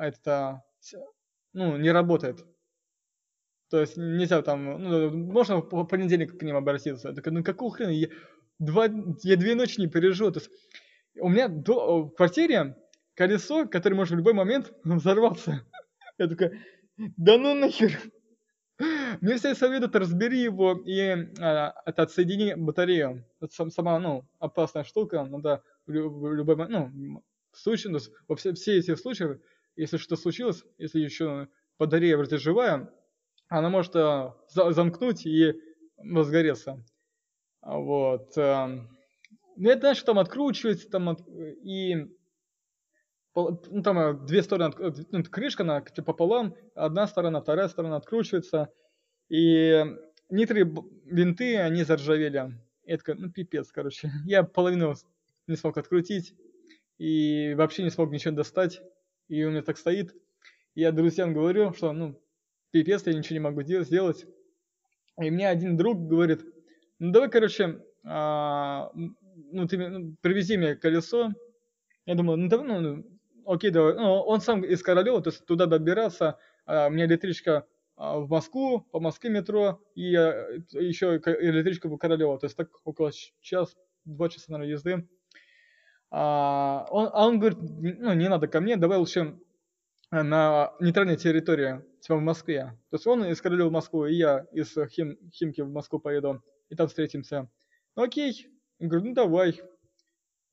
это 0.00 0.62
ну, 1.52 1.76
не 1.76 1.90
работает. 1.90 2.44
То 3.70 3.80
есть 3.80 3.96
нельзя 3.96 4.42
там, 4.42 4.82
ну, 4.82 5.10
можно 5.10 5.58
в 5.58 5.84
понедельник 5.84 6.38
к 6.38 6.42
ним 6.42 6.56
обратиться. 6.56 7.08
Я 7.08 7.14
такой, 7.14 7.32
ну 7.32 7.44
какого 7.44 7.70
хрена, 7.70 7.90
я, 7.90 8.08
два, 8.58 8.86
я 9.22 9.36
две 9.36 9.54
ночи 9.54 9.80
не 9.80 9.86
пережил. 9.86 10.32
То 10.32 10.40
есть 10.40 10.50
у 11.20 11.28
меня 11.28 11.48
до, 11.48 12.04
в 12.04 12.10
квартире 12.10 12.76
колесо, 13.14 13.66
которое 13.68 13.94
может 13.94 14.14
в 14.14 14.16
любой 14.16 14.32
момент 14.32 14.72
взорваться. 14.84 15.64
Я 16.18 16.26
такой, 16.26 16.58
да 16.96 17.38
ну 17.38 17.54
нахер. 17.54 17.98
Мне 19.20 19.36
все 19.36 19.54
советуют, 19.54 19.94
разбери 19.94 20.40
его 20.40 20.72
и 20.86 21.28
а, 21.38 21.74
это 21.84 22.02
отсоедини 22.02 22.54
батарею. 22.54 23.26
Это 23.40 23.70
сама, 23.70 23.98
ну, 23.98 24.26
опасная 24.38 24.84
штука, 24.84 25.22
надо 25.24 25.62
в 25.86 25.92
любой 25.92 26.56
момент, 26.56 26.92
ну, 26.94 27.24
случай, 27.52 27.88
ну, 27.88 27.98
во 28.26 28.36
все, 28.36 28.54
все 28.54 28.78
эти 28.78 28.94
случаи 28.94 29.38
если 29.76 29.96
что 29.96 30.16
случилось, 30.16 30.64
если 30.78 31.00
еще 31.00 31.48
батарея 31.78 32.16
вроде 32.16 32.38
живая, 32.38 32.92
она 33.48 33.68
может 33.68 33.96
э, 33.96 34.32
замкнуть 34.48 35.26
и 35.26 35.54
возгореться. 35.96 36.84
Вот. 37.62 38.36
Э, 38.36 38.86
ну, 39.56 39.70
это 39.70 39.80
значит, 39.80 40.04
там 40.04 40.18
откручивается, 40.18 40.88
там 40.88 41.16
и 41.62 42.08
ну, 43.34 43.82
там 43.82 43.98
э, 43.98 44.26
две 44.26 44.42
стороны, 44.42 44.74
ну, 45.10 45.24
крышка, 45.24 45.62
она 45.62 45.80
типа 45.80 46.12
пополам, 46.12 46.54
одна 46.74 47.06
сторона, 47.06 47.40
вторая 47.40 47.68
сторона 47.68 47.96
откручивается, 47.96 48.70
и 49.28 49.84
некоторые 50.28 50.72
винты, 51.04 51.56
они 51.58 51.84
заржавели. 51.84 52.52
Это, 52.84 53.14
ну, 53.14 53.30
пипец, 53.30 53.70
короче. 53.70 54.10
Я 54.26 54.42
половину 54.42 54.94
не 55.46 55.56
смог 55.56 55.76
открутить, 55.78 56.34
и 56.98 57.54
вообще 57.54 57.82
не 57.82 57.90
смог 57.90 58.10
ничего 58.10 58.34
достать 58.34 58.80
и 59.30 59.44
у 59.44 59.50
меня 59.50 59.62
так 59.62 59.78
стоит. 59.78 60.12
И 60.74 60.80
я 60.80 60.90
друзьям 60.90 61.32
говорю, 61.32 61.72
что, 61.72 61.92
ну, 61.92 62.20
пипец, 62.72 63.06
я 63.06 63.14
ничего 63.14 63.34
не 63.34 63.40
могу 63.40 63.62
сделать. 63.62 64.26
И 65.22 65.30
мне 65.30 65.48
один 65.48 65.76
друг 65.76 66.08
говорит, 66.08 66.44
ну, 66.98 67.12
давай, 67.12 67.30
короче, 67.30 67.80
а, 68.04 68.90
ну, 68.94 69.68
ты 69.68 69.78
ну, 69.78 70.16
привези 70.20 70.56
мне 70.56 70.74
колесо. 70.74 71.30
Я 72.06 72.16
думаю, 72.16 72.38
ну, 72.38 72.48
давай, 72.48 72.66
ну, 72.66 72.80
ну, 72.80 73.04
окей, 73.46 73.70
давай. 73.70 73.94
Ну, 73.94 74.20
он 74.20 74.40
сам 74.40 74.64
из 74.64 74.82
Королева, 74.82 75.22
то 75.22 75.30
есть 75.30 75.46
туда 75.46 75.66
добираться. 75.66 76.38
А, 76.66 76.88
меня 76.88 77.06
электричка 77.06 77.66
а, 77.96 78.18
в 78.18 78.28
Москву, 78.28 78.80
по 78.80 78.98
Москве 78.98 79.30
метро, 79.30 79.80
и 79.94 80.14
а, 80.16 80.58
еще 80.72 81.18
электричка 81.18 81.88
в 81.88 81.96
Королева. 81.98 82.36
То 82.38 82.46
есть 82.46 82.56
так 82.56 82.68
около 82.82 83.12
час, 83.40 83.76
два 84.04 84.28
часа, 84.28 84.46
наверное, 84.48 84.72
езды. 84.72 85.08
А 86.10 86.86
он, 86.90 87.08
а 87.12 87.26
он 87.26 87.38
говорит, 87.38 87.58
ну, 87.60 88.12
не 88.14 88.28
надо 88.28 88.48
ко 88.48 88.60
мне, 88.60 88.76
давай 88.76 88.98
лучше 88.98 89.38
на 90.10 90.72
нейтральной 90.80 91.16
территории, 91.16 91.82
типа 92.00 92.16
в 92.16 92.20
Москве. 92.20 92.76
То 92.90 92.96
есть 92.96 93.06
он 93.06 93.24
из 93.24 93.40
Королева 93.40 93.68
в 93.68 93.72
Москву, 93.72 94.06
и 94.06 94.14
я 94.14 94.46
из 94.52 94.74
Хим, 94.90 95.16
Химки 95.32 95.60
в 95.60 95.70
Москву 95.70 96.00
поеду, 96.00 96.42
и 96.68 96.74
там 96.74 96.88
встретимся. 96.88 97.48
Ну 97.96 98.02
окей. 98.02 98.48
Я 98.78 98.88
говорю, 98.88 99.08
ну 99.08 99.14
давай. 99.14 99.60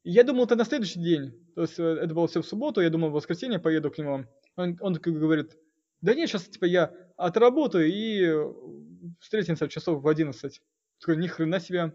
я 0.04 0.24
думал, 0.24 0.44
это 0.44 0.56
на 0.56 0.66
следующий 0.66 1.00
день. 1.00 1.34
То 1.56 1.62
есть 1.62 1.80
э, 1.80 1.84
это 1.84 2.14
было 2.14 2.28
все 2.28 2.42
в 2.42 2.46
субботу, 2.46 2.82
я 2.82 2.90
думал, 2.90 3.10
в 3.10 3.14
воскресенье 3.14 3.58
поеду 3.58 3.90
к 3.90 3.98
нему. 3.98 4.26
Он, 4.58 4.78
он 4.82 4.94
говорит, 4.94 5.58
да 6.02 6.14
нет, 6.14 6.30
сейчас 6.30 6.44
типа 6.44 6.66
я 6.66 6.94
отработаю 7.16 7.88
и 7.88 9.18
встретимся 9.20 9.68
часов 9.68 10.04
в 10.04 10.08
11. 10.08 10.62
Такой, 11.00 11.18
ни 11.18 11.28
хрена 11.28 11.60
себе. 11.60 11.90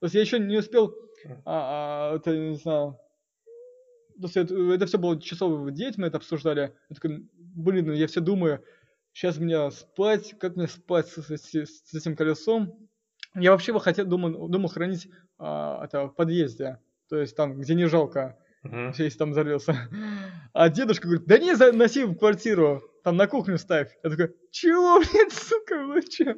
То 0.00 0.06
есть 0.06 0.14
я 0.14 0.20
еще 0.20 0.38
не 0.38 0.58
успел, 0.58 0.94
а, 1.44 2.12
а, 2.12 2.16
это, 2.16 2.36
не 2.36 2.56
знаю, 2.56 2.98
это, 4.22 4.54
это 4.54 4.86
все 4.86 4.98
было 4.98 5.20
часов 5.20 5.60
в 5.60 5.70
9, 5.70 5.98
мы 5.98 6.06
это 6.06 6.18
обсуждали. 6.18 6.74
Я 6.88 6.94
такой, 6.94 7.28
блин, 7.34 7.86
ну 7.86 7.92
я 7.92 8.06
все 8.06 8.20
думаю, 8.20 8.62
сейчас 9.12 9.38
мне 9.38 9.70
спать, 9.70 10.34
как 10.38 10.56
мне 10.56 10.68
спать 10.68 11.08
с, 11.08 11.18
с, 11.18 11.52
с 11.52 11.94
этим 11.94 12.16
колесом. 12.16 12.88
Я 13.34 13.52
вообще 13.52 13.72
бы 13.72 13.80
хотел, 13.80 14.06
думал, 14.06 14.48
думал 14.48 14.68
хранить 14.68 15.08
а, 15.38 15.84
это 15.84 16.06
в 16.06 16.14
подъезде, 16.14 16.78
то 17.08 17.16
есть 17.16 17.36
там, 17.36 17.60
где 17.60 17.74
не 17.74 17.86
жалко, 17.86 18.38
uh-huh. 18.64 18.92
если 18.98 19.18
там 19.18 19.30
взорвется. 19.30 19.76
А 20.52 20.68
дедушка 20.68 21.06
говорит, 21.06 21.26
да 21.26 21.38
не, 21.38 21.54
носи 21.72 22.04
в 22.04 22.16
квартиру, 22.16 22.82
там 23.04 23.16
на 23.16 23.26
кухню 23.28 23.56
ставь. 23.56 23.96
Я 24.02 24.10
такой, 24.10 24.34
чего, 24.50 24.98
блин, 25.12 25.30
сука, 25.30 26.10
че? 26.10 26.36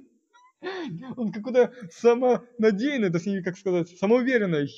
Он 1.17 1.33
какой-то 1.33 1.73
самонадеянный, 1.91 3.11
то 3.11 3.19
есть, 3.19 3.45
как 3.45 3.57
сказать, 3.57 3.89
самоуверенный. 3.99 4.69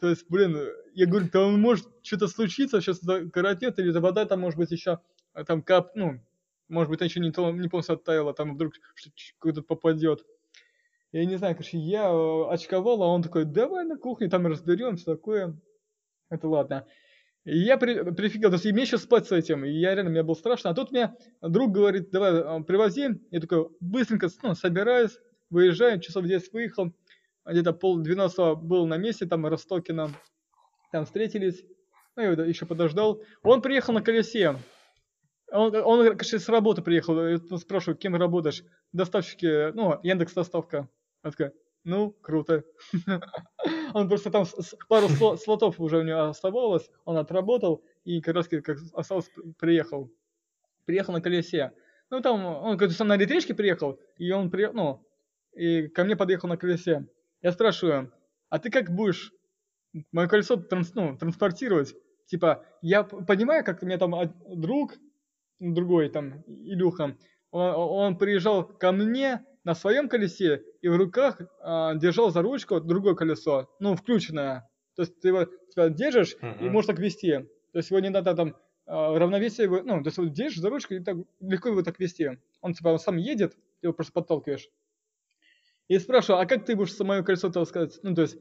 То 0.00 0.08
есть, 0.08 0.26
блин, 0.28 0.56
я 0.94 1.06
говорю, 1.06 1.28
там 1.28 1.60
может 1.60 1.86
что-то 2.02 2.28
случиться, 2.28 2.80
сейчас 2.80 3.00
коротнет, 3.32 3.78
или 3.78 3.90
вода 3.98 4.24
там 4.24 4.40
может 4.40 4.58
быть 4.58 4.70
еще, 4.70 5.00
а, 5.32 5.44
там 5.44 5.62
кап, 5.62 5.94
ну, 5.94 6.20
может 6.68 6.90
быть, 6.90 7.00
еще 7.00 7.20
не, 7.20 7.32
то, 7.32 7.50
не 7.50 7.68
полностью 7.68 7.96
оттаяла, 7.96 8.32
там 8.34 8.54
вдруг 8.54 8.74
что-то 8.94 9.62
попадет. 9.62 10.24
Я 11.12 11.24
не 11.26 11.36
знаю, 11.36 11.54
короче, 11.54 11.78
я 11.78 12.08
э, 12.08 12.44
очковал, 12.50 13.02
а 13.02 13.06
он 13.06 13.22
такой, 13.22 13.44
давай 13.44 13.84
на 13.84 13.96
кухне, 13.96 14.28
там 14.28 14.46
разберемся, 14.46 15.04
такое. 15.04 15.56
Это 16.28 16.48
ладно. 16.48 16.86
И 17.44 17.58
я 17.58 17.76
при, 17.76 18.02
прифигел, 18.12 18.48
то 18.50 18.54
есть 18.54 18.64
мне 18.64 18.82
еще 18.82 18.96
спать 18.96 19.26
с 19.26 19.32
этим, 19.32 19.64
и 19.64 19.70
я 19.70 19.94
реально, 19.94 20.10
мне 20.10 20.22
было 20.22 20.34
страшно. 20.34 20.70
А 20.70 20.74
тут 20.74 20.92
мне 20.92 21.14
друг 21.42 21.72
говорит, 21.72 22.10
давай, 22.10 22.40
а, 22.40 22.60
привози. 22.62 23.20
Я 23.30 23.40
такой, 23.40 23.68
быстренько 23.80 24.28
ну, 24.42 24.54
собираюсь, 24.54 25.18
выезжаю, 25.50 26.00
часов 26.00 26.24
10 26.24 26.52
выехал, 26.54 26.94
где-то 27.44 27.74
пол 27.74 27.98
двенадцатого 27.98 28.54
был 28.54 28.86
на 28.86 28.96
месте, 28.96 29.26
там 29.26 29.46
Ростокина, 29.46 30.10
там 30.90 31.04
встретились. 31.04 31.62
Ну, 32.16 32.22
я 32.22 32.30
еще 32.44 32.64
подождал. 32.64 33.22
Он 33.42 33.60
приехал 33.60 33.92
на 33.92 34.00
колесе. 34.00 34.56
Он, 35.52 35.74
он 35.74 36.06
конечно, 36.16 36.38
с 36.38 36.48
работы 36.48 36.80
приехал. 36.80 37.26
Я 37.26 37.38
спрашиваю, 37.58 37.98
кем 37.98 38.16
работаешь? 38.16 38.64
Доставщики, 38.92 39.72
ну, 39.72 39.98
Яндекс 40.02 40.32
доставка. 40.32 40.88
Он 41.22 41.32
такой, 41.32 41.50
ну, 41.84 42.12
круто. 42.22 42.64
Он 43.94 44.08
просто 44.08 44.30
там 44.30 44.44
пару 44.88 45.08
слотов 45.36 45.80
уже 45.80 45.98
у 45.98 46.02
него 46.02 46.24
оставалось, 46.24 46.90
он 47.04 47.16
отработал 47.16 47.84
и 48.04 48.20
как 48.20 48.34
раз 48.34 48.48
как 48.48 48.76
осталось 48.92 49.30
приехал. 49.58 50.10
Приехал 50.84 51.12
на 51.12 51.20
колесе. 51.20 51.72
Ну 52.10 52.20
там, 52.20 52.44
он 52.44 52.76
как 52.76 52.94
то 52.94 53.04
на 53.04 53.16
электричке 53.16 53.54
приехал, 53.54 53.98
и 54.18 54.30
он 54.30 54.50
приехал, 54.50 54.74
ну, 54.74 55.06
и 55.54 55.88
ко 55.88 56.04
мне 56.04 56.16
подъехал 56.16 56.48
на 56.48 56.56
колесе. 56.56 57.06
Я 57.40 57.52
спрашиваю, 57.52 58.12
а 58.50 58.58
ты 58.58 58.70
как 58.70 58.90
будешь 58.90 59.32
мое 60.12 60.28
колесо 60.28 60.56
транс, 60.56 60.94
ну, 60.94 61.16
транспортировать? 61.16 61.94
Типа, 62.26 62.64
я 62.82 63.04
понимаю, 63.04 63.64
как 63.64 63.82
у 63.82 63.86
меня 63.86 63.98
там 63.98 64.14
друг, 64.46 64.94
другой 65.58 66.08
там, 66.08 66.42
Илюха, 66.46 67.16
он, 67.50 67.74
он 67.74 68.18
приезжал 68.18 68.64
ко 68.64 68.92
мне, 68.92 69.44
на 69.64 69.74
своем 69.74 70.08
колесе 70.08 70.62
и 70.82 70.88
в 70.88 70.96
руках 70.96 71.40
а, 71.60 71.94
держал 71.94 72.30
за 72.30 72.42
ручку 72.42 72.80
другое 72.80 73.14
колесо, 73.14 73.70
ну, 73.80 73.96
включенное. 73.96 74.68
То 74.94 75.02
есть 75.02 75.18
ты 75.20 75.28
его 75.28 75.46
тебя 75.74 75.88
держишь 75.88 76.36
uh-huh. 76.40 76.66
и 76.66 76.68
можешь 76.68 76.86
так 76.86 76.98
вести. 76.98 77.40
То 77.72 77.78
есть 77.78 77.90
его 77.90 77.98
не 78.00 78.10
надо 78.10 78.34
там 78.34 78.56
а, 78.86 79.18
равновесие, 79.18 79.68
ну, 79.68 80.02
то 80.02 80.08
есть 80.08 80.18
вот 80.18 80.32
держишь 80.32 80.60
за 80.60 80.68
ручку 80.68 80.94
и 80.94 81.00
так 81.00 81.16
легко 81.40 81.70
его 81.70 81.82
так 81.82 81.98
вести. 81.98 82.38
Он 82.60 82.74
типа 82.74 82.88
он 82.88 82.98
сам 82.98 83.16
едет, 83.16 83.54
ты 83.80 83.86
его 83.88 83.94
просто 83.94 84.12
подталкиваешь. 84.12 84.68
И 85.88 85.98
спрашиваю, 85.98 86.42
а 86.42 86.46
как 86.46 86.64
ты 86.64 86.76
будешь 86.76 86.98
мое 87.00 87.22
колесо 87.22 87.50
таскать? 87.50 87.98
Ну, 88.02 88.14
то 88.14 88.22
есть, 88.22 88.38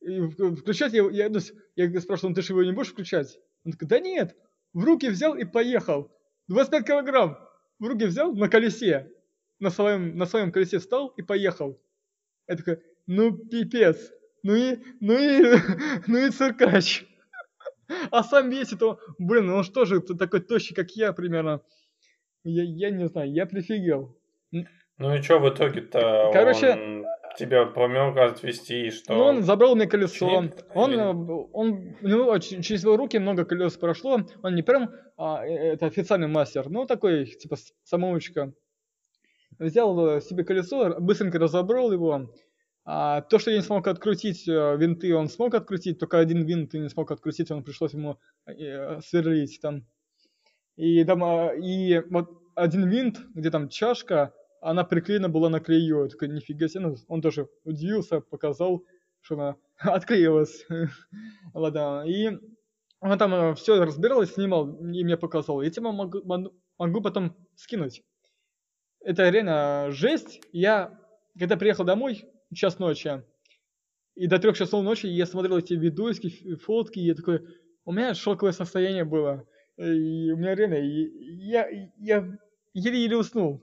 включать 0.00 0.92
я, 0.92 1.08
я, 1.10 1.30
я 1.76 2.00
спрашиваю, 2.00 2.30
ну 2.30 2.34
ты 2.34 2.42
же 2.42 2.52
его 2.52 2.62
не 2.62 2.72
будешь 2.72 2.90
включать? 2.90 3.38
Он 3.64 3.72
такой, 3.72 3.88
да 3.88 4.00
нет, 4.00 4.36
в 4.72 4.84
руки 4.84 5.08
взял 5.08 5.34
и 5.34 5.44
поехал. 5.44 6.10
25 6.48 6.86
килограмм 6.86 7.38
в 7.78 7.86
руки 7.86 8.04
взял 8.04 8.34
на 8.34 8.48
колесе 8.48 9.10
на 9.62 9.70
своем, 9.70 10.16
на 10.18 10.26
своем 10.26 10.50
колесе 10.52 10.78
встал 10.78 11.14
и 11.16 11.22
поехал. 11.22 11.80
Я 12.48 12.56
такой, 12.56 12.82
ну 13.06 13.32
пипец, 13.32 13.96
ну 14.42 14.54
и, 14.56 14.78
ну 15.00 15.14
и, 15.14 15.56
ну 16.08 16.18
и 16.18 16.30
циркач. 16.30 17.06
А 18.10 18.24
сам 18.24 18.50
весит, 18.50 18.82
он, 18.82 18.98
блин, 19.18 19.50
он 19.50 19.62
что 19.62 19.84
же 19.84 20.00
такой 20.00 20.40
тощий, 20.40 20.74
как 20.74 20.90
я 20.92 21.12
примерно. 21.12 21.62
Я, 22.42 22.64
я 22.64 22.90
не 22.90 23.06
знаю, 23.06 23.32
я 23.32 23.46
прифигел. 23.46 24.18
Ну 24.50 25.14
и 25.14 25.22
что 25.22 25.38
в 25.38 25.48
итоге-то 25.48 26.30
Короче, 26.32 26.72
он 26.72 27.04
тебя 27.38 27.66
помог 27.66 28.16
и 28.44 28.90
что? 28.90 29.14
Ну, 29.14 29.22
он 29.22 29.42
забрал 29.42 29.76
мне 29.76 29.86
колесо. 29.86 30.28
Чинит, 30.28 30.64
он, 30.74 30.92
или... 30.92 31.00
он, 31.52 31.96
ну, 32.00 32.38
через 32.40 32.82
его 32.82 32.96
руки 32.96 33.18
много 33.18 33.44
колес 33.44 33.76
прошло. 33.76 34.20
Он 34.42 34.54
не 34.54 34.62
прям, 34.62 34.90
а, 35.16 35.46
э, 35.46 35.74
это 35.74 35.86
официальный 35.86 36.28
мастер, 36.28 36.68
ну, 36.68 36.86
такой, 36.86 37.26
типа, 37.26 37.56
самоучка 37.84 38.52
взял 39.62 40.20
себе 40.20 40.44
колесо, 40.44 41.00
быстренько 41.00 41.38
разобрал 41.38 41.92
его. 41.92 42.28
А, 42.84 43.20
то, 43.22 43.38
что 43.38 43.50
я 43.50 43.58
не 43.58 43.62
смог 43.62 43.86
открутить 43.86 44.48
э, 44.48 44.76
винты, 44.76 45.14
он 45.14 45.28
смог 45.28 45.54
открутить, 45.54 46.00
только 46.00 46.18
один 46.18 46.44
винт 46.44 46.74
не 46.74 46.88
смог 46.88 47.12
открутить, 47.12 47.50
он 47.52 47.62
пришлось 47.62 47.92
ему 47.92 48.18
э, 48.46 49.00
сверлить 49.02 49.60
там. 49.62 49.86
И 50.74 51.04
там, 51.04 51.22
а, 51.22 51.54
и 51.54 52.00
вот 52.10 52.30
один 52.56 52.88
винт, 52.88 53.20
где 53.34 53.50
там 53.50 53.68
чашка, 53.68 54.34
она 54.60 54.82
приклеена 54.82 55.28
была 55.28 55.48
на 55.48 55.60
клею. 55.60 56.04
Я 56.04 56.08
такой, 56.08 56.28
нифига 56.28 56.66
себе, 56.66 56.80
ну, 56.80 56.96
он 57.06 57.22
тоже 57.22 57.48
удивился, 57.62 58.20
показал, 58.20 58.84
что 59.20 59.34
она 59.36 59.56
отклеилась. 59.78 60.66
Ладно, 61.54 62.04
и 62.04 62.36
он 63.00 63.16
там 63.16 63.32
э, 63.32 63.54
все 63.54 63.84
разбирал 63.84 64.22
и 64.22 64.26
снимал, 64.26 64.68
и 64.80 65.04
мне 65.04 65.16
показал. 65.16 65.62
Я 65.62 65.70
тебе 65.70 65.92
могу, 65.92 66.20
могу 66.78 67.00
потом 67.00 67.36
скинуть 67.54 68.02
это 69.04 69.28
реально 69.28 69.88
жесть. 69.90 70.40
Я, 70.52 70.98
когда 71.38 71.56
приехал 71.56 71.84
домой, 71.84 72.24
час 72.54 72.78
ночи, 72.78 73.22
и 74.14 74.26
до 74.26 74.38
трех 74.38 74.56
часов 74.56 74.84
ночи 74.84 75.06
я 75.06 75.26
смотрел 75.26 75.58
эти 75.58 75.74
видосики, 75.74 76.56
фотки, 76.56 76.98
и 76.98 77.06
я 77.06 77.14
такой, 77.14 77.46
у 77.84 77.92
меня 77.92 78.14
шоковое 78.14 78.52
состояние 78.52 79.04
было. 79.04 79.46
И 79.78 80.30
у 80.30 80.36
меня 80.36 80.54
реально, 80.54 80.74
я, 80.74 81.68
я 81.96 82.38
еле-еле 82.74 83.16
уснул. 83.16 83.62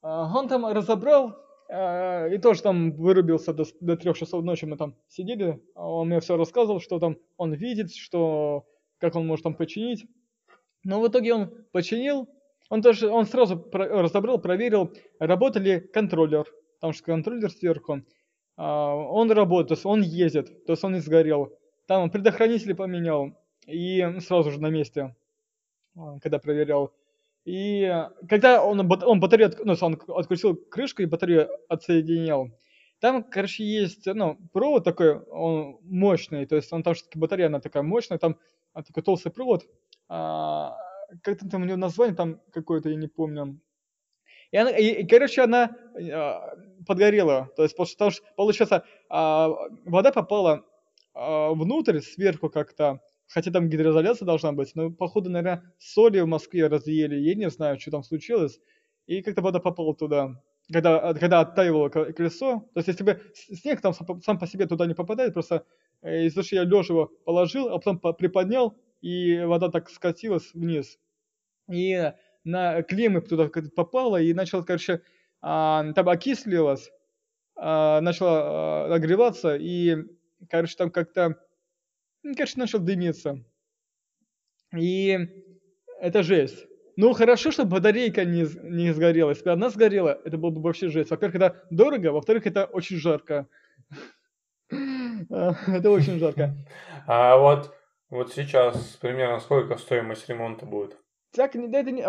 А, 0.00 0.32
он 0.34 0.48
там 0.48 0.64
разобрал, 0.66 1.36
а, 1.68 2.28
и 2.28 2.38
тоже 2.38 2.62
там 2.62 2.92
вырубился 2.92 3.52
до, 3.52 3.64
до 3.80 3.96
трех 3.96 4.16
часов 4.16 4.42
ночи, 4.42 4.64
мы 4.64 4.76
там 4.76 4.96
сидели, 5.08 5.62
а 5.74 5.90
он 5.90 6.08
мне 6.08 6.20
все 6.20 6.36
рассказывал, 6.36 6.80
что 6.80 6.98
там 6.98 7.18
он 7.36 7.52
видит, 7.52 7.92
что 7.92 8.66
как 8.98 9.16
он 9.16 9.26
может 9.26 9.42
там 9.42 9.54
починить. 9.54 10.06
Но 10.82 11.00
в 11.00 11.08
итоге 11.08 11.34
он 11.34 11.66
починил, 11.72 12.28
он 12.68 12.82
тоже, 12.82 13.08
он 13.08 13.26
сразу 13.26 13.56
про, 13.56 14.02
разобрал, 14.02 14.38
проверил, 14.38 14.92
работает 15.18 15.66
ли 15.66 15.80
контроллер, 15.80 16.46
потому 16.74 16.92
что 16.92 17.04
контроллер 17.04 17.50
сверху. 17.50 18.02
А, 18.56 18.94
он 18.94 19.30
работает, 19.30 19.68
то 19.68 19.74
есть 19.74 19.86
он 19.86 20.02
ездит, 20.02 20.64
то 20.64 20.72
есть 20.72 20.84
он 20.84 20.94
не 20.94 21.00
сгорел. 21.00 21.52
Там 21.86 22.10
предохранители 22.10 22.72
поменял, 22.72 23.38
и 23.66 24.04
сразу 24.20 24.50
же 24.50 24.60
на 24.60 24.68
месте, 24.68 25.14
а, 25.96 26.18
когда 26.20 26.38
проверял. 26.38 26.92
И 27.44 27.88
когда 28.28 28.64
он, 28.64 28.80
он 28.80 29.20
батарею, 29.20 29.52
ну, 29.64 29.74
он 29.80 30.00
открутил 30.08 30.56
крышку 30.56 31.02
и 31.02 31.06
батарею 31.06 31.48
отсоединял, 31.68 32.50
там, 32.98 33.22
короче, 33.22 33.62
есть, 33.62 34.06
ну, 34.06 34.36
провод 34.52 34.82
такой, 34.82 35.18
он 35.18 35.78
мощный, 35.82 36.46
то 36.46 36.56
есть 36.56 36.72
он 36.72 36.82
там 36.82 36.94
все-таки 36.94 37.18
батарея, 37.18 37.48
она 37.48 37.60
такая 37.60 37.82
мощная, 37.82 38.18
там 38.18 38.36
такой 38.72 39.02
толстый 39.02 39.30
провод, 39.30 39.64
а, 40.08 40.76
как-то 41.22 41.48
там 41.48 41.62
у 41.62 41.64
нее 41.64 41.76
название 41.76 42.14
там 42.14 42.40
какое-то, 42.52 42.88
я 42.88 42.96
не 42.96 43.08
помню. 43.08 43.60
И, 44.52 44.56
она, 44.56 44.70
и, 44.70 45.02
и 45.02 45.06
короче, 45.06 45.42
она 45.42 45.76
э, 45.98 46.84
подгорела. 46.86 47.50
То 47.56 47.62
есть, 47.62 47.76
потому 47.76 48.10
что, 48.10 48.22
получается, 48.36 48.84
э, 49.10 49.48
вода 49.84 50.12
попала 50.12 50.64
э, 51.14 51.50
внутрь, 51.50 52.00
сверху 52.00 52.48
как-то. 52.48 53.00
Хотя 53.28 53.50
там 53.50 53.68
гидроизоляция 53.68 54.24
должна 54.24 54.52
быть. 54.52 54.72
Но, 54.76 54.90
походу, 54.90 55.30
наверное, 55.30 55.74
соли 55.78 56.20
в 56.20 56.26
Москве 56.26 56.68
разъели. 56.68 57.16
Я 57.16 57.34
не 57.34 57.50
знаю, 57.50 57.80
что 57.80 57.90
там 57.90 58.04
случилось. 58.04 58.60
И 59.06 59.20
как-то 59.22 59.42
вода 59.42 59.58
попала 59.58 59.96
туда. 59.96 60.40
Когда, 60.72 61.12
когда 61.14 61.40
оттаивало 61.40 61.88
колесо. 61.88 62.68
То 62.74 62.78
есть, 62.78 62.88
если 62.88 63.04
бы 63.04 63.20
снег 63.34 63.80
там 63.80 63.94
сам 64.22 64.38
по 64.38 64.46
себе 64.46 64.66
туда 64.66 64.86
не 64.86 64.94
попадает, 64.94 65.34
просто 65.34 65.64
Э, 66.02 66.26
из-за 66.26 66.42
я 66.54 66.64
лежа 66.64 66.94
его 66.94 67.10
положил, 67.24 67.68
а 67.68 67.78
потом 67.78 67.98
приподнял, 68.14 68.76
и 69.00 69.40
вода 69.40 69.70
так 69.70 69.90
скатилась 69.90 70.52
вниз. 70.54 70.98
И 71.70 72.12
на 72.44 72.82
клеммы 72.82 73.20
туда 73.20 73.48
попала, 73.74 74.20
и 74.20 74.32
начала, 74.32 74.62
короче, 74.62 75.02
а, 75.42 75.92
там 75.92 76.08
окислилась, 76.08 76.90
а, 77.56 78.00
начала 78.00 78.84
а, 78.84 78.88
нагреваться, 78.88 79.56
и, 79.56 79.96
короче, 80.48 80.76
там 80.76 80.90
как-то, 80.90 81.36
ну, 82.22 82.34
короче, 82.34 82.54
начал 82.56 82.78
дымиться. 82.78 83.44
И 84.76 85.18
это 86.00 86.22
жесть. 86.22 86.66
Ну, 86.96 87.12
хорошо, 87.12 87.50
что 87.50 87.66
батарейка 87.66 88.24
не, 88.24 88.46
не 88.62 88.92
сгорела. 88.92 89.30
Если 89.30 89.44
бы 89.44 89.52
она 89.52 89.68
сгорела, 89.68 90.18
это 90.24 90.38
было 90.38 90.50
бы 90.50 90.62
вообще 90.62 90.88
жесть. 90.88 91.10
Во-первых, 91.10 91.36
это 91.36 91.66
дорого, 91.70 92.12
во-вторых, 92.12 92.46
это 92.46 92.64
очень 92.64 92.96
жарко. 92.96 93.46
Это 95.28 95.90
очень 95.90 96.18
жарко. 96.18 96.56
А 97.06 97.36
вот, 97.36 97.75
вот 98.10 98.32
сейчас 98.32 98.96
примерно 99.00 99.40
сколько 99.40 99.76
стоимость 99.76 100.28
ремонта 100.28 100.66
будет? 100.66 100.96
Так, 101.34 101.52
да, 101.54 101.80
это 101.80 101.90
не, 101.90 102.02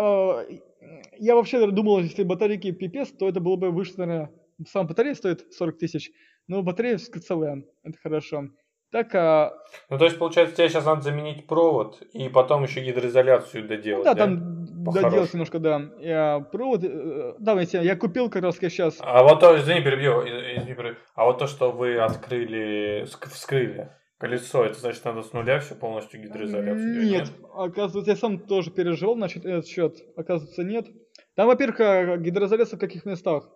я 1.18 1.36
вообще 1.36 1.66
думал, 1.72 2.00
если 2.00 2.24
батарейки 2.24 2.72
пипец, 2.72 3.10
то 3.12 3.28
это 3.28 3.40
было 3.40 3.56
бы 3.56 3.72
выше, 3.72 3.94
наверное, 3.98 4.32
сам 4.68 4.88
батарея 4.88 5.16
стоит 5.16 5.54
40 5.54 5.78
тысяч, 5.78 6.12
но 6.48 6.64
батарея 6.64 6.98
целая, 6.98 7.64
это 7.84 7.98
хорошо. 8.02 8.44
Так, 8.90 9.14
а... 9.16 9.52
Ну, 9.90 9.98
то 9.98 10.06
есть, 10.06 10.18
получается, 10.18 10.56
тебе 10.56 10.70
сейчас 10.70 10.86
надо 10.86 11.02
заменить 11.02 11.46
провод 11.46 12.02
и 12.14 12.30
потом 12.30 12.64
еще 12.64 12.82
гидроизоляцию 12.82 13.68
доделать, 13.68 14.06
ну, 14.06 14.14
да? 14.14 14.14
да? 14.14 14.26
там 14.26 14.84
доделать 14.86 15.34
немножко, 15.34 15.60
да. 15.60 15.82
Я, 16.00 16.40
провод, 16.40 16.86
э, 16.86 17.34
да, 17.38 17.60
я, 17.60 17.82
я 17.82 17.96
купил 17.98 18.30
как 18.30 18.44
раз 18.44 18.58
сейчас. 18.58 18.98
А 19.02 19.24
вот 19.24 19.42
то, 19.42 19.60
извини, 19.60 19.82
перебью, 19.82 20.22
извини, 20.22 20.74
перебью. 20.74 20.96
А 21.16 21.26
вот 21.26 21.38
то, 21.38 21.48
что 21.48 21.72
вы 21.72 21.98
открыли, 21.98 23.06
вскрыли 23.06 23.92
колесо, 24.18 24.66
это 24.66 24.80
значит, 24.80 25.06
надо 25.06 25.22
с 25.22 25.34
нуля 25.34 25.60
все 25.60 25.76
полностью 25.76 26.22
гидроизоляцию 26.22 26.94
делать, 26.94 27.10
нет? 27.10 27.28
нет? 27.30 27.50
оказывается, 27.54 28.12
я 28.12 28.18
сам 28.18 28.40
тоже 28.40 28.72
переживал, 28.72 29.16
значит, 29.16 29.46
этот 29.46 29.68
счет. 29.68 29.98
Оказывается, 30.16 30.64
нет. 30.64 30.88
Там, 31.36 31.48
во-первых, 31.48 31.80
а, 31.80 32.18
гидроизоляция 32.18 32.78
в 32.78 32.80
каких 32.80 33.06
местах? 33.06 33.50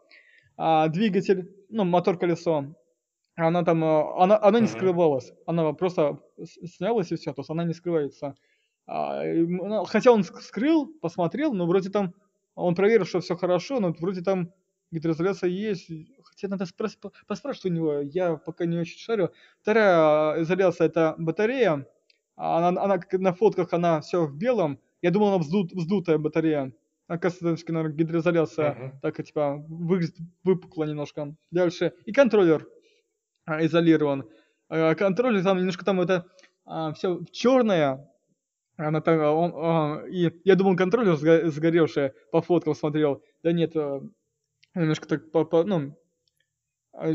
А, 0.58 0.88
двигатель, 0.88 1.52
ну, 1.70 1.84
мотор-колесо, 1.84 2.76
она 3.36 3.64
там, 3.64 3.84
э, 3.84 4.04
она, 4.18 4.38
она 4.42 4.60
не 4.60 4.68
скрывалась, 4.68 5.32
она 5.46 5.72
просто 5.74 6.20
снялась 6.44 7.12
и 7.12 7.16
все, 7.16 7.34
то 7.34 7.42
есть 7.42 7.50
она 7.50 7.64
не 7.64 7.74
скрывается. 7.74 8.36
А, 8.86 9.24
ну, 9.24 9.84
хотя 9.86 10.12
он 10.12 10.24
скрыл, 10.24 10.94
посмотрел, 11.02 11.54
но 11.54 11.66
вроде 11.66 11.90
там, 11.90 12.14
он 12.56 12.76
проверил, 12.76 13.06
что 13.06 13.22
все 13.22 13.36
хорошо, 13.36 13.80
но 13.80 13.96
вроде 14.00 14.22
там 14.22 14.52
гидроизоляция 14.92 15.50
есть. 15.50 15.90
Хотя 16.42 16.50
надо 16.50 16.66
спрос, 16.66 16.98
поспрашивать 17.28 17.66
у 17.66 17.70
него, 17.70 18.00
я 18.00 18.36
пока 18.36 18.66
не 18.66 18.80
очень 18.80 18.98
шарю. 18.98 19.32
Вторая 19.62 20.42
изоляция 20.42 20.88
это 20.88 21.14
батарея, 21.20 21.86
она, 22.36 22.70
она 22.70 23.00
на 23.12 23.34
фотках 23.34 23.74
она 23.74 24.02
все 24.02 24.26
в 24.26 24.36
белом. 24.36 24.80
Я 25.04 25.12
думал, 25.12 25.28
она 25.28 25.38
вздут, 25.38 25.72
вздутая 25.72 26.18
батарея. 26.18 26.74
Оказывается, 27.08 27.72
наверное, 27.72 27.96
гидроизоляция 27.96 28.72
uh-huh. 28.72 28.92
так 29.02 29.24
типа 29.24 29.64
выглядит 29.68 30.16
выпукла 30.44 30.86
немножко. 30.86 31.36
Дальше. 31.52 31.94
И 32.06 32.12
контроллер. 32.12 32.68
А, 33.46 33.64
изолирован. 33.64 34.28
А, 34.70 34.96
контроллер 34.96 35.44
там 35.44 35.60
немножко 35.60 35.86
там 35.86 36.02
это 36.02 36.26
а, 36.66 36.94
все 36.94 37.20
черное. 37.32 38.10
Она 38.78 39.02
там, 39.02 39.20
он, 39.20 40.08
и 40.08 40.32
я 40.44 40.56
думал, 40.56 40.76
контроллер 40.76 41.16
сгоревший, 41.52 42.14
по 42.32 42.42
фоткам 42.42 42.74
смотрел. 42.74 43.22
Да 43.44 43.52
нет, 43.52 43.76
немножко 44.74 45.08
так, 45.08 45.30
по, 45.32 45.44
по, 45.46 45.64
ну, 45.64 45.96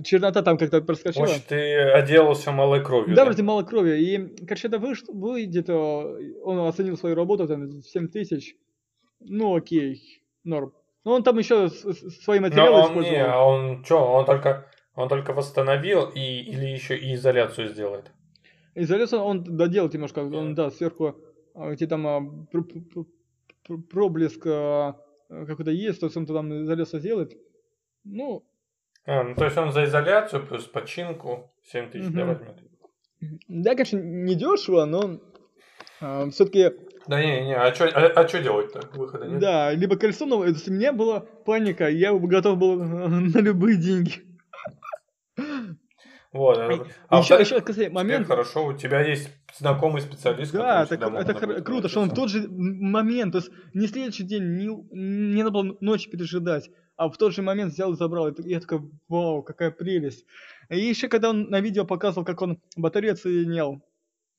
чернота 0.02 0.42
там 0.42 0.58
как-то 0.58 0.80
проскочила. 0.80 1.26
Может, 1.26 1.46
ты 1.46 1.78
отделался 1.90 2.52
малой 2.52 2.82
кровью, 2.82 3.14
да? 3.14 3.22
Да, 3.22 3.24
вроде 3.26 3.42
малой 3.42 3.66
кровью. 3.66 3.96
И, 3.96 4.44
короче, 4.46 4.68
это 4.68 4.78
вышло, 4.78 5.12
выйдет, 5.12 5.68
он 5.68 6.66
оценил 6.66 6.96
свою 6.96 7.14
работу, 7.14 7.46
там, 7.46 7.82
7 7.82 8.08
тысяч. 8.08 8.56
Ну, 9.20 9.54
окей, 9.54 10.22
норм. 10.44 10.72
Но 11.04 11.12
он 11.12 11.22
там 11.22 11.38
еще 11.38 11.68
свои 11.68 12.40
материалы 12.40 12.70
Но 12.70 12.76
он, 12.76 12.84
использовал. 12.88 13.16
Не, 13.16 13.24
а 13.24 13.40
он 13.40 13.84
что, 13.84 13.98
он 14.12 14.24
только 14.24 14.66
он 14.94 15.08
только 15.08 15.32
восстановил 15.32 16.10
и 16.14 16.20
или 16.20 16.66
еще 16.66 16.96
и 16.96 17.14
изоляцию 17.14 17.68
сделает? 17.68 18.10
Изоляцию 18.74 19.22
он 19.22 19.44
доделает 19.44 19.94
немножко, 19.94 20.20
он, 20.20 20.54
да, 20.54 20.70
сверху, 20.70 21.16
а, 21.54 21.72
где 21.72 21.86
там 21.86 22.06
а, 22.06 22.20
пр 22.50 22.64
пр 22.64 23.04
пр 23.62 23.78
проблеск 23.90 24.44
а, 24.46 24.96
какой-то 25.28 25.70
есть, 25.70 26.00
то 26.00 26.06
есть 26.06 26.16
он 26.16 26.26
там 26.26 26.64
изоляцию 26.64 27.00
сделает. 27.00 27.32
Ну... 28.04 28.44
А, 29.06 29.22
ну, 29.22 29.34
то 29.34 29.44
есть 29.44 29.56
он 29.56 29.72
за 29.72 29.84
изоляцию 29.84 30.44
плюс 30.46 30.64
починку 30.64 31.52
7 31.70 31.90
тысяч 31.90 32.08
угу. 32.08 32.24
возьмет. 32.24 32.58
Да, 33.48 33.70
конечно, 33.72 33.98
не 33.98 34.34
дешево, 34.34 34.84
но 34.84 35.20
а, 36.00 36.28
все-таки... 36.30 36.72
Да 37.06 37.22
не, 37.22 37.46
не, 37.46 37.56
а 37.56 37.72
что 37.72 37.84
а, 37.86 38.06
а 38.06 38.24
чё 38.24 38.42
делать-то? 38.42 38.80
Выхода 38.94 39.26
нет? 39.26 39.38
Да, 39.38 39.72
либо 39.72 39.96
колесо 39.96 40.26
новое, 40.26 40.48
если 40.48 40.70
у 40.70 40.74
меня 40.74 40.92
была 40.92 41.20
паника, 41.20 41.88
я 41.88 42.12
готов 42.12 42.58
был 42.58 42.76
на 42.82 43.38
любые 43.38 43.76
деньги. 43.76 44.24
Вот. 46.36 46.86
А 47.08 47.18
еще, 47.18 47.34
еще, 47.40 47.60
кстати, 47.60 47.88
момент. 47.88 48.26
Хорошо, 48.26 48.66
у 48.66 48.72
тебя 48.72 49.00
есть 49.00 49.28
знакомый 49.56 50.02
специалист. 50.02 50.52
Да, 50.52 50.84
это, 50.84 50.94
это 50.94 51.32
хр- 51.32 51.62
круто, 51.62 51.88
что 51.88 52.00
он 52.00 52.10
в 52.10 52.14
тот 52.14 52.30
же 52.30 52.46
момент, 52.48 53.32
то 53.32 53.38
есть 53.38 53.50
не 53.74 53.86
следующий 53.86 54.24
день, 54.24 54.56
не, 54.56 54.66
не 54.66 55.42
надо 55.42 55.50
было 55.50 55.76
ночь 55.80 56.08
пережидать, 56.08 56.70
а 56.96 57.08
в 57.08 57.16
тот 57.16 57.34
же 57.34 57.42
момент 57.42 57.72
взял 57.72 57.92
и 57.92 57.96
забрал. 57.96 58.28
И 58.28 58.48
я 58.48 58.60
такой, 58.60 58.90
вау, 59.08 59.42
какая 59.42 59.70
прелесть. 59.70 60.26
И 60.68 60.78
еще 60.78 61.08
когда 61.08 61.30
он 61.30 61.50
на 61.50 61.60
видео 61.60 61.84
показывал, 61.84 62.24
как 62.24 62.42
он 62.42 62.60
батарею 62.76 63.14
отсоединял, 63.14 63.82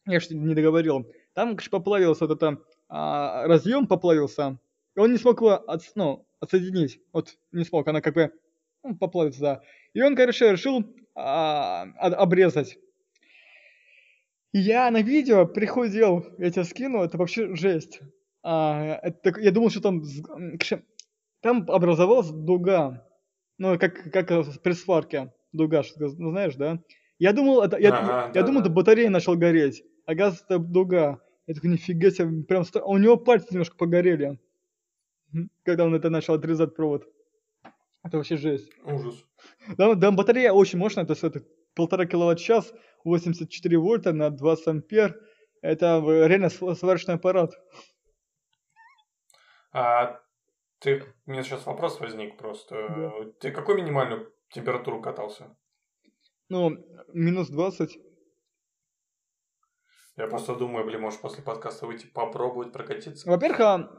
я 0.05 0.19
же 0.19 0.35
не 0.35 0.55
договорил, 0.55 1.11
там, 1.33 1.49
конечно, 1.49 1.77
поплавился 1.77 2.25
вот 2.25 2.37
это, 2.37 2.57
а, 2.89 3.47
разъем 3.47 3.87
поплавился, 3.87 4.57
и 4.95 4.99
он 4.99 5.11
не 5.11 5.17
смог 5.17 5.41
его 5.41 5.53
от, 5.53 5.81
ну, 5.95 6.25
отсоединить. 6.39 6.99
Вот 7.13 7.35
не 7.51 7.65
смог, 7.65 7.87
она 7.87 8.01
как 8.01 8.13
бы 8.13 8.31
ну, 8.83 8.95
поплавится, 8.95 9.41
да. 9.41 9.61
И 9.93 10.01
он, 10.01 10.15
короче, 10.15 10.51
решил 10.51 10.83
а, 11.17 11.87
обрезать. 11.99 12.77
Я 14.53 14.89
на 14.91 15.01
видео 15.01 15.45
приходил, 15.47 16.25
я 16.37 16.51
тебе 16.51 16.63
скину, 16.63 17.03
это 17.03 17.17
вообще 17.17 17.55
жесть. 17.55 18.01
А, 18.43 18.99
это, 19.01 19.39
я 19.39 19.51
думал, 19.51 19.71
что 19.71 19.81
там, 19.81 20.03
там 21.41 21.65
образовалась 21.69 22.29
дуга. 22.29 23.03
Ну, 23.57 23.79
как, 23.79 24.11
как 24.11 24.27
при 24.61 24.71
сварке. 24.73 25.33
Дуга, 25.51 25.81
что 25.81 25.97
ты 25.97 26.09
знаешь, 26.09 26.55
да? 26.55 26.79
Я 27.17 27.33
думал, 27.33 27.63
это, 27.63 27.77
я, 27.77 27.95
ага, 27.95 28.27
я, 28.27 28.41
да, 28.41 28.43
думал, 28.43 28.61
да. 28.61 28.67
это 28.67 28.75
батарея 28.75 29.09
начал 29.09 29.35
гореть. 29.35 29.83
Оказывается, 30.05 30.45
это 30.45 30.59
дуга. 30.59 31.19
Я 31.47 31.55
такой, 31.55 31.71
нифига 31.71 32.11
себе, 32.11 32.43
прям, 32.43 32.63
у 32.85 32.97
него 32.97 33.17
пальцы 33.17 33.47
немножко 33.51 33.75
погорели. 33.75 34.39
Когда 35.63 35.85
он 35.85 35.95
это 35.95 36.11
начал 36.11 36.35
отрезать 36.35 36.75
провод. 36.75 37.07
Это 38.03 38.17
вообще 38.17 38.37
жесть. 38.37 38.69
Ужас. 38.83 39.26
Да, 39.77 39.95
да, 39.95 40.11
батарея 40.11 40.51
очень 40.51 40.79
мощная, 40.79 41.05
то 41.05 41.13
есть 41.13 41.23
это 41.23 41.43
полтора 41.75 42.05
киловатт-час, 42.05 42.73
84 43.03 43.77
вольта 43.77 44.13
на 44.13 44.29
20 44.29 44.67
ампер. 44.67 45.19
Это 45.61 46.03
реально 46.05 46.49
сварочный 46.49 47.15
аппарат. 47.15 47.53
А 49.71 50.19
ты, 50.79 51.03
у 51.25 51.31
меня 51.31 51.43
сейчас 51.43 51.65
вопрос 51.65 51.99
возник 51.99 52.37
просто. 52.37 52.75
Да. 52.75 53.31
Ты 53.39 53.51
какую 53.51 53.79
минимальную 53.79 54.31
температуру 54.51 55.01
катался? 55.01 55.55
Ну, 56.49 56.77
минус 57.13 57.49
20. 57.49 57.97
Я 60.17 60.27
просто 60.27 60.55
думаю, 60.55 60.85
блин, 60.85 61.01
может 61.01 61.21
после 61.21 61.43
подкаста 61.43 61.85
выйти 61.85 62.07
попробовать 62.07 62.71
прокатиться. 62.71 63.29
Во-первых, 63.29 63.59
а, 63.59 63.89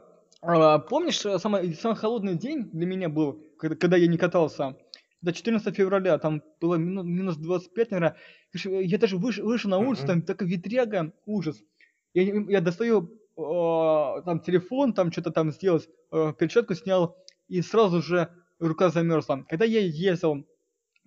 а, 0.41 0.79
помнишь, 0.79 1.19
самый, 1.19 1.73
самый 1.75 1.95
холодный 1.95 2.35
день 2.35 2.69
для 2.71 2.85
меня 2.85 3.07
был, 3.07 3.41
когда, 3.57 3.75
когда 3.75 3.97
я 3.97 4.07
не 4.07 4.17
катался? 4.17 4.75
До 5.21 5.33
14 5.33 5.75
февраля, 5.75 6.17
там 6.17 6.41
было 6.61 6.75
минус 6.75 7.37
25, 7.37 7.91
наверное. 7.91 8.17
Я 8.53 8.97
даже 8.97 9.17
вышел, 9.17 9.45
вышел 9.45 9.69
на 9.69 9.77
улицу, 9.77 10.07
там 10.07 10.21
такая 10.21 10.47
ветряга, 10.47 11.13
ужас. 11.25 11.61
Я, 12.13 12.23
я 12.23 12.61
достаю 12.61 13.11
э, 13.37 14.21
там 14.25 14.39
телефон, 14.39 14.93
там 14.93 15.11
что-то 15.11 15.31
там 15.31 15.51
сделать, 15.51 15.87
э, 16.11 16.33
перчатку 16.37 16.73
снял, 16.73 17.17
и 17.47 17.61
сразу 17.61 18.01
же 18.01 18.29
рука 18.59 18.89
замерзла. 18.89 19.45
Когда 19.49 19.65
я 19.65 19.79
ездил 19.81 20.47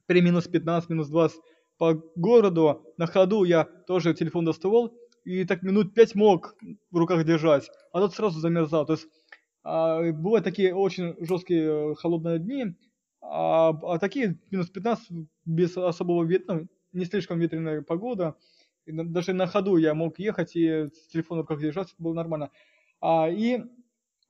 при 0.07 0.21
минус 0.21 0.47
15, 0.47 0.91
минус 0.91 1.09
20 1.09 1.41
по 1.79 1.95
городу, 2.15 2.85
на 2.99 3.07
ходу 3.07 3.45
я 3.45 3.65
тоже 3.65 4.15
телефон 4.15 4.45
доставал, 4.45 4.95
и 5.25 5.45
так 5.45 5.63
минут 5.63 5.95
5 5.95 6.15
мог 6.15 6.57
в 6.91 6.97
руках 6.97 7.25
держать, 7.25 7.71
а 7.93 8.01
тут 8.01 8.15
сразу 8.15 8.41
замерзал. 8.41 8.87
То 8.87 8.93
есть 8.93 9.07
э, 9.65 10.13
бывают 10.13 10.45
такие 10.45 10.75
очень 10.75 11.15
жесткие 11.25 11.93
э, 11.93 11.95
холодные 11.95 12.39
дни, 12.39 12.77
а, 13.23 13.69
а 13.71 13.99
такие 13.99 14.39
минус 14.51 14.69
15 14.69 15.09
без 15.45 15.77
особого 15.77 16.25
ветра, 16.25 16.55
ну, 16.55 16.69
не 16.93 17.05
слишком 17.05 17.39
ветреная 17.39 17.83
погода. 17.83 18.37
И 18.85 18.93
даже 18.93 19.33
на 19.33 19.47
ходу 19.47 19.77
я 19.77 19.95
мог 19.95 20.19
ехать 20.19 20.57
и 20.57 20.89
с 20.89 21.07
телефоном 21.07 21.45
в 21.45 21.49
руках 21.49 21.63
держать, 21.63 21.89
это 21.93 22.03
было 22.03 22.15
нормально. 22.15 22.51
А, 23.01 23.29
и 23.31 23.63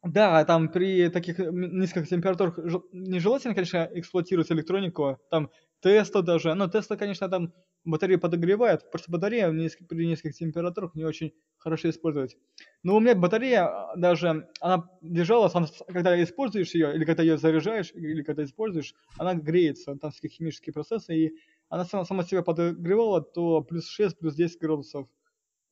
да, 0.03 0.45
там 0.45 0.69
при 0.69 1.09
таких 1.09 1.39
низких 1.39 2.09
температурах 2.09 2.59
нежелательно, 2.93 3.55
конечно, 3.55 3.89
эксплуатировать 3.93 4.51
электронику. 4.53 5.19
Там 5.31 5.51
Тесла 5.81 6.23
даже. 6.23 6.55
Ну, 6.55 6.69
Тесла, 6.69 6.97
конечно, 6.97 7.29
там 7.29 7.53
батарею 7.85 8.21
подогревает. 8.21 8.91
Просто 8.91 9.11
батарея 9.11 9.49
при 9.89 10.07
низких 10.07 10.35
температурах 10.35 10.95
не 10.95 11.05
очень 11.05 11.35
хорошо 11.59 11.91
использовать. 11.91 12.37
Но 12.83 12.97
у 12.97 13.01
меня 13.01 13.15
батарея 13.15 13.65
а, 13.65 13.97
даже, 13.97 14.49
она 14.61 14.89
держалась, 15.01 15.55
она, 15.55 15.67
когда 15.89 16.21
используешь 16.23 16.75
ее, 16.75 16.95
или 16.95 17.05
когда 17.05 17.23
ее 17.23 17.39
заряжаешь, 17.39 17.93
или 17.95 18.23
когда 18.23 18.45
используешь, 18.45 18.95
она 19.19 19.35
греется, 19.35 19.97
там 19.97 20.11
всякие 20.11 20.31
химические 20.31 20.73
процессы, 20.73 21.15
и 21.15 21.39
она 21.69 21.85
сама, 21.85 22.05
сама 22.05 22.25
себя 22.25 22.43
подогревала, 22.43 23.23
то 23.23 23.63
плюс 23.63 23.87
6, 23.89 24.19
плюс 24.19 24.35
10 24.35 24.61
градусов. 24.61 25.09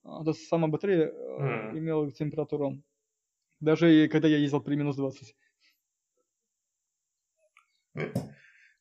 А, 0.02 0.24
то 0.24 0.32
сама 0.32 0.68
батарея 0.68 1.08
mm. 1.08 1.78
имела 1.78 2.10
температуру. 2.10 2.82
Даже 3.60 4.08
когда 4.08 4.28
я 4.28 4.38
ездил 4.38 4.60
при 4.62 4.76
минус 4.76 4.96
20. 4.96 5.36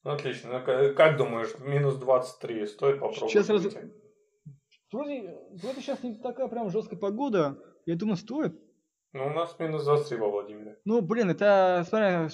Ну, 0.10 0.16
отлично. 0.16 0.60
Ну, 0.60 0.96
как 0.96 1.18
думаешь, 1.18 1.54
минус 1.60 1.96
23 1.98 2.66
стоит 2.66 3.00
попробовать? 3.00 3.32
Сейчас 3.32 3.48
раз... 3.48 3.64
Вроде, 4.92 5.38
вроде 5.62 5.82
сейчас 5.82 6.02
не 6.02 6.16
такая 6.16 6.48
прям 6.48 6.72
жесткая 6.72 7.00
погода. 7.00 7.60
Я 7.86 7.96
думаю, 7.96 8.18
стоит. 8.18 8.60
Ну, 9.14 9.28
у 9.28 9.30
нас 9.30 9.56
минус 9.60 9.84
23 9.84 10.18
во 10.18 10.32
Владимире. 10.32 10.80
Ну, 10.84 11.04
блин, 11.04 11.30
это, 11.30 11.86
смотри, 11.88 12.28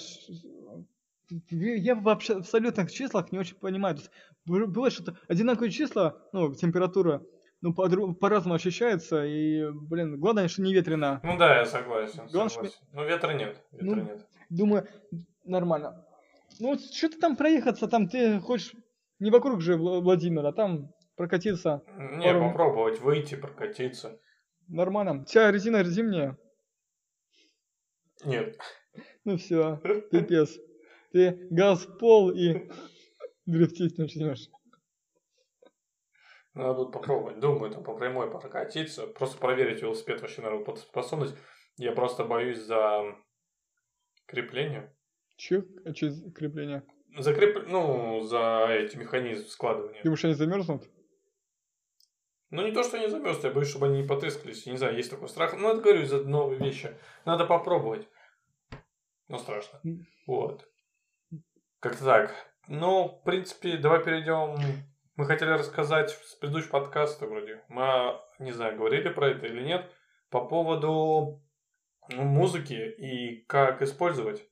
я 1.50 1.94
вообще 1.96 2.36
в 2.36 2.38
абсолютных 2.38 2.90
числах 2.90 3.30
не 3.30 3.38
очень 3.38 3.56
понимаю. 3.56 3.96
То 3.96 4.00
есть, 4.00 4.12
бывает 4.46 4.94
что-то 4.94 5.18
одинаковые 5.28 5.70
числа, 5.70 6.16
ну, 6.32 6.54
температура, 6.54 7.22
ну, 7.60 7.74
по- 7.74 7.90
по-разному 8.14 8.54
ощущается, 8.54 9.22
и, 9.26 9.70
блин, 9.70 10.18
главное, 10.18 10.48
что 10.48 10.62
не 10.62 10.72
ветрено. 10.72 11.20
Ну 11.22 11.36
да, 11.36 11.58
я 11.58 11.66
согласен, 11.66 12.26
главное, 12.32 12.48
согласен. 12.48 12.70
Что... 12.70 12.86
Ну, 12.94 13.04
ветра 13.04 13.32
нет, 13.32 13.62
ветра 13.70 13.96
ну, 13.96 14.02
нет. 14.02 14.26
Думаю, 14.48 14.88
нормально. 15.44 16.05
Ну, 16.58 16.78
что 16.78 17.08
ты 17.08 17.18
там 17.18 17.36
проехаться, 17.36 17.86
там 17.88 18.08
ты 18.08 18.40
хочешь 18.40 18.74
не 19.18 19.30
вокруг 19.30 19.60
же 19.60 19.76
Владимира, 19.76 20.52
там 20.52 20.92
прокатиться. 21.16 21.82
Не, 21.96 22.32
пару... 22.32 22.48
попробовать 22.48 23.00
выйти, 23.00 23.34
прокатиться. 23.34 24.20
Нормально. 24.68 25.22
У 25.22 25.24
тебя 25.24 25.50
резина 25.50 25.82
зимняя? 25.84 26.38
Нет. 28.24 28.58
Ну 29.24 29.36
все, 29.36 29.76
пипец. 30.10 30.58
Ты 31.12 31.48
газ 31.50 31.86
в 31.86 31.98
пол 31.98 32.30
и 32.30 32.68
дрифтить 33.46 33.98
начнешь. 33.98 34.48
Надо 36.54 36.74
будет 36.74 36.92
попробовать. 36.92 37.38
Думаю, 37.38 37.70
там 37.70 37.84
по 37.84 37.94
прямой 37.94 38.30
прокатиться. 38.30 39.06
Просто 39.06 39.38
проверить 39.38 39.82
велосипед 39.82 40.20
вообще 40.22 40.42
на 40.42 40.50
работоспособность. 40.50 41.36
Я 41.76 41.92
просто 41.92 42.24
боюсь 42.24 42.58
за 42.58 43.14
крепление. 44.26 44.95
Че? 45.36 45.64
А 45.84 45.92
че 45.92 46.12
крепление? 46.34 46.82
Закреп... 47.18 47.68
Ну, 47.68 48.22
за 48.22 48.66
эти 48.70 48.96
механизмы 48.96 49.48
складывания. 49.48 50.02
Думаешь, 50.02 50.24
они 50.24 50.34
замерзнут? 50.34 50.88
Ну, 52.50 52.64
не 52.64 52.72
то, 52.72 52.82
что 52.82 52.96
они 52.96 53.08
замерзнут, 53.08 53.44
я 53.44 53.50
боюсь, 53.50 53.68
чтобы 53.68 53.86
они 53.86 54.02
не 54.02 54.08
потрескались. 54.08 54.66
Не 54.66 54.76
знаю, 54.76 54.96
есть 54.96 55.10
такой 55.10 55.28
страх. 55.28 55.54
Ну, 55.56 55.70
это 55.70 55.80
говорю, 55.80 56.02
из-за 56.02 56.22
новой 56.24 56.56
вещи. 56.56 56.96
Надо 57.24 57.44
попробовать. 57.44 58.08
Но 59.28 59.38
страшно. 59.38 59.80
Вот. 60.26 60.68
Как-то 61.80 62.04
так. 62.04 62.34
Ну, 62.68 63.08
в 63.08 63.24
принципе, 63.24 63.76
давай 63.76 64.02
перейдем. 64.04 64.56
Мы 65.16 65.24
хотели 65.24 65.50
рассказать 65.50 66.10
с 66.10 66.34
предыдущего 66.34 66.72
подкаста 66.72 67.26
вроде. 67.26 67.64
Мы, 67.68 68.20
не 68.38 68.52
знаю, 68.52 68.76
говорили 68.76 69.08
про 69.08 69.30
это 69.30 69.46
или 69.46 69.62
нет. 69.62 69.90
По 70.30 70.44
поводу 70.44 71.42
музыки 72.10 72.74
и 72.74 73.44
как 73.46 73.82
использовать 73.82 74.44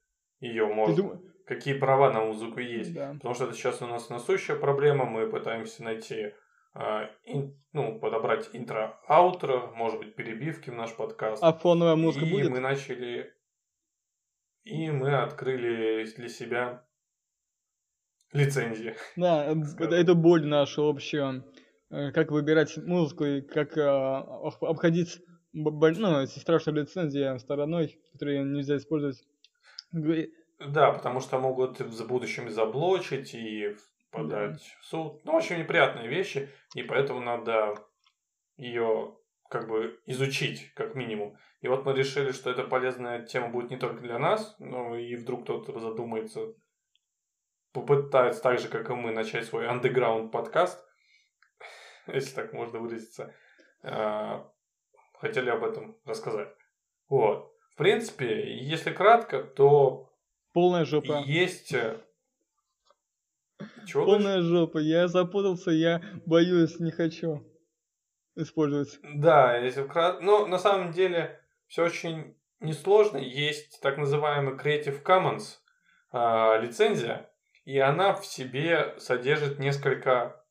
ее 0.46 0.66
можно. 0.66 0.96
Дум... 0.96 1.22
Какие 1.46 1.74
права 1.74 2.10
на 2.10 2.20
музыку 2.24 2.60
есть. 2.60 2.94
Да. 2.94 3.12
Потому 3.14 3.34
что 3.34 3.44
это 3.44 3.54
сейчас 3.54 3.82
у 3.82 3.86
нас 3.86 4.08
насущая 4.08 4.56
проблема. 4.56 5.04
Мы 5.04 5.28
пытаемся 5.28 5.82
найти 5.82 6.32
Uh, 6.76 7.06
ин, 7.26 7.56
ну, 7.72 8.00
подобрать 8.00 8.50
интро-аутро, 8.52 9.70
может 9.76 10.00
быть, 10.00 10.16
перебивки 10.16 10.70
в 10.70 10.74
наш 10.74 10.92
подкаст. 10.96 11.40
А 11.40 11.52
фоновая 11.52 11.94
музыка 11.94 12.26
и 12.26 12.32
будет? 12.32 12.46
И 12.46 12.48
мы 12.48 12.58
начали... 12.58 13.32
И 14.64 14.90
мы 14.90 15.14
открыли 15.22 16.04
для 16.16 16.28
себя 16.28 16.84
лицензии. 18.32 18.96
Да, 19.14 19.44
это, 19.78 19.94
это 19.94 20.14
боль 20.14 20.44
наша 20.44 20.82
общая. 20.82 21.44
Э, 21.90 22.10
как 22.10 22.32
выбирать 22.32 22.76
музыку 22.76 23.24
и 23.24 23.40
как 23.40 23.78
а, 23.78 24.18
обходить 24.60 25.22
ну, 25.52 26.26
страшные 26.26 26.82
лицензии 26.82 27.38
стороной, 27.38 28.00
которые 28.12 28.42
нельзя 28.42 28.76
использовать. 28.78 29.22
Да, 30.58 30.92
потому 30.92 31.20
что 31.20 31.38
могут 31.38 31.80
в 31.80 32.06
будущем 32.06 32.50
заблочить 32.50 33.34
и 33.34 33.76
подать 34.10 34.52
да. 34.52 34.58
в 34.80 34.84
суд. 34.84 35.24
Ну, 35.24 35.34
очень 35.34 35.58
неприятные 35.58 36.08
вещи, 36.08 36.48
и 36.74 36.82
поэтому 36.82 37.20
надо 37.20 37.74
ее 38.56 39.16
как 39.50 39.68
бы 39.68 40.00
изучить, 40.06 40.72
как 40.74 40.94
минимум. 40.94 41.36
И 41.60 41.68
вот 41.68 41.84
мы 41.84 41.92
решили, 41.92 42.32
что 42.32 42.50
эта 42.50 42.64
полезная 42.64 43.24
тема 43.24 43.48
будет 43.48 43.70
не 43.70 43.76
только 43.76 44.00
для 44.00 44.18
нас, 44.18 44.56
но 44.58 44.96
и 44.96 45.16
вдруг 45.16 45.44
кто-то 45.44 45.78
задумается, 45.78 46.54
попытается 47.72 48.42
так 48.42 48.58
же, 48.58 48.68
как 48.68 48.90
и 48.90 48.94
мы, 48.94 49.12
начать 49.12 49.44
свой 49.44 49.68
андеграунд 49.68 50.32
подкаст, 50.32 50.84
если 52.06 52.34
так 52.34 52.52
можно 52.52 52.78
выразиться. 52.78 53.34
А, 53.82 54.50
хотели 55.18 55.50
об 55.50 55.64
этом 55.64 55.98
рассказать. 56.04 56.48
Вот. 57.08 57.53
В 57.74 57.76
принципе, 57.76 58.56
если 58.56 58.92
кратко, 58.92 59.42
то 59.42 60.12
Полная 60.52 60.84
жопа. 60.84 61.24
Есть... 61.26 61.74
Э, 61.74 62.00
чего 63.84 64.04
Полная 64.04 64.36
дальше? 64.36 64.48
жопа. 64.48 64.78
Я 64.78 65.08
запутался, 65.08 65.72
я 65.72 66.00
боюсь, 66.24 66.78
не 66.78 66.92
хочу 66.92 67.44
использовать. 68.36 69.00
Да, 69.02 69.56
если 69.56 69.82
вкратце... 69.82 70.22
Но 70.22 70.46
на 70.46 70.58
самом 70.58 70.92
деле 70.92 71.40
все 71.66 71.84
очень 71.84 72.36
несложно. 72.60 73.16
Есть 73.16 73.80
так 73.80 73.98
называемый 73.98 74.54
Creative 74.54 75.02
Commons 75.02 75.56
э, 76.12 76.62
лицензия, 76.62 77.28
и 77.64 77.76
она 77.80 78.14
в 78.14 78.24
себе 78.24 78.94
содержит 78.98 79.58
несколько 79.58 80.44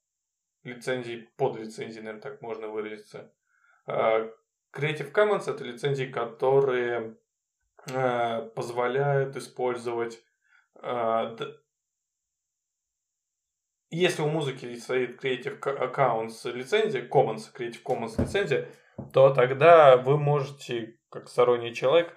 лицензий, 0.63 1.29
под 1.37 1.55
лицензий, 1.55 2.01
наверное, 2.01 2.21
так 2.21 2.41
можно 2.41 2.67
выразиться. 2.67 3.33
Э, 3.87 4.29
Creative 4.75 5.11
Commons 5.11 5.49
это 5.49 5.63
лицензии, 5.63 6.05
которые 6.05 7.15
Э, 7.91 8.49
позволяют 8.55 9.35
использовать 9.35 10.23
э, 10.81 11.35
если 13.89 14.21
у 14.21 14.29
музыки 14.29 14.73
стоит 14.75 15.21
Creative 15.21 15.59
Commons 15.59 16.49
лицензия, 16.49 17.05
Commons, 17.05 17.53
Creative 17.53 17.83
Commons 17.83 18.21
лицензия, 18.21 18.69
то 19.11 19.31
тогда 19.33 19.97
вы 19.97 20.17
можете, 20.17 20.97
как 21.09 21.27
сторонний 21.27 21.75
человек, 21.75 22.15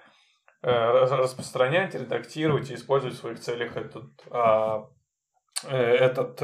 э, 0.61 0.69
распространять, 0.71 1.95
редактировать 1.95 2.71
и 2.71 2.75
использовать 2.75 3.17
в 3.17 3.19
своих 3.19 3.39
целях 3.41 3.75
этот, 3.75 4.09
а, 4.29 4.89
этот, 5.67 6.41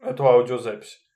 эту 0.00 0.26
аудиозапись. 0.26 1.07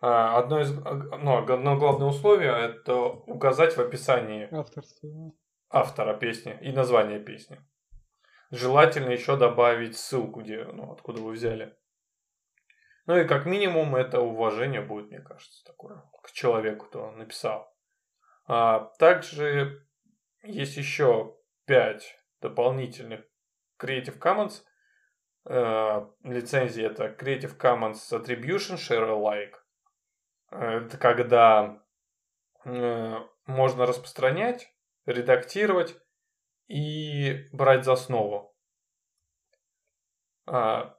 Одно 0.00 0.60
из 0.60 0.72
ну, 0.72 1.36
одно 1.36 1.78
главное 1.78 2.08
условие– 2.08 2.50
это 2.58 2.96
указать 3.04 3.76
в 3.76 3.80
описании 3.80 4.48
авторство 4.50 5.32
автора 5.70 6.14
песни 6.14 6.58
и 6.62 6.72
название 6.72 7.20
песни. 7.20 7.60
Желательно 8.50 9.10
еще 9.10 9.36
добавить 9.36 9.96
ссылку, 9.96 10.40
где, 10.40 10.64
ну, 10.64 10.92
откуда 10.92 11.20
вы 11.20 11.32
взяли. 11.32 11.76
Ну 13.06 13.16
и 13.16 13.26
как 13.26 13.46
минимум 13.46 13.94
это 13.94 14.20
уважение 14.20 14.80
будет, 14.80 15.10
мне 15.10 15.20
кажется, 15.20 15.64
такое 15.64 16.02
к 16.22 16.32
человеку, 16.32 16.86
кто 16.86 17.10
написал. 17.12 17.72
А 18.46 18.90
также 18.98 19.86
есть 20.42 20.76
еще 20.76 21.36
пять 21.66 22.18
дополнительных 22.40 23.20
Creative 23.80 24.18
Commons 24.18 24.62
э, 25.46 26.06
лицензии. 26.24 26.84
Это 26.84 27.06
Creative 27.06 27.56
Commons 27.56 27.98
Attribution 28.10 28.76
Share 28.76 29.08
Alike. 29.08 29.54
Это 30.50 30.98
когда 30.98 31.82
э, 32.64 33.16
можно 33.46 33.86
распространять 33.86 34.72
редактировать 35.06 35.96
и 36.68 37.48
брать 37.52 37.84
за 37.84 37.92
основу. 37.92 38.54
А, 40.46 40.96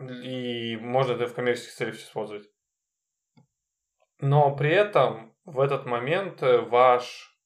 и 0.00 0.76
можно 0.76 1.12
это 1.12 1.26
в 1.26 1.34
коммерческих 1.34 1.72
целях 1.72 1.96
использовать. 1.96 2.48
Но 4.20 4.54
при 4.56 4.70
этом 4.70 5.36
в 5.44 5.60
этот 5.60 5.86
момент 5.86 6.42
э, 6.42 6.58
ваш 6.58 7.36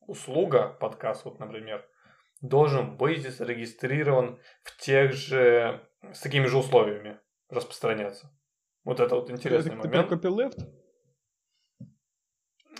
услуга, 0.00 0.68
подкаст, 0.68 1.24
вот, 1.24 1.38
например, 1.38 1.88
должен 2.40 2.96
быть 2.96 3.28
зарегистрирован 3.28 4.40
в 4.62 4.76
тех 4.78 5.12
же, 5.12 5.88
с 6.12 6.20
такими 6.20 6.46
же 6.46 6.58
условиями 6.58 7.18
распространяться. 7.48 8.30
Вот 8.86 9.00
это 9.00 9.16
вот 9.16 9.28
интересный 9.30 9.72
это, 9.72 9.82
момент. 9.82 10.12
Это 10.12 10.14
copyleft? 10.14 10.72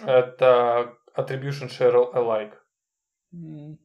Это 0.05 0.97
attribution 1.17 1.69
share 1.69 2.13
alike. 2.15 2.55
Mm. 3.35 3.77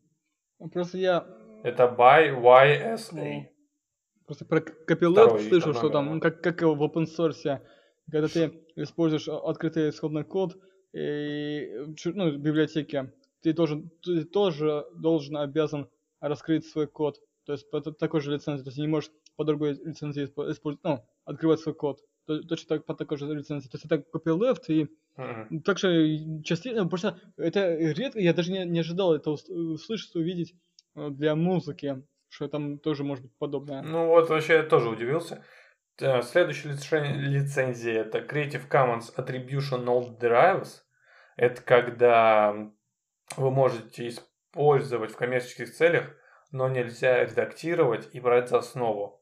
Просто 0.71 0.99
я... 0.99 1.25
Это 1.63 1.85
by 1.85 2.29
YSA. 2.39 3.13
Ну, 3.13 3.51
Просто 4.27 4.45
про 4.45 4.59
copyleft 4.59 5.49
слышал, 5.49 5.73
что 5.73 5.89
там, 5.89 6.13
ну, 6.13 6.19
как, 6.19 6.41
как 6.43 6.61
в 6.61 6.83
open 6.83 7.07
source, 7.07 7.59
когда 8.11 8.27
ты 8.27 8.53
используешь 8.75 9.27
открытый 9.27 9.89
исходный 9.89 10.23
код 10.23 10.55
и, 10.93 11.71
ну, 12.05 12.29
в 12.29 12.37
библиотеке, 12.37 13.11
ты 13.41 13.51
должен, 13.53 13.89
ты 14.03 14.25
тоже 14.25 14.85
должен 14.95 15.37
обязан 15.37 15.89
раскрыть 16.19 16.67
свой 16.67 16.85
код. 16.85 17.17
То 17.45 17.53
есть 17.53 17.67
по 17.71 17.81
та- 17.81 17.93
такой 17.93 18.21
же 18.21 18.31
лицензии. 18.31 18.63
То 18.63 18.69
есть 18.69 18.77
не 18.77 18.87
можешь 18.87 19.09
по 19.37 19.43
другой 19.43 19.73
лицензии 19.73 20.25
использовать, 20.25 20.83
ну, 20.83 21.03
открывать 21.25 21.61
свой 21.61 21.73
код. 21.73 21.99
То- 22.27 22.41
Точно 22.43 22.67
так, 22.77 22.85
по 22.85 22.93
такой 22.93 23.17
же 23.17 23.25
лицензии. 23.25 23.67
То 23.67 23.77
есть 23.77 23.85
это 23.85 23.95
copyleft 24.13 24.65
и 24.67 24.87
Мгм. 25.17 25.61
также 25.61 26.17
частично, 26.43 26.87
просто 26.87 27.19
это 27.37 27.75
редко, 27.75 28.19
я 28.19 28.33
даже 28.33 28.51
не, 28.51 28.63
не 28.65 28.79
ожидал 28.79 29.13
это 29.13 29.31
ус- 29.31 29.49
услышать, 29.49 30.15
увидеть 30.15 30.55
э, 30.95 31.09
для 31.09 31.35
музыки, 31.35 32.03
что 32.29 32.47
там 32.47 32.77
тоже 32.77 33.03
может 33.03 33.23
быть 33.25 33.35
подобное. 33.37 33.81
Ну 33.81 34.07
вот 34.07 34.29
вообще 34.29 34.53
я 34.55 34.63
тоже 34.63 34.89
удивился. 34.89 35.43
Э, 35.99 36.21
Следующая 36.21 36.69
лице- 36.69 37.13
лицензия 37.13 38.01
это 38.01 38.19
Creative 38.19 38.67
Commons 38.69 39.13
Attribution 39.15 39.83
No 39.85 40.17
Derives. 40.19 40.81
Это 41.37 41.61
когда 41.61 42.53
вы 43.37 43.51
можете 43.51 44.07
использовать 44.07 45.11
в 45.11 45.15
коммерческих 45.17 45.73
целях, 45.73 46.15
но 46.51 46.67
нельзя 46.69 47.23
редактировать 47.23 48.09
и 48.13 48.19
брать 48.19 48.49
за 48.49 48.57
основу 48.59 49.21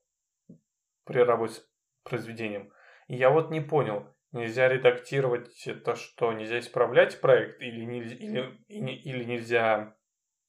при 1.05 1.19
работе 1.19 1.53
с 1.55 1.69
произведением. 2.03 2.71
И 3.09 3.15
я 3.15 3.31
вот 3.31 3.49
не 3.49 3.59
понял, 3.59 4.05
нельзя 4.31 4.69
редактировать 4.69 5.67
это 5.67 5.95
что, 5.95 6.31
нельзя 6.31 6.59
исправлять 6.59 7.19
проект 7.19 7.59
или, 7.59 7.83
нельзя, 7.83 8.15
или, 8.15 8.57
и 8.67 8.79
не- 8.79 8.97
или 9.01 9.23
нельзя 9.23 9.95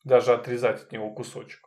даже 0.04 0.34
отрезать 0.34 0.82
от 0.82 0.92
него 0.92 1.10
кусочек? 1.14 1.60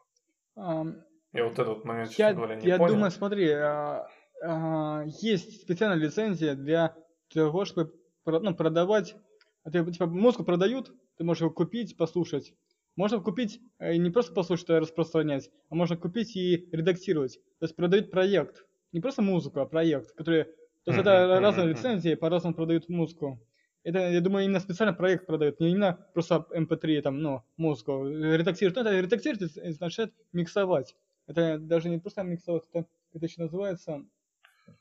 Ам, 0.56 1.04
Я 1.34 1.46
вот 1.46 1.58
этот 1.58 1.84
момент, 1.84 2.12
Я, 2.12 2.28
честно 2.28 2.34
говоря, 2.36 2.56
не 2.56 2.68
я 2.68 2.78
понял. 2.78 2.94
думаю, 2.94 3.10
смотри, 3.10 3.50
а, 3.50 4.08
а, 4.44 5.04
есть 5.22 5.64
специальная 5.64 5.98
лицензия 5.98 6.54
для 6.54 6.96
того, 7.34 7.66
чтобы 7.66 7.92
ну, 8.26 8.56
продавать. 8.56 9.16
а 9.64 9.72
типа, 9.72 10.06
музыку 10.06 10.44
продают, 10.46 10.92
ты 11.18 11.24
можешь 11.24 11.42
его 11.42 11.50
купить, 11.52 11.98
послушать. 11.98 12.54
Можно 12.96 13.20
купить 13.20 13.60
э, 13.80 13.96
и 13.96 13.98
не 13.98 14.12
просто 14.12 14.34
послушать, 14.34 14.70
а 14.70 14.80
распространять, 14.80 15.50
а 15.70 15.76
можно 15.76 15.98
купить 15.98 16.36
и 16.36 16.70
редактировать. 16.72 17.40
То 17.60 17.66
есть 17.66 17.76
продают 17.76 18.12
проект. 18.12 18.68
Не 18.92 19.00
просто 19.02 19.24
музыку, 19.24 19.60
а 19.60 19.66
проект, 19.66 20.12
который... 20.12 20.46
То 20.86 20.92
есть 20.92 21.00
это 21.00 21.40
разные 21.40 21.68
лицензии, 21.68 22.16
по-разному 22.16 22.56
продают 22.56 22.90
музыку. 22.90 23.40
Это, 23.84 24.00
я 24.10 24.22
думаю, 24.22 24.46
именно 24.46 24.60
специально 24.60 24.94
проект 24.94 25.26
продают, 25.26 25.60
не 25.60 25.72
именно 25.72 26.08
просто 26.14 26.46
MP3, 26.56 27.02
там, 27.02 27.22
ну, 27.22 27.44
музыку. 27.58 28.08
Редактировать. 28.08 28.76
Ну, 28.76 28.82
это 28.82 29.00
редактировать 29.00 29.58
означает 29.58 30.14
миксовать. 30.32 30.96
Это 31.28 31.58
даже 31.58 31.90
не 31.90 32.00
просто 32.00 32.24
миксовать, 32.24 32.64
это, 32.72 32.88
это 33.14 33.26
еще 33.26 33.42
называется... 33.42 34.04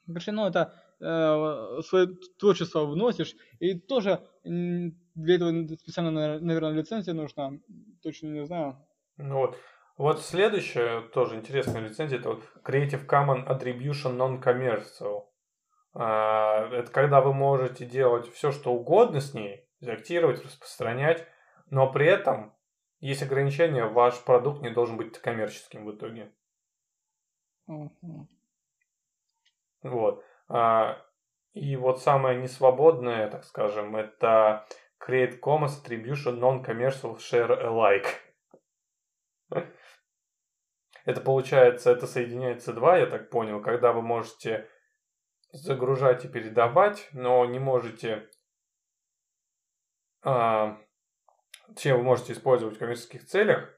Короче, 0.07 0.31
ну, 0.31 0.47
это 0.47 0.73
э, 1.01 1.83
свое 1.83 2.09
творчество 2.39 2.85
вносишь, 2.85 3.35
и 3.59 3.75
тоже 3.79 4.21
для 4.45 5.35
этого 5.35 5.67
специально, 5.77 6.11
наверное, 6.39 6.73
лицензия 6.73 7.15
нужна, 7.15 7.53
точно 8.01 8.29
не 8.29 8.47
знаю. 8.47 8.77
Ну 9.17 9.39
вот. 9.39 9.57
Вот 9.97 10.21
следующая 10.23 11.03
тоже 11.13 11.37
интересная 11.37 11.81
лицензия, 11.81 12.19
это 12.19 12.31
вот 12.31 12.43
Creative 12.65 13.07
Commons 13.07 13.47
Attribution 13.47 14.17
Non-Commercial. 14.17 15.25
А, 15.95 16.69
Это 16.73 16.91
когда 16.91 17.21
вы 17.21 17.35
можете 17.35 17.85
делать 17.85 18.33
все, 18.33 18.51
что 18.53 18.73
угодно 18.73 19.21
с 19.21 19.35
ней, 19.35 19.69
редактировать, 19.81 20.45
распространять, 20.45 21.27
но 21.71 21.91
при 21.91 22.07
этом 22.07 22.55
есть 23.01 23.23
ограничения, 23.23 23.85
ваш 23.85 24.23
продукт 24.25 24.63
не 24.63 24.71
должен 24.71 24.97
быть 24.97 25.19
коммерческим 25.19 25.85
в 25.85 25.95
итоге. 25.95 26.33
Мгм. 27.67 28.29
Вот. 29.83 30.25
А, 30.49 31.05
И 31.55 31.77
вот 31.77 32.01
самое 32.01 32.39
несвободное, 32.41 33.29
так 33.29 33.45
скажем, 33.45 33.95
это 33.97 34.67
Creative 35.07 35.39
Commons 35.41 35.83
Attribution 35.85 36.39
Non-Commercial 36.39 37.19
Share 37.19 37.63
Alike. 37.63 38.07
Это 41.05 41.21
получается, 41.21 41.91
это 41.91 42.07
соединяется 42.07 42.73
два, 42.73 42.97
я 42.97 43.07
так 43.07 43.29
понял, 43.29 43.61
когда 43.61 43.93
вы 43.93 44.03
можете 44.03 44.69
загружать 45.53 46.25
и 46.25 46.29
передавать, 46.29 47.09
но 47.13 47.45
не 47.47 47.59
можете... 47.59 48.29
А, 50.25 50.79
чем 51.77 51.99
вы 51.99 52.03
можете 52.03 52.33
использовать 52.33 52.77
в 52.77 52.79
коммерческих 52.79 53.25
целях. 53.25 53.69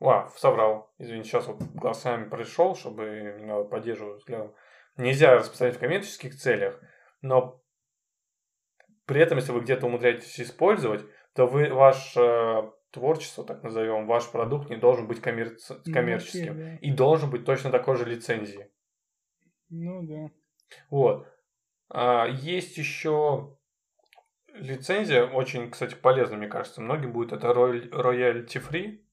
А, 0.00 0.28
соврал. 0.28 0.92
Извините, 0.98 1.28
сейчас 1.28 1.46
вот 1.46 1.62
глазами 1.62 2.28
пришел, 2.28 2.74
чтобы 2.74 3.38
надо 3.40 3.64
поддерживать 3.64 4.18
взглядом. 4.18 4.54
Нельзя 4.96 5.34
распространять 5.34 5.76
в 5.76 5.80
коммерческих 5.80 6.36
целях, 6.36 6.80
но 7.20 7.62
при 9.06 9.20
этом, 9.20 9.38
если 9.38 9.52
вы 9.52 9.60
где-то 9.60 9.86
умудряетесь 9.86 10.40
использовать, 10.40 11.04
то 11.34 11.46
вы 11.46 11.72
ваш 11.72 12.16
э, 12.16 12.70
творчество, 12.90 13.44
так 13.44 13.62
назовем, 13.62 14.06
ваш 14.06 14.30
продукт 14.30 14.70
не 14.70 14.76
должен 14.76 15.06
быть 15.08 15.18
коммерци- 15.20 15.80
Ну, 15.84 15.92
коммерческим. 15.92 16.52
окей, 16.52 16.64
да. 16.64 16.76
И 16.76 16.92
должен 16.92 17.30
быть 17.30 17.44
точно 17.44 17.70
такой 17.70 17.96
же 17.96 18.04
лицензии. 18.04 18.70
Ну 19.68 20.02
да. 20.02 20.30
Вот. 20.90 21.26
А, 21.88 22.26
есть 22.26 22.76
еще 22.78 23.56
лицензия, 24.54 25.24
очень, 25.26 25.70
кстати, 25.70 25.94
полезная, 25.94 26.38
мне 26.38 26.48
кажется, 26.48 26.80
многим 26.80 27.12
будет, 27.12 27.32
это 27.32 27.48
royal- 27.48 27.90
royalty 27.90 28.62
free. 28.70 29.04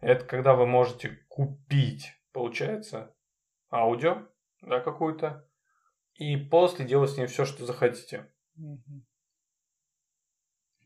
Это 0.00 0.24
когда 0.24 0.54
вы 0.54 0.66
можете 0.66 1.18
купить, 1.28 2.12
получается, 2.32 3.14
аудио, 3.70 4.28
да, 4.62 4.80
какую-то, 4.80 5.48
и 6.14 6.36
после 6.36 6.84
делать 6.84 7.10
с 7.10 7.16
ней 7.16 7.26
все, 7.26 7.44
что 7.44 7.66
захотите. 7.66 8.30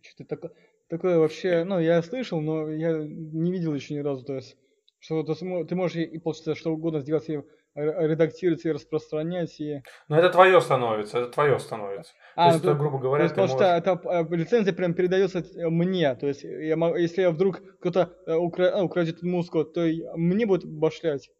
Что-то 0.00 0.24
такое, 0.24 0.52
такое 0.88 1.18
вообще, 1.18 1.64
ну, 1.64 1.78
я 1.78 2.02
слышал, 2.02 2.40
но 2.40 2.70
я 2.70 2.92
не 2.98 3.52
видел 3.52 3.74
еще 3.74 3.94
ни 3.94 3.98
разу, 3.98 4.24
то 4.24 4.34
есть, 4.34 4.56
что 4.98 5.24
мо- 5.42 5.64
ты 5.64 5.74
можешь 5.74 5.96
и, 5.96 6.18
получается, 6.18 6.54
что 6.54 6.72
угодно 6.72 7.00
сделать, 7.00 7.28
р- 7.28 7.44
редактировать, 7.74 8.64
и 8.64 8.72
распространять, 8.72 9.58
и... 9.60 9.82
Но 10.08 10.18
это 10.18 10.30
твое 10.30 10.60
становится, 10.60 11.20
это 11.20 11.32
твое 11.32 11.58
становится. 11.58 12.12
А, 12.36 12.48
то 12.48 12.52
есть, 12.52 12.64
ну, 12.64 12.70
это, 12.70 12.78
грубо 12.78 12.98
То 12.98 13.02
говоря, 13.04 13.24
есть, 13.24 13.34
ты 13.34 13.40
потому 13.40 13.58
можешь... 13.58 13.66
что 13.66 13.92
это 13.92 14.08
э, 14.08 14.36
лицензия 14.36 14.72
прям 14.72 14.94
передается 14.94 15.38
э, 15.38 15.68
мне. 15.68 16.14
То 16.14 16.28
есть, 16.28 16.44
я 16.44 16.76
мо- 16.76 16.96
если 16.96 17.22
я 17.22 17.30
вдруг 17.30 17.60
кто-то 17.80 18.12
э, 18.26 18.34
укра- 18.34 18.70
а, 18.70 18.82
украдет 18.82 19.22
музыку, 19.22 19.64
то 19.64 19.80
мне 20.16 20.46
будет 20.46 20.64
башлять. 20.64 21.30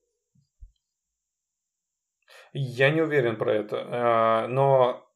Я 2.52 2.90
не 2.90 3.00
уверен 3.00 3.36
про 3.36 3.54
это, 3.54 3.86
а, 3.90 4.46
но 4.48 5.06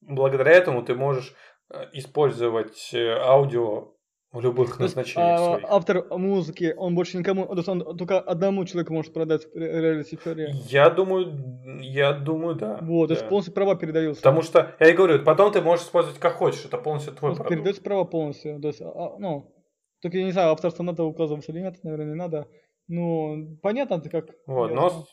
благодаря 0.00 0.52
этому 0.52 0.82
ты 0.84 0.94
можешь 0.94 1.34
э, 1.72 1.86
использовать 1.92 2.90
э, 2.92 3.16
аудио 3.18 3.94
в 4.32 4.40
любых 4.40 4.76
То 4.76 4.84
есть, 4.84 4.94
назначениях 4.94 5.64
а, 5.64 5.76
автор 5.76 6.06
музыки, 6.16 6.72
он 6.76 6.94
больше 6.94 7.18
никому, 7.18 7.46
то 7.46 7.56
есть 7.56 7.68
он 7.68 7.96
только 7.96 8.20
одному 8.20 8.64
человеку 8.64 8.92
может 8.92 9.12
продать 9.12 9.48
реалити 9.54 10.16
ферри. 10.16 10.50
Я 10.68 10.88
думаю, 10.88 11.80
я 11.80 12.12
думаю, 12.12 12.54
да. 12.54 12.78
Вот, 12.80 13.08
то 13.08 13.14
есть 13.14 13.24
да. 13.24 13.28
полностью 13.28 13.54
права 13.54 13.74
передаются. 13.74 14.22
Потому 14.22 14.42
что, 14.42 14.76
я 14.78 14.88
и 14.88 14.92
говорю, 14.92 15.24
потом 15.24 15.52
ты 15.52 15.60
можешь 15.60 15.86
использовать 15.86 16.20
как 16.20 16.34
хочешь, 16.34 16.64
это 16.64 16.78
полностью 16.78 17.12
твой 17.14 17.30
Просто 17.30 17.42
продукт. 17.42 17.56
передаются 17.56 17.82
права 17.82 18.04
полностью. 18.04 18.60
То 18.60 18.68
есть, 18.68 18.80
а, 18.80 19.16
ну, 19.18 19.52
только 20.00 20.18
я 20.18 20.24
не 20.24 20.32
знаю, 20.32 20.52
авторство 20.52 20.84
надо 20.84 21.02
указывать 21.02 21.48
или 21.48 21.58
нет, 21.58 21.82
наверное, 21.82 22.06
не 22.06 22.14
надо. 22.14 22.46
Ну, 22.86 23.58
понятно, 23.62 23.94
это 23.94 24.08
как. 24.10 24.26
Вот, 24.46 24.70
ясно. 24.70 25.06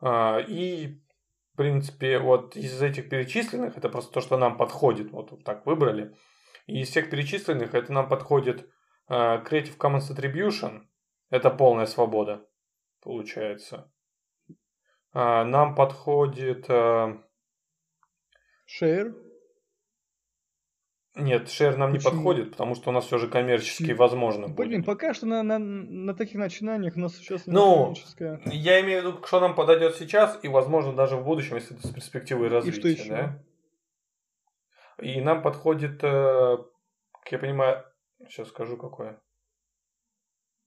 но... 0.00 0.08
а, 0.08 0.38
и, 0.38 1.00
в 1.52 1.56
принципе, 1.56 2.20
вот 2.20 2.56
из 2.56 2.80
этих 2.80 3.08
перечисленных, 3.08 3.76
это 3.76 3.88
просто 3.88 4.12
то, 4.12 4.20
что 4.20 4.36
нам 4.36 4.56
подходит, 4.56 5.10
вот, 5.10 5.32
вот 5.32 5.42
так 5.42 5.66
выбрали. 5.66 6.14
И 6.66 6.80
из 6.80 6.88
всех 6.90 7.10
перечисленных 7.10 7.74
это 7.74 7.92
нам 7.92 8.08
подходит 8.08 8.68
а, 9.06 9.42
Creative 9.44 9.76
Commons 9.76 10.10
Attribution, 10.10 10.82
это 11.30 11.50
полная 11.50 11.86
свобода, 11.86 12.46
получается. 13.02 13.90
А, 15.12 15.44
нам 15.44 15.74
подходит... 15.74 16.66
а, 16.68 17.20
Share. 18.66 19.14
Нет, 21.16 21.46
share 21.46 21.76
нам 21.76 21.92
не 21.92 21.98
Почему? 21.98 22.12
подходит, 22.12 22.50
потому 22.52 22.74
что 22.74 22.90
у 22.90 22.92
нас 22.92 23.04
все 23.06 23.18
же 23.18 23.28
коммерчески 23.28 23.82
Почему? 23.84 23.98
возможно 23.98 24.48
Блин, 24.48 24.80
будет. 24.80 24.86
пока 24.86 25.14
что 25.14 25.26
на, 25.26 25.44
на, 25.44 25.60
на 25.60 26.12
таких 26.14 26.34
начинаниях 26.34 26.96
у 26.96 27.00
нас 27.00 27.14
сейчас 27.16 27.46
не 27.46 27.52
Ну, 27.52 27.82
коммерческое. 27.84 28.40
Я 28.46 28.80
имею 28.80 29.02
в 29.02 29.06
виду, 29.06 29.24
что 29.24 29.38
нам 29.38 29.54
подойдет 29.54 29.94
сейчас 29.94 30.40
и, 30.42 30.48
возможно, 30.48 30.92
даже 30.92 31.14
в 31.16 31.24
будущем, 31.24 31.54
если 31.54 31.76
это 31.76 31.86
с 31.86 31.90
перспективой 31.92 32.48
развития. 32.48 32.80
что 32.80 32.88
еще? 32.88 33.08
Да? 33.10 33.44
И 35.02 35.20
нам 35.20 35.42
подходит, 35.42 36.02
э, 36.04 36.56
как 37.12 37.32
я 37.32 37.38
понимаю, 37.38 37.84
сейчас 38.28 38.48
скажу 38.48 38.76
какое. 38.76 39.20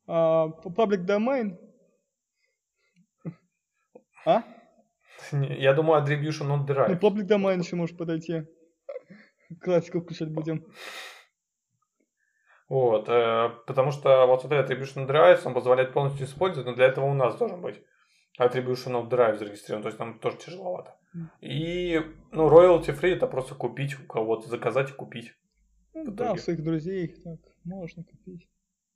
П- 0.06 0.70
public 0.70 1.06
domain? 1.06 1.58
А? 4.26 4.44
Я 5.32 5.74
думаю, 5.74 6.04
attribution 6.04 6.48
not 6.48 6.58
Ну, 6.58 6.66
derived. 6.66 7.00
public 7.00 7.28
domain 7.28 7.60
еще 7.60 7.76
может 7.76 7.98
подойти. 7.98 8.44
Классику 9.62 10.02
включать 10.02 10.30
будем. 10.34 10.66
Вот, 12.70 13.08
э, 13.08 13.50
потому 13.66 13.92
что 13.92 14.26
вот 14.28 14.42
смотри, 14.42 14.58
Attribution 14.60 15.08
Drive, 15.08 15.42
он 15.46 15.54
позволяет 15.54 15.94
полностью 15.94 16.26
использовать, 16.26 16.68
но 16.68 16.76
для 16.76 16.88
этого 16.88 17.06
у 17.06 17.14
нас 17.14 17.38
должен 17.38 17.62
быть 17.62 17.82
Attribution 18.38 18.92
of 19.02 19.10
Drive 19.10 19.38
зарегистрирован, 19.38 19.84
то 19.84 19.88
есть 19.88 20.00
нам 20.00 20.20
тоже 20.20 20.38
тяжеловато. 20.38 20.97
И, 21.42 22.02
ну, 22.32 22.50
royalty 22.50 22.98
free 22.98 23.16
это 23.16 23.28
просто 23.28 23.56
купить 23.56 24.00
у 24.00 24.06
кого-то, 24.06 24.48
заказать 24.48 24.92
и 24.92 24.94
купить. 24.94 25.34
Ну, 25.94 26.12
да, 26.12 26.34
у 26.34 26.38
своих 26.38 26.64
друзей 26.64 27.16
так 27.24 27.40
можно 27.64 28.04
купить. 28.04 28.48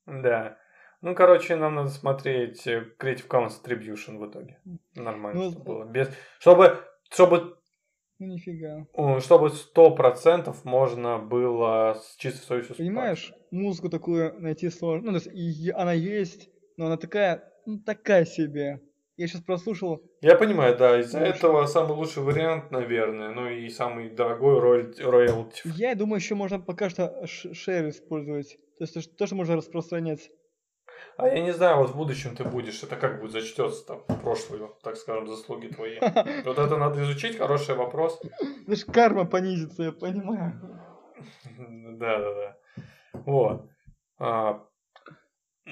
Да. 0.06 0.58
Ну, 1.02 1.16
короче, 1.16 1.56
нам 1.56 1.76
надо 1.76 1.90
смотреть 1.90 2.68
э, 2.68 2.86
Creative 3.00 3.28
Commons 3.28 3.54
Attribution 3.64 4.18
в 4.18 4.30
итоге. 4.30 4.60
Нормально, 4.94 5.46
ну, 5.46 5.52
чтобы 5.52 5.66
было. 5.66 5.86
Без... 5.86 6.12
Чтобы, 6.40 6.78
чтобы 7.10 7.58
ну, 8.20 8.28
нифига. 8.28 8.86
Чтобы 9.20 9.50
сто 9.50 9.96
процентов 9.96 10.64
можно 10.64 11.18
было 11.18 11.96
с 12.00 12.16
чистой 12.18 12.44
совестью 12.46 12.76
Понимаешь, 12.76 13.34
музыку 13.50 13.90
такую 13.90 14.40
найти 14.40 14.70
сложно. 14.70 15.12
Ну, 15.12 15.20
то 15.20 15.28
есть 15.28 15.72
она 15.74 15.94
есть, 15.94 16.52
но 16.78 16.86
она 16.86 16.98
такая, 16.98 17.52
ну, 17.66 17.80
такая 17.80 18.26
себе. 18.26 18.80
Я 19.22 19.28
сейчас 19.28 19.42
прослушал. 19.42 20.02
Я 20.22 20.36
понимаю, 20.36 20.76
да, 20.76 21.00
из-за 21.00 21.20
Слушай. 21.20 21.30
этого 21.30 21.68
самый 21.68 21.96
лучший 21.96 22.24
вариант, 22.24 22.72
наверное, 22.72 23.30
ну 23.30 23.48
и 23.48 23.70
самый 23.70 24.10
дорогой 24.10 24.60
роялти. 24.60 25.62
Я 25.76 25.94
думаю, 25.94 26.20
еще 26.20 26.34
можно 26.34 26.60
пока 26.60 26.90
что 26.90 27.24
шер 27.28 27.88
использовать. 27.90 28.58
То 28.80 28.84
есть 28.84 29.16
то, 29.16 29.28
что 29.28 29.36
можно 29.36 29.56
распространять. 29.56 30.32
А 31.18 31.28
я 31.28 31.40
не 31.40 31.54
знаю, 31.54 31.78
вот 31.78 31.92
в 31.92 31.96
будущем 31.96 32.36
ты 32.36 32.44
будешь, 32.44 32.82
это 32.82 32.96
как 32.96 33.22
будет 33.22 33.34
зачтется 33.34 33.86
там 33.86 34.02
прошлые, 34.24 34.72
так 34.82 34.98
скажем, 34.98 35.28
заслуги 35.28 35.68
твои. 35.68 36.00
Вот 36.44 36.58
это 36.58 36.78
надо 36.78 37.04
изучить, 37.04 37.38
хороший 37.38 37.76
вопрос. 37.76 38.20
Знаешь, 38.66 38.86
карма 38.86 39.26
понизится, 39.26 39.84
я 39.84 39.92
понимаю. 39.92 40.60
Да, 42.00 42.18
да, 42.18 42.34
да. 42.34 42.58
Вот. 43.14 43.70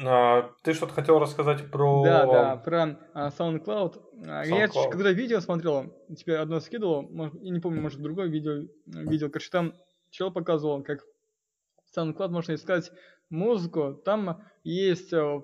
А, 0.02 0.40
а, 0.40 0.52
ты 0.64 0.74
что-то 0.74 0.94
хотел 0.94 1.20
рассказать 1.20 1.70
про... 1.72 2.04
Да, 2.04 2.26
да, 2.26 2.56
про 2.58 3.00
а, 3.14 3.30
SoundCloud. 3.30 4.02
SoundCloud. 4.24 4.48
Я 4.48 4.90
когда 4.90 5.12
видео 5.12 5.40
смотрел, 5.40 5.94
тебе 6.16 6.38
одно 6.38 6.60
скидывал, 6.60 7.04
может, 7.04 7.36
я 7.42 7.52
не 7.52 7.60
помню, 7.60 7.82
может, 7.82 8.02
другое 8.02 8.28
видео, 8.28 8.68
видео, 8.86 9.30
короче, 9.30 9.50
там 9.52 9.74
чел 10.10 10.32
показывал, 10.32 10.84
как 10.84 11.04
SoundCloud 11.96 12.30
можно 12.30 12.56
искать 12.56 12.92
музыку, 13.30 13.94
там 13.94 14.44
есть, 14.64 15.14
э, 15.14 15.42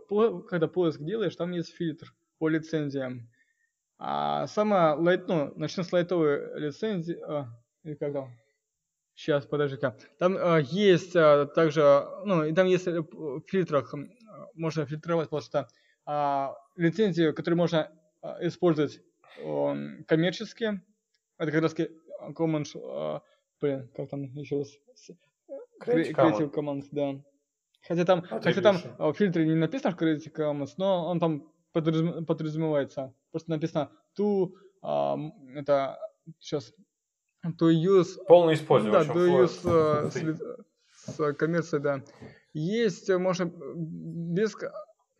когда 0.49 0.67
поиск 0.67 1.01
делаешь, 1.01 1.35
там 1.35 1.51
есть 1.51 1.73
фильтр 1.75 2.13
по 2.39 2.47
лицензиям. 2.47 3.29
А 3.97 4.47
самая 4.47 4.95
лайт, 4.95 5.27
ну, 5.27 5.53
начну 5.55 5.83
с 5.83 5.93
лайтовой 5.93 6.59
лицензии, 6.59 7.17
а, 7.27 7.47
или 7.83 7.95
как 7.95 8.13
там? 8.13 8.29
Сейчас, 9.15 9.45
подожди-ка. 9.45 9.95
Там 10.19 10.35
а, 10.37 10.59
есть 10.59 11.15
а, 11.15 11.45
также, 11.45 12.05
ну, 12.25 12.43
и 12.43 12.53
там 12.53 12.67
есть 12.67 12.85
в 12.85 13.41
фильтрах, 13.47 13.93
можно 14.53 14.85
фильтровать 14.85 15.29
просто 15.29 15.67
а, 16.05 16.55
лицензии, 16.75 17.31
которые 17.31 17.57
можно 17.57 17.91
а, 18.21 18.37
использовать 18.41 19.01
а, 19.43 19.75
коммерческие. 20.07 20.81
Это 21.37 21.51
как 21.51 21.61
раз 21.61 21.75
Commons, 22.37 22.71
а, 22.75 23.21
блин, 23.61 23.89
как 23.95 24.09
там 24.09 24.23
еще 24.23 24.59
раз? 24.59 24.69
Creative, 25.81 26.13
Creative 26.13 26.51
Commons, 26.51 26.87
да. 26.91 27.21
Хотя 27.87 28.05
там, 28.05 28.21
хотя 28.23 28.61
там 28.61 28.77
в 28.97 29.13
фильтре 29.13 29.45
не 29.45 29.55
написано 29.55 29.95
в 29.95 30.01
Creative 30.01 30.33
Commons, 30.33 30.71
но 30.77 31.07
он 31.07 31.19
там 31.19 31.51
подразумевается. 31.71 33.13
Просто 33.31 33.51
написано 33.51 33.91
to, 34.17 34.51
uh, 34.81 35.31
это 35.55 35.99
сейчас, 36.39 36.73
to 37.45 37.69
use... 37.69 38.17
Полное 38.27 38.55
использование. 38.55 39.05
Да, 39.05 39.13
to 39.13 39.43
use 39.43 39.63
uh, 39.65 40.09
с, 40.93 41.15
с 41.15 41.33
коммерцией, 41.33 41.83
да. 41.83 42.01
Есть, 42.57 43.09
можно 43.09 43.45
без 43.45 44.55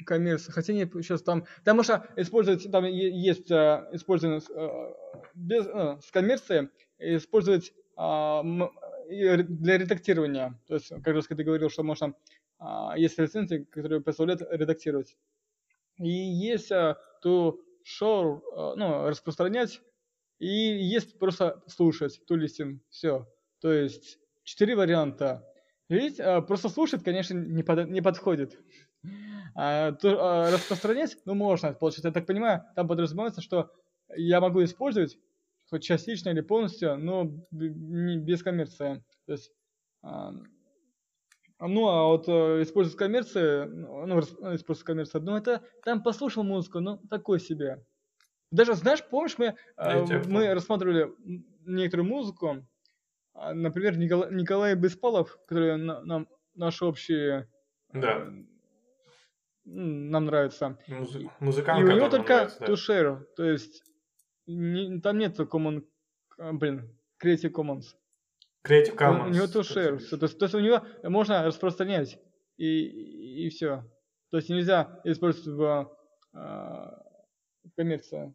коммерции, 0.06 0.52
хотя 0.52 0.74
нет, 0.74 0.92
сейчас 0.94 1.22
там, 1.22 1.46
там 1.64 1.78
можно 1.78 2.08
использовать, 2.16 2.70
там 2.72 2.86
есть 2.86 3.52
uh, 3.52 3.88
использование 3.94 4.40
uh, 4.40 4.94
без, 5.34 5.66
с 5.66 6.12
коммерцией, 6.12 6.70
использовать 6.98 7.74
uh, 7.98 8.70
для 9.10 9.78
редактирования. 9.78 10.60
То 10.68 10.76
есть, 10.76 10.90
как 10.90 11.08
раз 11.08 11.28
ты 11.28 11.44
говорил, 11.44 11.70
что 11.70 11.84
можно 11.84 12.14
а, 12.60 12.98
есть 12.98 13.18
лицензии, 13.18 13.68
которые 13.70 14.02
позволяют 14.02 14.42
редактировать. 14.50 15.18
И 15.98 16.10
есть 16.10 16.72
а, 16.72 16.98
то 17.22 17.60
а, 18.02 18.76
ну, 18.76 19.08
распространять, 19.08 19.82
и 20.40 20.48
есть 20.48 21.20
просто 21.20 21.64
слушать, 21.68 22.20
to 22.30 22.38
listen, 22.38 22.80
все. 22.90 23.28
То 23.62 23.72
есть 23.72 24.20
четыре 24.44 24.76
варианта. 24.76 25.48
Ведь 25.90 26.18
просто 26.48 26.70
слушать, 26.70 27.04
конечно, 27.04 27.36
не, 27.36 27.64
под, 27.64 27.90
не 27.90 28.02
подходит. 28.02 28.60
А, 29.56 29.92
то, 29.94 30.18
а, 30.20 30.52
распространять, 30.52 31.18
ну, 31.26 31.36
можно, 31.36 31.74
получается, 31.74 32.10
я 32.10 32.14
так 32.14 32.26
понимаю, 32.26 32.64
там 32.76 32.88
подразумевается, 32.88 33.42
что 33.42 33.72
я 34.16 34.42
могу 34.42 34.64
использовать 34.64 35.18
хоть 35.70 35.84
частично 35.84 36.30
или 36.30 36.42
полностью, 36.42 36.98
но 36.98 37.32
не 37.52 38.18
без 38.18 38.44
коммерции. 38.44 39.04
То 39.26 39.32
есть 39.32 39.52
ну, 41.60 41.88
а 41.88 42.08
вот 42.08 42.28
э, 42.28 42.64
использовать 42.64 42.98
коммерции, 42.98 43.66
ну, 43.66 44.06
ну 44.06 44.20
использовать 44.20 44.84
коммерцию, 44.84 45.24
ну, 45.24 45.38
это 45.38 45.64
там 45.84 46.04
послушал 46.04 46.44
музыку, 46.44 46.80
ну, 46.82 46.98
такой 47.10 47.40
себе. 47.40 47.84
Даже, 48.52 48.74
знаешь, 48.76 49.04
помнишь, 49.10 49.38
мы, 49.38 49.56
э, 49.78 50.24
мы 50.28 50.54
рассматривали 50.54 51.14
некоторую 51.66 52.10
музыку, 52.10 52.48
а, 52.48 52.62
например, 53.36 53.98
Николай, 53.98 54.34
Николай 54.34 54.76
Беспалов, 54.76 55.38
который 55.48 55.78
на, 55.78 56.02
нам, 56.02 56.28
наш 56.56 56.82
общий... 56.82 57.46
Да. 57.94 58.18
Э, 58.18 58.30
нам 59.66 60.26
нравится. 60.26 60.78
Музы... 60.88 61.30
Музыкант, 61.40 61.82
И 61.82 61.84
у 61.84 61.96
него 61.96 62.10
только 62.10 62.34
нравится, 62.34 62.60
да. 62.60 62.66
то 63.36 63.44
есть 63.44 63.84
не, 64.48 65.00
там 65.02 65.18
нет 65.18 65.40
common, 65.40 65.86
а, 66.38 66.54
блин, 66.54 66.96
Creative 67.24 67.52
Commons. 67.52 67.96
Creative 68.66 68.96
Commons. 68.96 69.28
У 69.28 69.30
него 69.30 69.48
то 69.48 69.62
share. 69.62 69.98
То 69.98 70.26
есть, 70.26 70.38
то 70.40 70.46
есть 70.46 70.56
у 70.56 70.60
него 70.60 70.84
можно 71.04 71.44
распространять 71.44 72.20
и, 72.58 73.46
и 73.46 73.50
все. 73.50 73.84
То 74.32 74.38
есть 74.38 74.50
нельзя 74.50 75.00
использовать 75.04 75.48
в 75.48 75.98
э, 76.34 77.70
коммерции. 77.76 78.34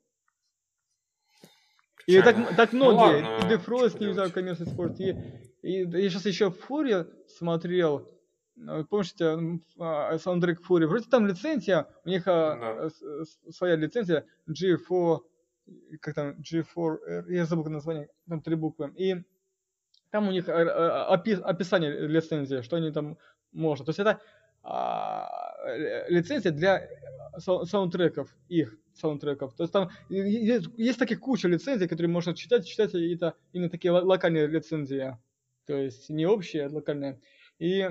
И 2.07 2.21
так, 2.23 2.57
так 2.57 2.73
ну 2.73 2.93
многие. 2.93 3.23
Ну, 3.23 3.29
ладно, 3.29 3.47
и 3.47 3.57
Defrost 3.57 4.01
нельзя 4.01 4.27
в 4.27 4.33
коммерции 4.33 4.65
использовать. 4.65 5.01
И, 5.01 5.17
и, 5.63 6.03
я 6.03 6.11
сейчас 6.11 6.27
еще 6.27 6.51
Фуре 6.51 7.07
смотрел. 7.29 8.09
Э, 8.57 8.85
помните, 8.89 9.61
а, 9.79 10.19
саундтрек 10.19 10.63
Фури? 10.63 10.87
Вроде 10.87 11.09
там 11.09 11.27
лицензия, 11.27 11.87
у 12.05 12.09
них 12.09 12.25
да. 12.25 12.91
своя 13.51 13.77
лицензия 13.77 14.25
G4, 14.49 15.19
как 16.01 16.15
там, 16.15 16.37
G4, 16.41 17.33
я 17.33 17.47
забыл 17.47 17.71
название, 17.71 18.09
там 18.29 18.41
три 18.41 18.55
буквы. 18.55 18.93
И 18.97 19.23
там 20.11 20.29
у 20.29 20.33
них 20.33 20.49
э, 20.49 20.53
э, 20.53 21.37
описание 21.45 22.07
лицензии, 22.07 22.63
что 22.63 22.77
они 22.77 22.91
там 22.91 23.19
можно. 23.53 23.85
То 23.85 23.91
есть 23.91 24.01
это 24.01 24.21
а, 24.63 25.29
лицензия 26.09 26.53
для 26.53 26.89
саундтреков, 27.39 28.35
их 28.49 28.77
саундтреков. 29.01 29.55
То 29.55 29.65
есть 29.65 29.73
там 29.73 29.91
есть, 30.09 30.69
есть 30.77 30.99
такие 30.99 31.19
куча 31.19 31.49
лицензий, 31.49 31.89
которые 31.89 32.11
можно 32.11 32.35
читать, 32.35 32.67
читать, 32.67 32.95
и 32.95 33.15
это 33.15 33.35
именно 33.53 33.71
такие 33.71 33.91
локальные 33.91 34.47
лицензии. 34.47 35.17
То 35.67 35.77
есть 35.77 36.09
не 36.11 36.27
общие, 36.27 36.67
а 36.67 36.71
локальные. 36.71 37.21
И 37.59 37.89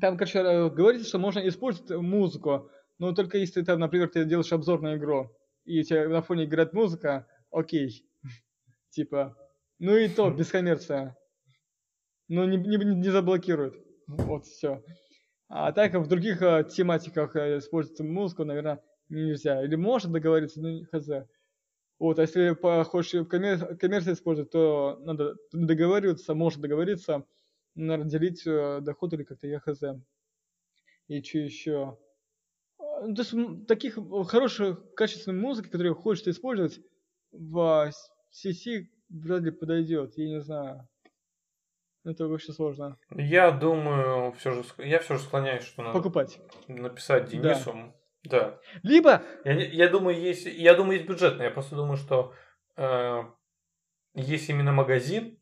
там, 0.00 0.16
короче, 0.16 0.40
э, 0.40 0.70
говорится, 0.70 1.08
что 1.08 1.18
можно 1.18 1.46
использовать 1.46 1.90
музыку, 2.02 2.70
но 2.98 3.12
только 3.12 3.38
если 3.38 3.62
ты, 3.62 3.76
например, 3.76 4.08
ты 4.08 4.24
делаешь 4.24 4.52
обзор 4.52 4.82
на 4.82 4.96
игру, 4.96 5.30
и 5.64 5.80
у 5.80 5.82
тебя 5.82 6.08
на 6.08 6.22
фоне 6.22 6.44
играет 6.44 6.72
музыка, 6.72 7.26
окей. 7.50 8.04
Типа, 8.90 9.36
ну 9.78 9.96
и 9.96 10.08
то, 10.08 10.30
без 10.30 10.50
коммерции. 10.50 11.14
Ну, 12.28 12.44
не, 12.44 12.56
не, 12.56 12.76
не 12.76 13.10
заблокирует. 13.10 13.74
Вот, 14.06 14.46
все. 14.46 14.82
А 15.48 15.72
так 15.72 15.94
в 15.94 16.08
других 16.08 16.42
а, 16.42 16.64
тематиках 16.64 17.36
а, 17.36 17.58
используется 17.58 18.02
музыку, 18.02 18.44
наверное, 18.44 18.82
нельзя. 19.08 19.62
Или 19.64 19.76
может 19.76 20.12
договориться, 20.12 20.60
но 20.60 20.70
не 20.70 20.84
хз. 20.84 21.08
Вот, 21.98 22.18
а 22.18 22.22
если 22.22 22.54
хочешь 22.84 23.14
в 23.14 23.28
коммер- 23.28 23.76
коммерции 23.76 24.12
использовать, 24.12 24.50
то 24.50 24.98
надо 25.00 25.36
договариваться, 25.52 26.34
может 26.34 26.60
договориться, 26.60 27.24
наверное, 27.74 28.10
делить 28.10 28.46
э, 28.46 28.80
доход 28.82 29.14
или 29.14 29.24
как-то 29.24 29.46
я 29.46 29.60
хз. 29.60 29.82
И 31.08 31.22
что 31.22 31.38
еще? 31.38 31.98
Ну, 32.78 33.14
то 33.14 33.22
есть 33.22 33.66
таких 33.66 33.98
хороших, 34.28 34.94
качественных 34.94 35.40
музыки, 35.40 35.68
которые 35.68 35.94
хочется 35.94 36.30
использовать 36.30 36.80
в 37.32 37.90
CC, 38.32 38.86
вряд 39.08 39.42
ли 39.42 39.50
подойдет, 39.50 40.18
я 40.18 40.28
не 40.28 40.40
знаю. 40.40 40.88
Это 42.04 42.28
вообще 42.28 42.52
сложно. 42.52 42.98
Я 43.10 43.50
думаю, 43.50 44.32
все 44.32 44.52
же, 44.52 44.64
я 44.78 45.00
все 45.00 45.16
же 45.16 45.22
склоняюсь, 45.22 45.64
что 45.64 45.82
надо 45.82 45.98
покупать, 45.98 46.38
написать 46.68 47.30
Денису. 47.30 47.72
Да. 47.72 47.95
Да. 48.28 48.58
Либо. 48.82 49.22
Я, 49.44 49.52
я 49.52 49.88
думаю, 49.88 50.20
есть, 50.20 50.46
я 50.46 50.74
думаю, 50.74 50.98
есть 50.98 51.08
бюджетный. 51.08 51.46
Я 51.46 51.50
просто 51.50 51.76
думаю, 51.76 51.96
что 51.96 52.34
э, 52.76 53.22
есть 54.14 54.48
именно 54.48 54.72
магазин, 54.72 55.38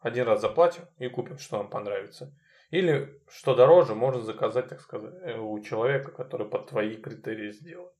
один 0.00 0.26
раз 0.26 0.40
заплатим 0.40 0.84
и 0.98 1.08
купим, 1.08 1.38
что 1.38 1.58
нам 1.58 1.70
понравится. 1.70 2.34
Или, 2.70 3.20
что 3.30 3.54
дороже, 3.54 3.94
можно 3.94 4.22
заказать, 4.22 4.68
так 4.68 4.80
сказать, 4.80 5.14
э, 5.22 5.38
у 5.38 5.60
человека, 5.60 6.10
который 6.10 6.48
под 6.48 6.68
твои 6.68 6.96
критерии 6.96 7.50
сделает. 7.50 7.92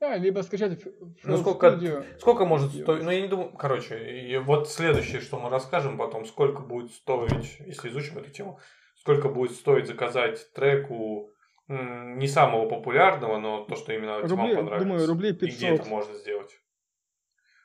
Да, 0.00 0.16
либо 0.16 0.40
скачать 0.42 0.80
ну, 1.24 1.38
сколько, 1.38 2.04
сколько 2.20 2.44
может 2.44 2.70
стоить? 2.70 3.02
Ну, 3.02 3.10
я 3.10 3.20
не 3.20 3.26
думаю, 3.26 3.52
короче, 3.52 3.98
и 3.98 4.36
вот 4.38 4.68
следующее, 4.68 5.20
что 5.20 5.40
мы 5.40 5.50
расскажем 5.50 5.98
потом, 5.98 6.24
сколько 6.24 6.62
будет 6.62 6.92
стоить, 6.92 7.58
если 7.66 7.88
изучим 7.88 8.18
эту 8.18 8.30
тему, 8.30 8.60
сколько 8.94 9.28
будет 9.28 9.52
стоить 9.52 9.88
заказать 9.88 10.52
треку 10.52 11.32
не 11.68 12.26
самого 12.26 12.68
популярного, 12.68 13.38
но 13.38 13.64
то, 13.64 13.76
что 13.76 13.92
именно 13.92 14.20
рублей, 14.20 14.54
вам 14.54 14.64
понравится. 14.64 14.88
Думаю, 14.88 15.06
рублей 15.06 15.32
500. 15.34 15.48
И 15.48 15.52
где 15.56 15.68
это 15.68 15.88
можно 15.88 16.14
сделать? 16.14 16.58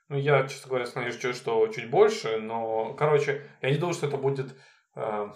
Ну, 0.09 0.17
я, 0.17 0.45
честно 0.47 0.69
говоря, 0.69 0.85
надеюсь, 0.93 1.37
что 1.37 1.67
чуть 1.69 1.89
больше, 1.89 2.37
но, 2.37 2.93
короче, 2.93 3.43
я 3.61 3.71
не 3.71 3.77
думаю, 3.77 3.93
что 3.93 4.07
это 4.07 4.17
будет 4.17 4.55
э, 4.95 5.27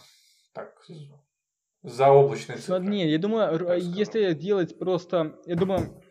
так, 0.54 0.86
заоблачный 1.82 2.58
цифры. 2.58 2.80
Не, 2.80 3.10
я 3.10 3.18
думаю, 3.18 3.80
если 3.80 4.34
делать 4.34 4.78
просто, 4.78 5.40
я 5.46 5.56
думаю, 5.56 6.04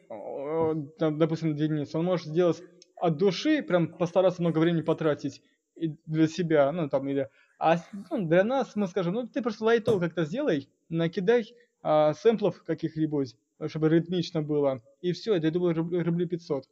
допустим, 0.98 1.54
Денис, 1.54 1.94
он 1.94 2.06
может 2.06 2.26
сделать 2.26 2.62
от 2.96 3.18
души, 3.18 3.62
прям 3.62 3.88
постараться 3.88 4.40
много 4.40 4.58
времени 4.58 4.82
потратить 4.82 5.42
для 5.76 6.26
себя, 6.26 6.72
ну, 6.72 6.88
там, 6.88 7.06
или... 7.08 7.28
А 7.58 7.76
ну, 8.10 8.26
для 8.26 8.44
нас 8.44 8.76
мы 8.76 8.86
скажем, 8.86 9.14
ну, 9.14 9.28
ты 9.28 9.42
просто 9.42 9.64
лайтово 9.64 10.00
как-то 10.00 10.24
сделай, 10.24 10.68
накидай 10.88 11.54
а, 11.88 12.14
сэмплов 12.14 12.64
каких-нибудь, 12.64 13.36
чтобы 13.68 13.88
ритмично 13.88 14.42
было, 14.42 14.82
и 15.02 15.12
все, 15.12 15.36
это, 15.36 15.46
я 15.46 15.52
думаю, 15.52 15.74
рублей 15.74 16.26
500. 16.26 16.64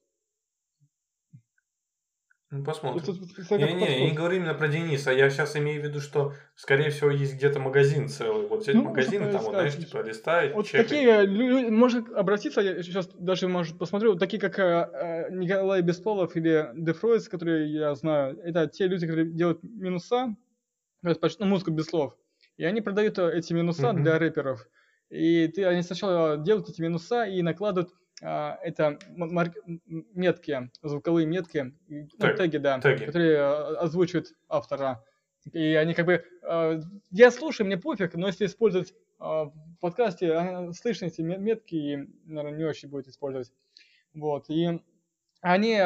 Ну, 2.51 2.65
посмотрим. 2.65 3.03
Не, 3.51 3.75
не, 3.75 4.01
я 4.01 4.11
не 4.11 4.13
говорю 4.17 4.39
именно 4.39 4.55
про 4.55 4.67
Дениса, 4.67 5.13
я 5.13 5.31
сейчас 5.31 5.55
имею 5.57 5.81
в 5.81 5.85
виду, 5.85 6.01
что, 6.01 6.35
скорее 6.57 6.91
всего, 6.91 7.11
есть 7.11 7.35
где-то 7.35 7.61
магазин 7.61 8.09
целый. 8.09 8.49
Вот 8.49 8.63
взять 8.63 8.75
ну, 8.75 8.83
магазин, 8.83 9.31
там, 9.31 9.43
вот, 9.43 9.51
знаешь, 9.51 9.77
типа, 9.77 10.03
листать, 10.03 10.53
Вот 10.53 10.67
чекать. 10.67 10.89
такие 10.89 11.25
люди, 11.27 11.71
может 11.71 12.13
обратиться, 12.13 12.61
я 12.61 12.83
сейчас 12.83 13.07
даже, 13.07 13.47
может, 13.47 13.79
посмотрю, 13.79 14.11
вот 14.11 14.19
такие, 14.19 14.41
как 14.41 14.59
э, 14.59 15.29
Николай 15.31 15.81
Бесполов 15.83 16.35
или 16.35 16.71
Дефройс, 16.75 17.29
которые 17.29 17.73
я 17.73 17.95
знаю, 17.95 18.37
это 18.43 18.67
те 18.67 18.89
люди, 18.89 19.07
которые 19.07 19.31
делают 19.31 19.63
минуса, 19.63 20.35
ну, 21.03 21.15
музыку 21.47 21.71
без 21.71 21.87
слов, 21.87 22.17
и 22.57 22.65
они 22.65 22.81
продают 22.81 23.17
э, 23.19 23.39
эти 23.39 23.53
минуса 23.53 23.91
mm-hmm. 23.91 24.03
для 24.03 24.19
рэперов. 24.19 24.67
И 25.11 25.49
ты, 25.49 25.65
они 25.65 25.83
сначала 25.83 26.37
делают 26.37 26.69
эти 26.69 26.81
минуса 26.81 27.25
и 27.25 27.43
накладывают 27.43 27.93
а, 28.23 28.59
это 28.63 28.99
марк... 29.17 29.55
метки, 29.87 30.71
звуковые 30.83 31.27
метки, 31.27 31.75
ну, 31.89 32.09
теги, 32.37 32.59
да, 32.59 32.81
теги. 32.81 33.05
которые 33.05 33.39
а, 33.39 33.77
озвучивают 33.81 34.29
автора. 34.49 35.05
И 35.53 35.75
они 35.75 35.95
как 35.95 36.07
бы... 36.07 36.25
А, 36.43 36.81
я 37.11 37.31
слушаю, 37.31 37.67
мне 37.67 37.77
пофиг, 37.77 38.15
но 38.15 38.29
если 38.29 38.47
использовать 38.47 38.95
в 39.19 39.55
подкасте, 39.81 40.73
слышно 40.73 41.07
эти 41.07 41.23
метки, 41.23 41.75
и, 41.75 41.97
наверное, 42.27 42.59
не 42.59 42.65
очень 42.65 42.89
будет 42.89 43.09
использовать. 43.09 43.53
Вот, 44.13 44.51
и 44.51 44.81
они 45.41 45.77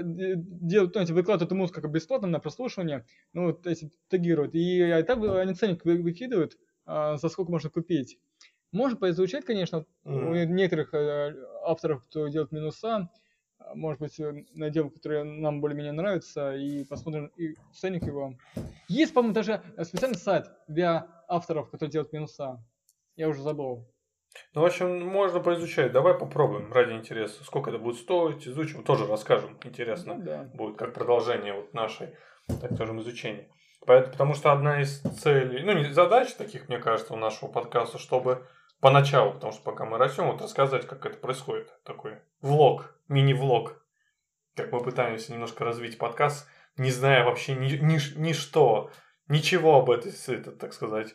делают, 0.00 0.94
ну, 0.94 1.04
выкладывают 1.14 1.42
эту 1.42 1.54
музыку 1.54 1.82
как 1.82 1.90
бесплатно 1.90 2.26
на 2.26 2.40
прослушивание, 2.40 3.04
ну, 3.32 3.46
вот 3.46 3.66
эти 3.66 3.92
тегируют, 4.08 4.54
и 4.54 5.04
там 5.06 5.22
они 5.22 5.54
ценник 5.54 5.84
выкидывают, 5.84 6.56
за 6.86 7.28
сколько 7.28 7.52
можно 7.52 7.70
купить. 7.70 8.18
Можно 8.72 8.96
поизучать, 8.96 9.44
конечно, 9.44 9.84
mm. 10.04 10.30
у 10.30 10.34
некоторых 10.52 10.94
э, 10.94 11.34
авторов, 11.64 12.04
кто 12.04 12.28
делает 12.28 12.52
минуса, 12.52 13.10
может 13.74 14.00
быть, 14.00 14.18
э, 14.20 14.44
найдем, 14.54 14.90
которые 14.90 15.24
нам 15.24 15.60
более-менее 15.60 15.92
нравятся, 15.92 16.54
и 16.54 16.84
посмотрим 16.84 17.26
и 17.36 17.56
ценник 17.72 18.04
его. 18.04 18.34
Есть, 18.88 19.14
по-моему, 19.14 19.34
даже 19.34 19.62
специальный 19.82 20.18
сайт 20.18 20.50
для 20.68 21.08
авторов, 21.28 21.70
которые 21.70 21.90
делают 21.92 22.12
минуса. 22.12 22.64
Я 23.16 23.28
уже 23.28 23.42
забыл. 23.42 23.88
Ну, 24.54 24.60
в 24.62 24.64
общем, 24.64 25.04
можно 25.06 25.40
поизучать. 25.40 25.92
Давай 25.92 26.14
попробуем 26.14 26.72
ради 26.72 26.92
интереса. 26.92 27.42
Сколько 27.44 27.70
это 27.70 27.78
будет 27.78 27.96
стоить, 27.96 28.46
изучим, 28.46 28.84
тоже 28.84 29.06
расскажем. 29.06 29.58
Интересно 29.64 30.14
ну, 30.14 30.22
да. 30.22 30.50
будет, 30.54 30.76
как 30.76 30.94
продолжение 30.94 31.52
вот 31.52 31.74
нашей, 31.74 32.14
так 32.60 32.72
скажем, 32.72 33.00
изучения. 33.00 33.48
Поэтому, 33.86 34.12
потому 34.12 34.34
что 34.34 34.52
одна 34.52 34.80
из 34.80 35.00
целей, 35.00 35.64
ну, 35.64 35.72
не 35.72 35.92
задач 35.92 36.32
таких, 36.34 36.68
мне 36.68 36.78
кажется, 36.78 37.14
у 37.14 37.16
нашего 37.16 37.50
подкаста, 37.50 37.98
чтобы 37.98 38.46
Поначалу, 38.80 39.34
потому 39.34 39.52
что 39.52 39.62
пока 39.62 39.84
мы 39.84 39.98
растем, 39.98 40.26
вот 40.26 40.40
рассказать, 40.40 40.86
как 40.86 41.04
это 41.04 41.18
происходит. 41.18 41.70
Такой 41.84 42.18
влог, 42.40 42.98
мини-влог. 43.08 43.84
Как 44.56 44.72
мы 44.72 44.82
пытаемся 44.82 45.32
немножко 45.32 45.64
развить 45.64 45.98
подкаст, 45.98 46.48
не 46.76 46.90
зная 46.90 47.24
вообще 47.24 47.54
ни, 47.54 47.72
ни, 47.76 48.18
ни 48.18 48.32
что, 48.32 48.90
ничего 49.28 49.76
об 49.76 49.90
этой, 49.90 50.12
это, 50.28 50.52
так 50.52 50.72
сказать, 50.72 51.14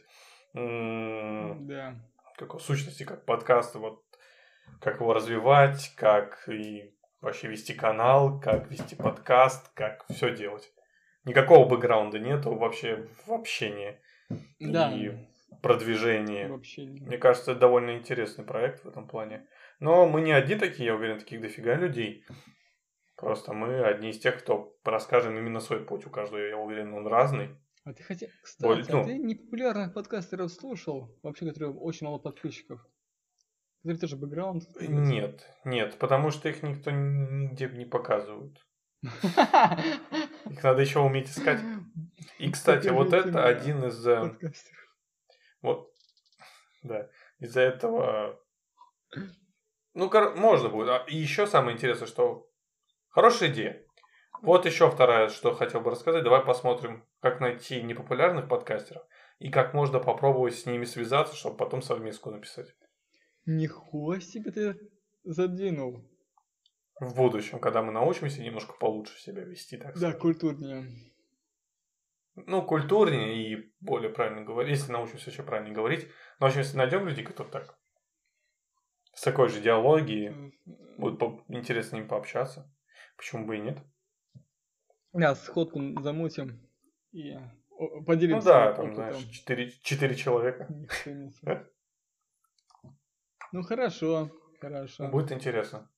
да. 0.54 1.96
какой 2.38 2.60
сущности, 2.60 3.04
как 3.04 3.26
подкаст, 3.26 3.76
вот 3.76 4.04
как 4.80 5.00
его 5.00 5.14
развивать, 5.14 5.94
как 5.96 6.48
и 6.48 6.94
вообще 7.22 7.48
вести 7.48 7.74
канал, 7.74 8.40
как 8.40 8.70
вести 8.70 8.96
подкаст, 8.96 9.72
как 9.74 10.06
все 10.10 10.36
делать. 10.36 10.72
Никакого 11.24 11.68
бэкграунда 11.68 12.20
нету 12.20 12.54
вообще 12.56 13.08
в 13.26 13.34
общении. 13.34 14.00
Да. 14.60 14.92
И 14.92 15.12
продвижении. 15.66 16.46
Вообще 16.46 16.86
не. 16.86 17.02
Мне 17.02 17.18
кажется, 17.18 17.52
это 17.52 17.62
довольно 17.62 17.98
интересный 17.98 18.46
проект 18.46 18.84
в 18.84 18.88
этом 18.88 19.08
плане. 19.08 19.48
Но 19.80 20.08
мы 20.08 20.22
не 20.22 20.32
одни 20.32 20.56
такие, 20.56 20.86
я 20.86 20.96
уверен, 20.96 21.18
таких 21.18 21.42
дофига 21.42 21.76
людей. 21.76 22.24
Просто 23.18 23.54
мы 23.54 23.84
одни 23.84 24.12
из 24.12 24.20
тех, 24.20 24.38
кто 24.38 24.78
расскажем 24.84 25.38
именно 25.38 25.60
свой 25.60 25.84
путь. 25.84 26.06
У 26.06 26.10
каждого, 26.12 26.40
я 26.40 26.58
уверен, 26.58 26.94
он 26.94 27.08
разный. 27.08 27.50
А 27.84 27.94
ты 27.94 28.04
хотел, 28.04 28.30
кстати, 28.44 28.68
Боль, 28.68 28.86
ну, 28.90 29.02
а 29.02 29.04
ты 29.06 29.18
непопулярных 29.18 29.94
подкастеров 29.94 30.52
слушал, 30.52 31.16
вообще, 31.24 31.48
которые 31.48 31.72
очень 31.72 32.06
мало 32.06 32.20
подписчиков? 32.20 32.82
Который 33.82 33.98
тоже 34.00 34.18
бэкграунд? 34.18 34.64
Нет, 34.80 35.48
нет, 35.66 35.98
потому 35.98 36.32
что 36.32 36.50
их 36.50 36.64
никто 36.64 36.92
нигде 36.92 37.70
не 37.70 37.86
показывает. 37.86 38.58
Их 40.50 40.64
надо 40.64 40.82
еще 40.82 41.00
уметь 41.00 41.30
искать. 41.30 41.60
И, 42.40 42.50
кстати, 42.50 42.88
вот 42.88 43.14
это 43.14 43.46
один 43.46 43.84
из 43.86 44.06
э, 44.08 44.36
вот, 45.66 45.92
да. 46.84 47.10
Из-за 47.40 47.62
этого... 47.62 48.40
Ну, 49.94 50.10
можно 50.36 50.70
будет. 50.70 50.90
А, 50.90 51.06
еще 51.08 51.48
самое 51.48 51.76
интересное, 51.76 52.08
что 52.08 52.50
хорошая 53.10 53.50
идея. 53.50 53.86
Вот 54.42 54.66
еще 54.66 54.90
вторая, 54.92 55.30
что 55.30 55.54
хотел 55.54 55.82
бы 55.82 55.92
рассказать. 55.92 56.24
Давай 56.24 56.44
посмотрим, 56.44 57.06
как 57.22 57.40
найти 57.40 57.82
непопулярных 57.82 58.48
подкастеров 58.48 59.04
и 59.40 59.50
как 59.50 59.74
можно 59.74 60.00
попробовать 60.00 60.56
с 60.56 60.66
ними 60.66 60.86
связаться, 60.86 61.36
чтобы 61.36 61.58
потом 61.58 61.82
совместку 61.82 62.30
написать. 62.30 62.76
Нихуя 63.46 64.20
себе 64.20 64.52
ты 64.52 64.78
задвинул. 65.24 66.04
В 67.00 67.16
будущем, 67.16 67.60
когда 67.60 67.82
мы 67.82 67.92
научимся 67.92 68.42
немножко 68.42 68.74
получше 68.74 69.20
себя 69.20 69.44
вести, 69.44 69.78
так 69.78 69.92
сказать. 69.96 70.14
Да, 70.14 70.20
культурнее 70.20 70.86
ну, 72.36 72.62
культурнее 72.66 73.36
и 73.54 73.74
более 73.80 74.10
правильно 74.10 74.44
говорить, 74.44 74.78
если 74.78 74.92
научимся 74.92 75.30
еще 75.30 75.44
правильно 75.44 75.74
говорить. 75.74 76.08
Но, 76.40 76.46
в 76.46 76.50
общем, 76.50 76.60
если 76.60 76.78
найдем 76.78 77.08
людей, 77.08 77.24
которые 77.24 77.52
так, 77.52 77.80
с 79.14 79.22
такой 79.22 79.50
же 79.50 79.62
идеологией, 79.62 80.54
будет 80.98 81.20
по- 81.20 81.44
интересно 81.48 81.90
с 81.90 81.94
ними 81.94 82.08
пообщаться, 82.08 82.72
почему 83.16 83.46
бы 83.46 83.58
и 83.58 83.62
нет. 83.62 83.80
Да, 85.14 85.34
сходку 85.36 85.80
замутим 86.02 86.70
и 87.14 87.36
поделимся. 88.06 88.46
Ну 88.48 88.54
да, 88.54 88.74
там, 88.74 88.86
опытом. 88.88 88.96
знаешь, 88.96 89.30
четыре, 89.30 89.72
четыре 89.82 90.16
человека. 90.16 90.68
Ну 93.52 93.62
хорошо, 93.64 94.30
хорошо. 94.60 95.08
Будет 95.08 95.32
интересно. 95.32 95.90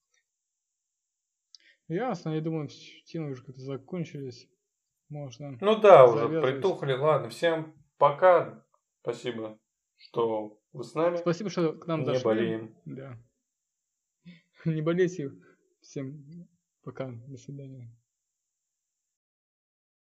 Ясно, 1.88 2.31
я 2.31 2.41
думаю, 2.41 2.68
темы 3.05 3.31
уже 3.31 3.43
как-то 3.43 3.61
закончились. 3.61 4.47
Можно. 5.09 5.57
Ну 5.61 5.79
да, 5.79 6.05
уже 6.05 6.41
притухли. 6.41 6.93
Ладно, 6.93 7.29
всем 7.29 7.73
пока. 7.97 8.63
Спасибо, 9.01 9.57
что 9.97 10.59
вы 10.73 10.84
с 10.84 10.93
нами. 10.95 11.15
Спасибо, 11.17 11.49
что 11.49 11.73
к 11.73 11.88
нам 11.88 12.01
Не 12.01 12.05
дошли. 12.07 12.23
болеем. 12.23 12.75
Да. 12.85 13.17
Не 14.65 14.81
болейте. 14.81 15.31
Всем 15.81 16.47
пока. 16.84 17.09
До 17.27 17.38
свидания. 17.38 17.89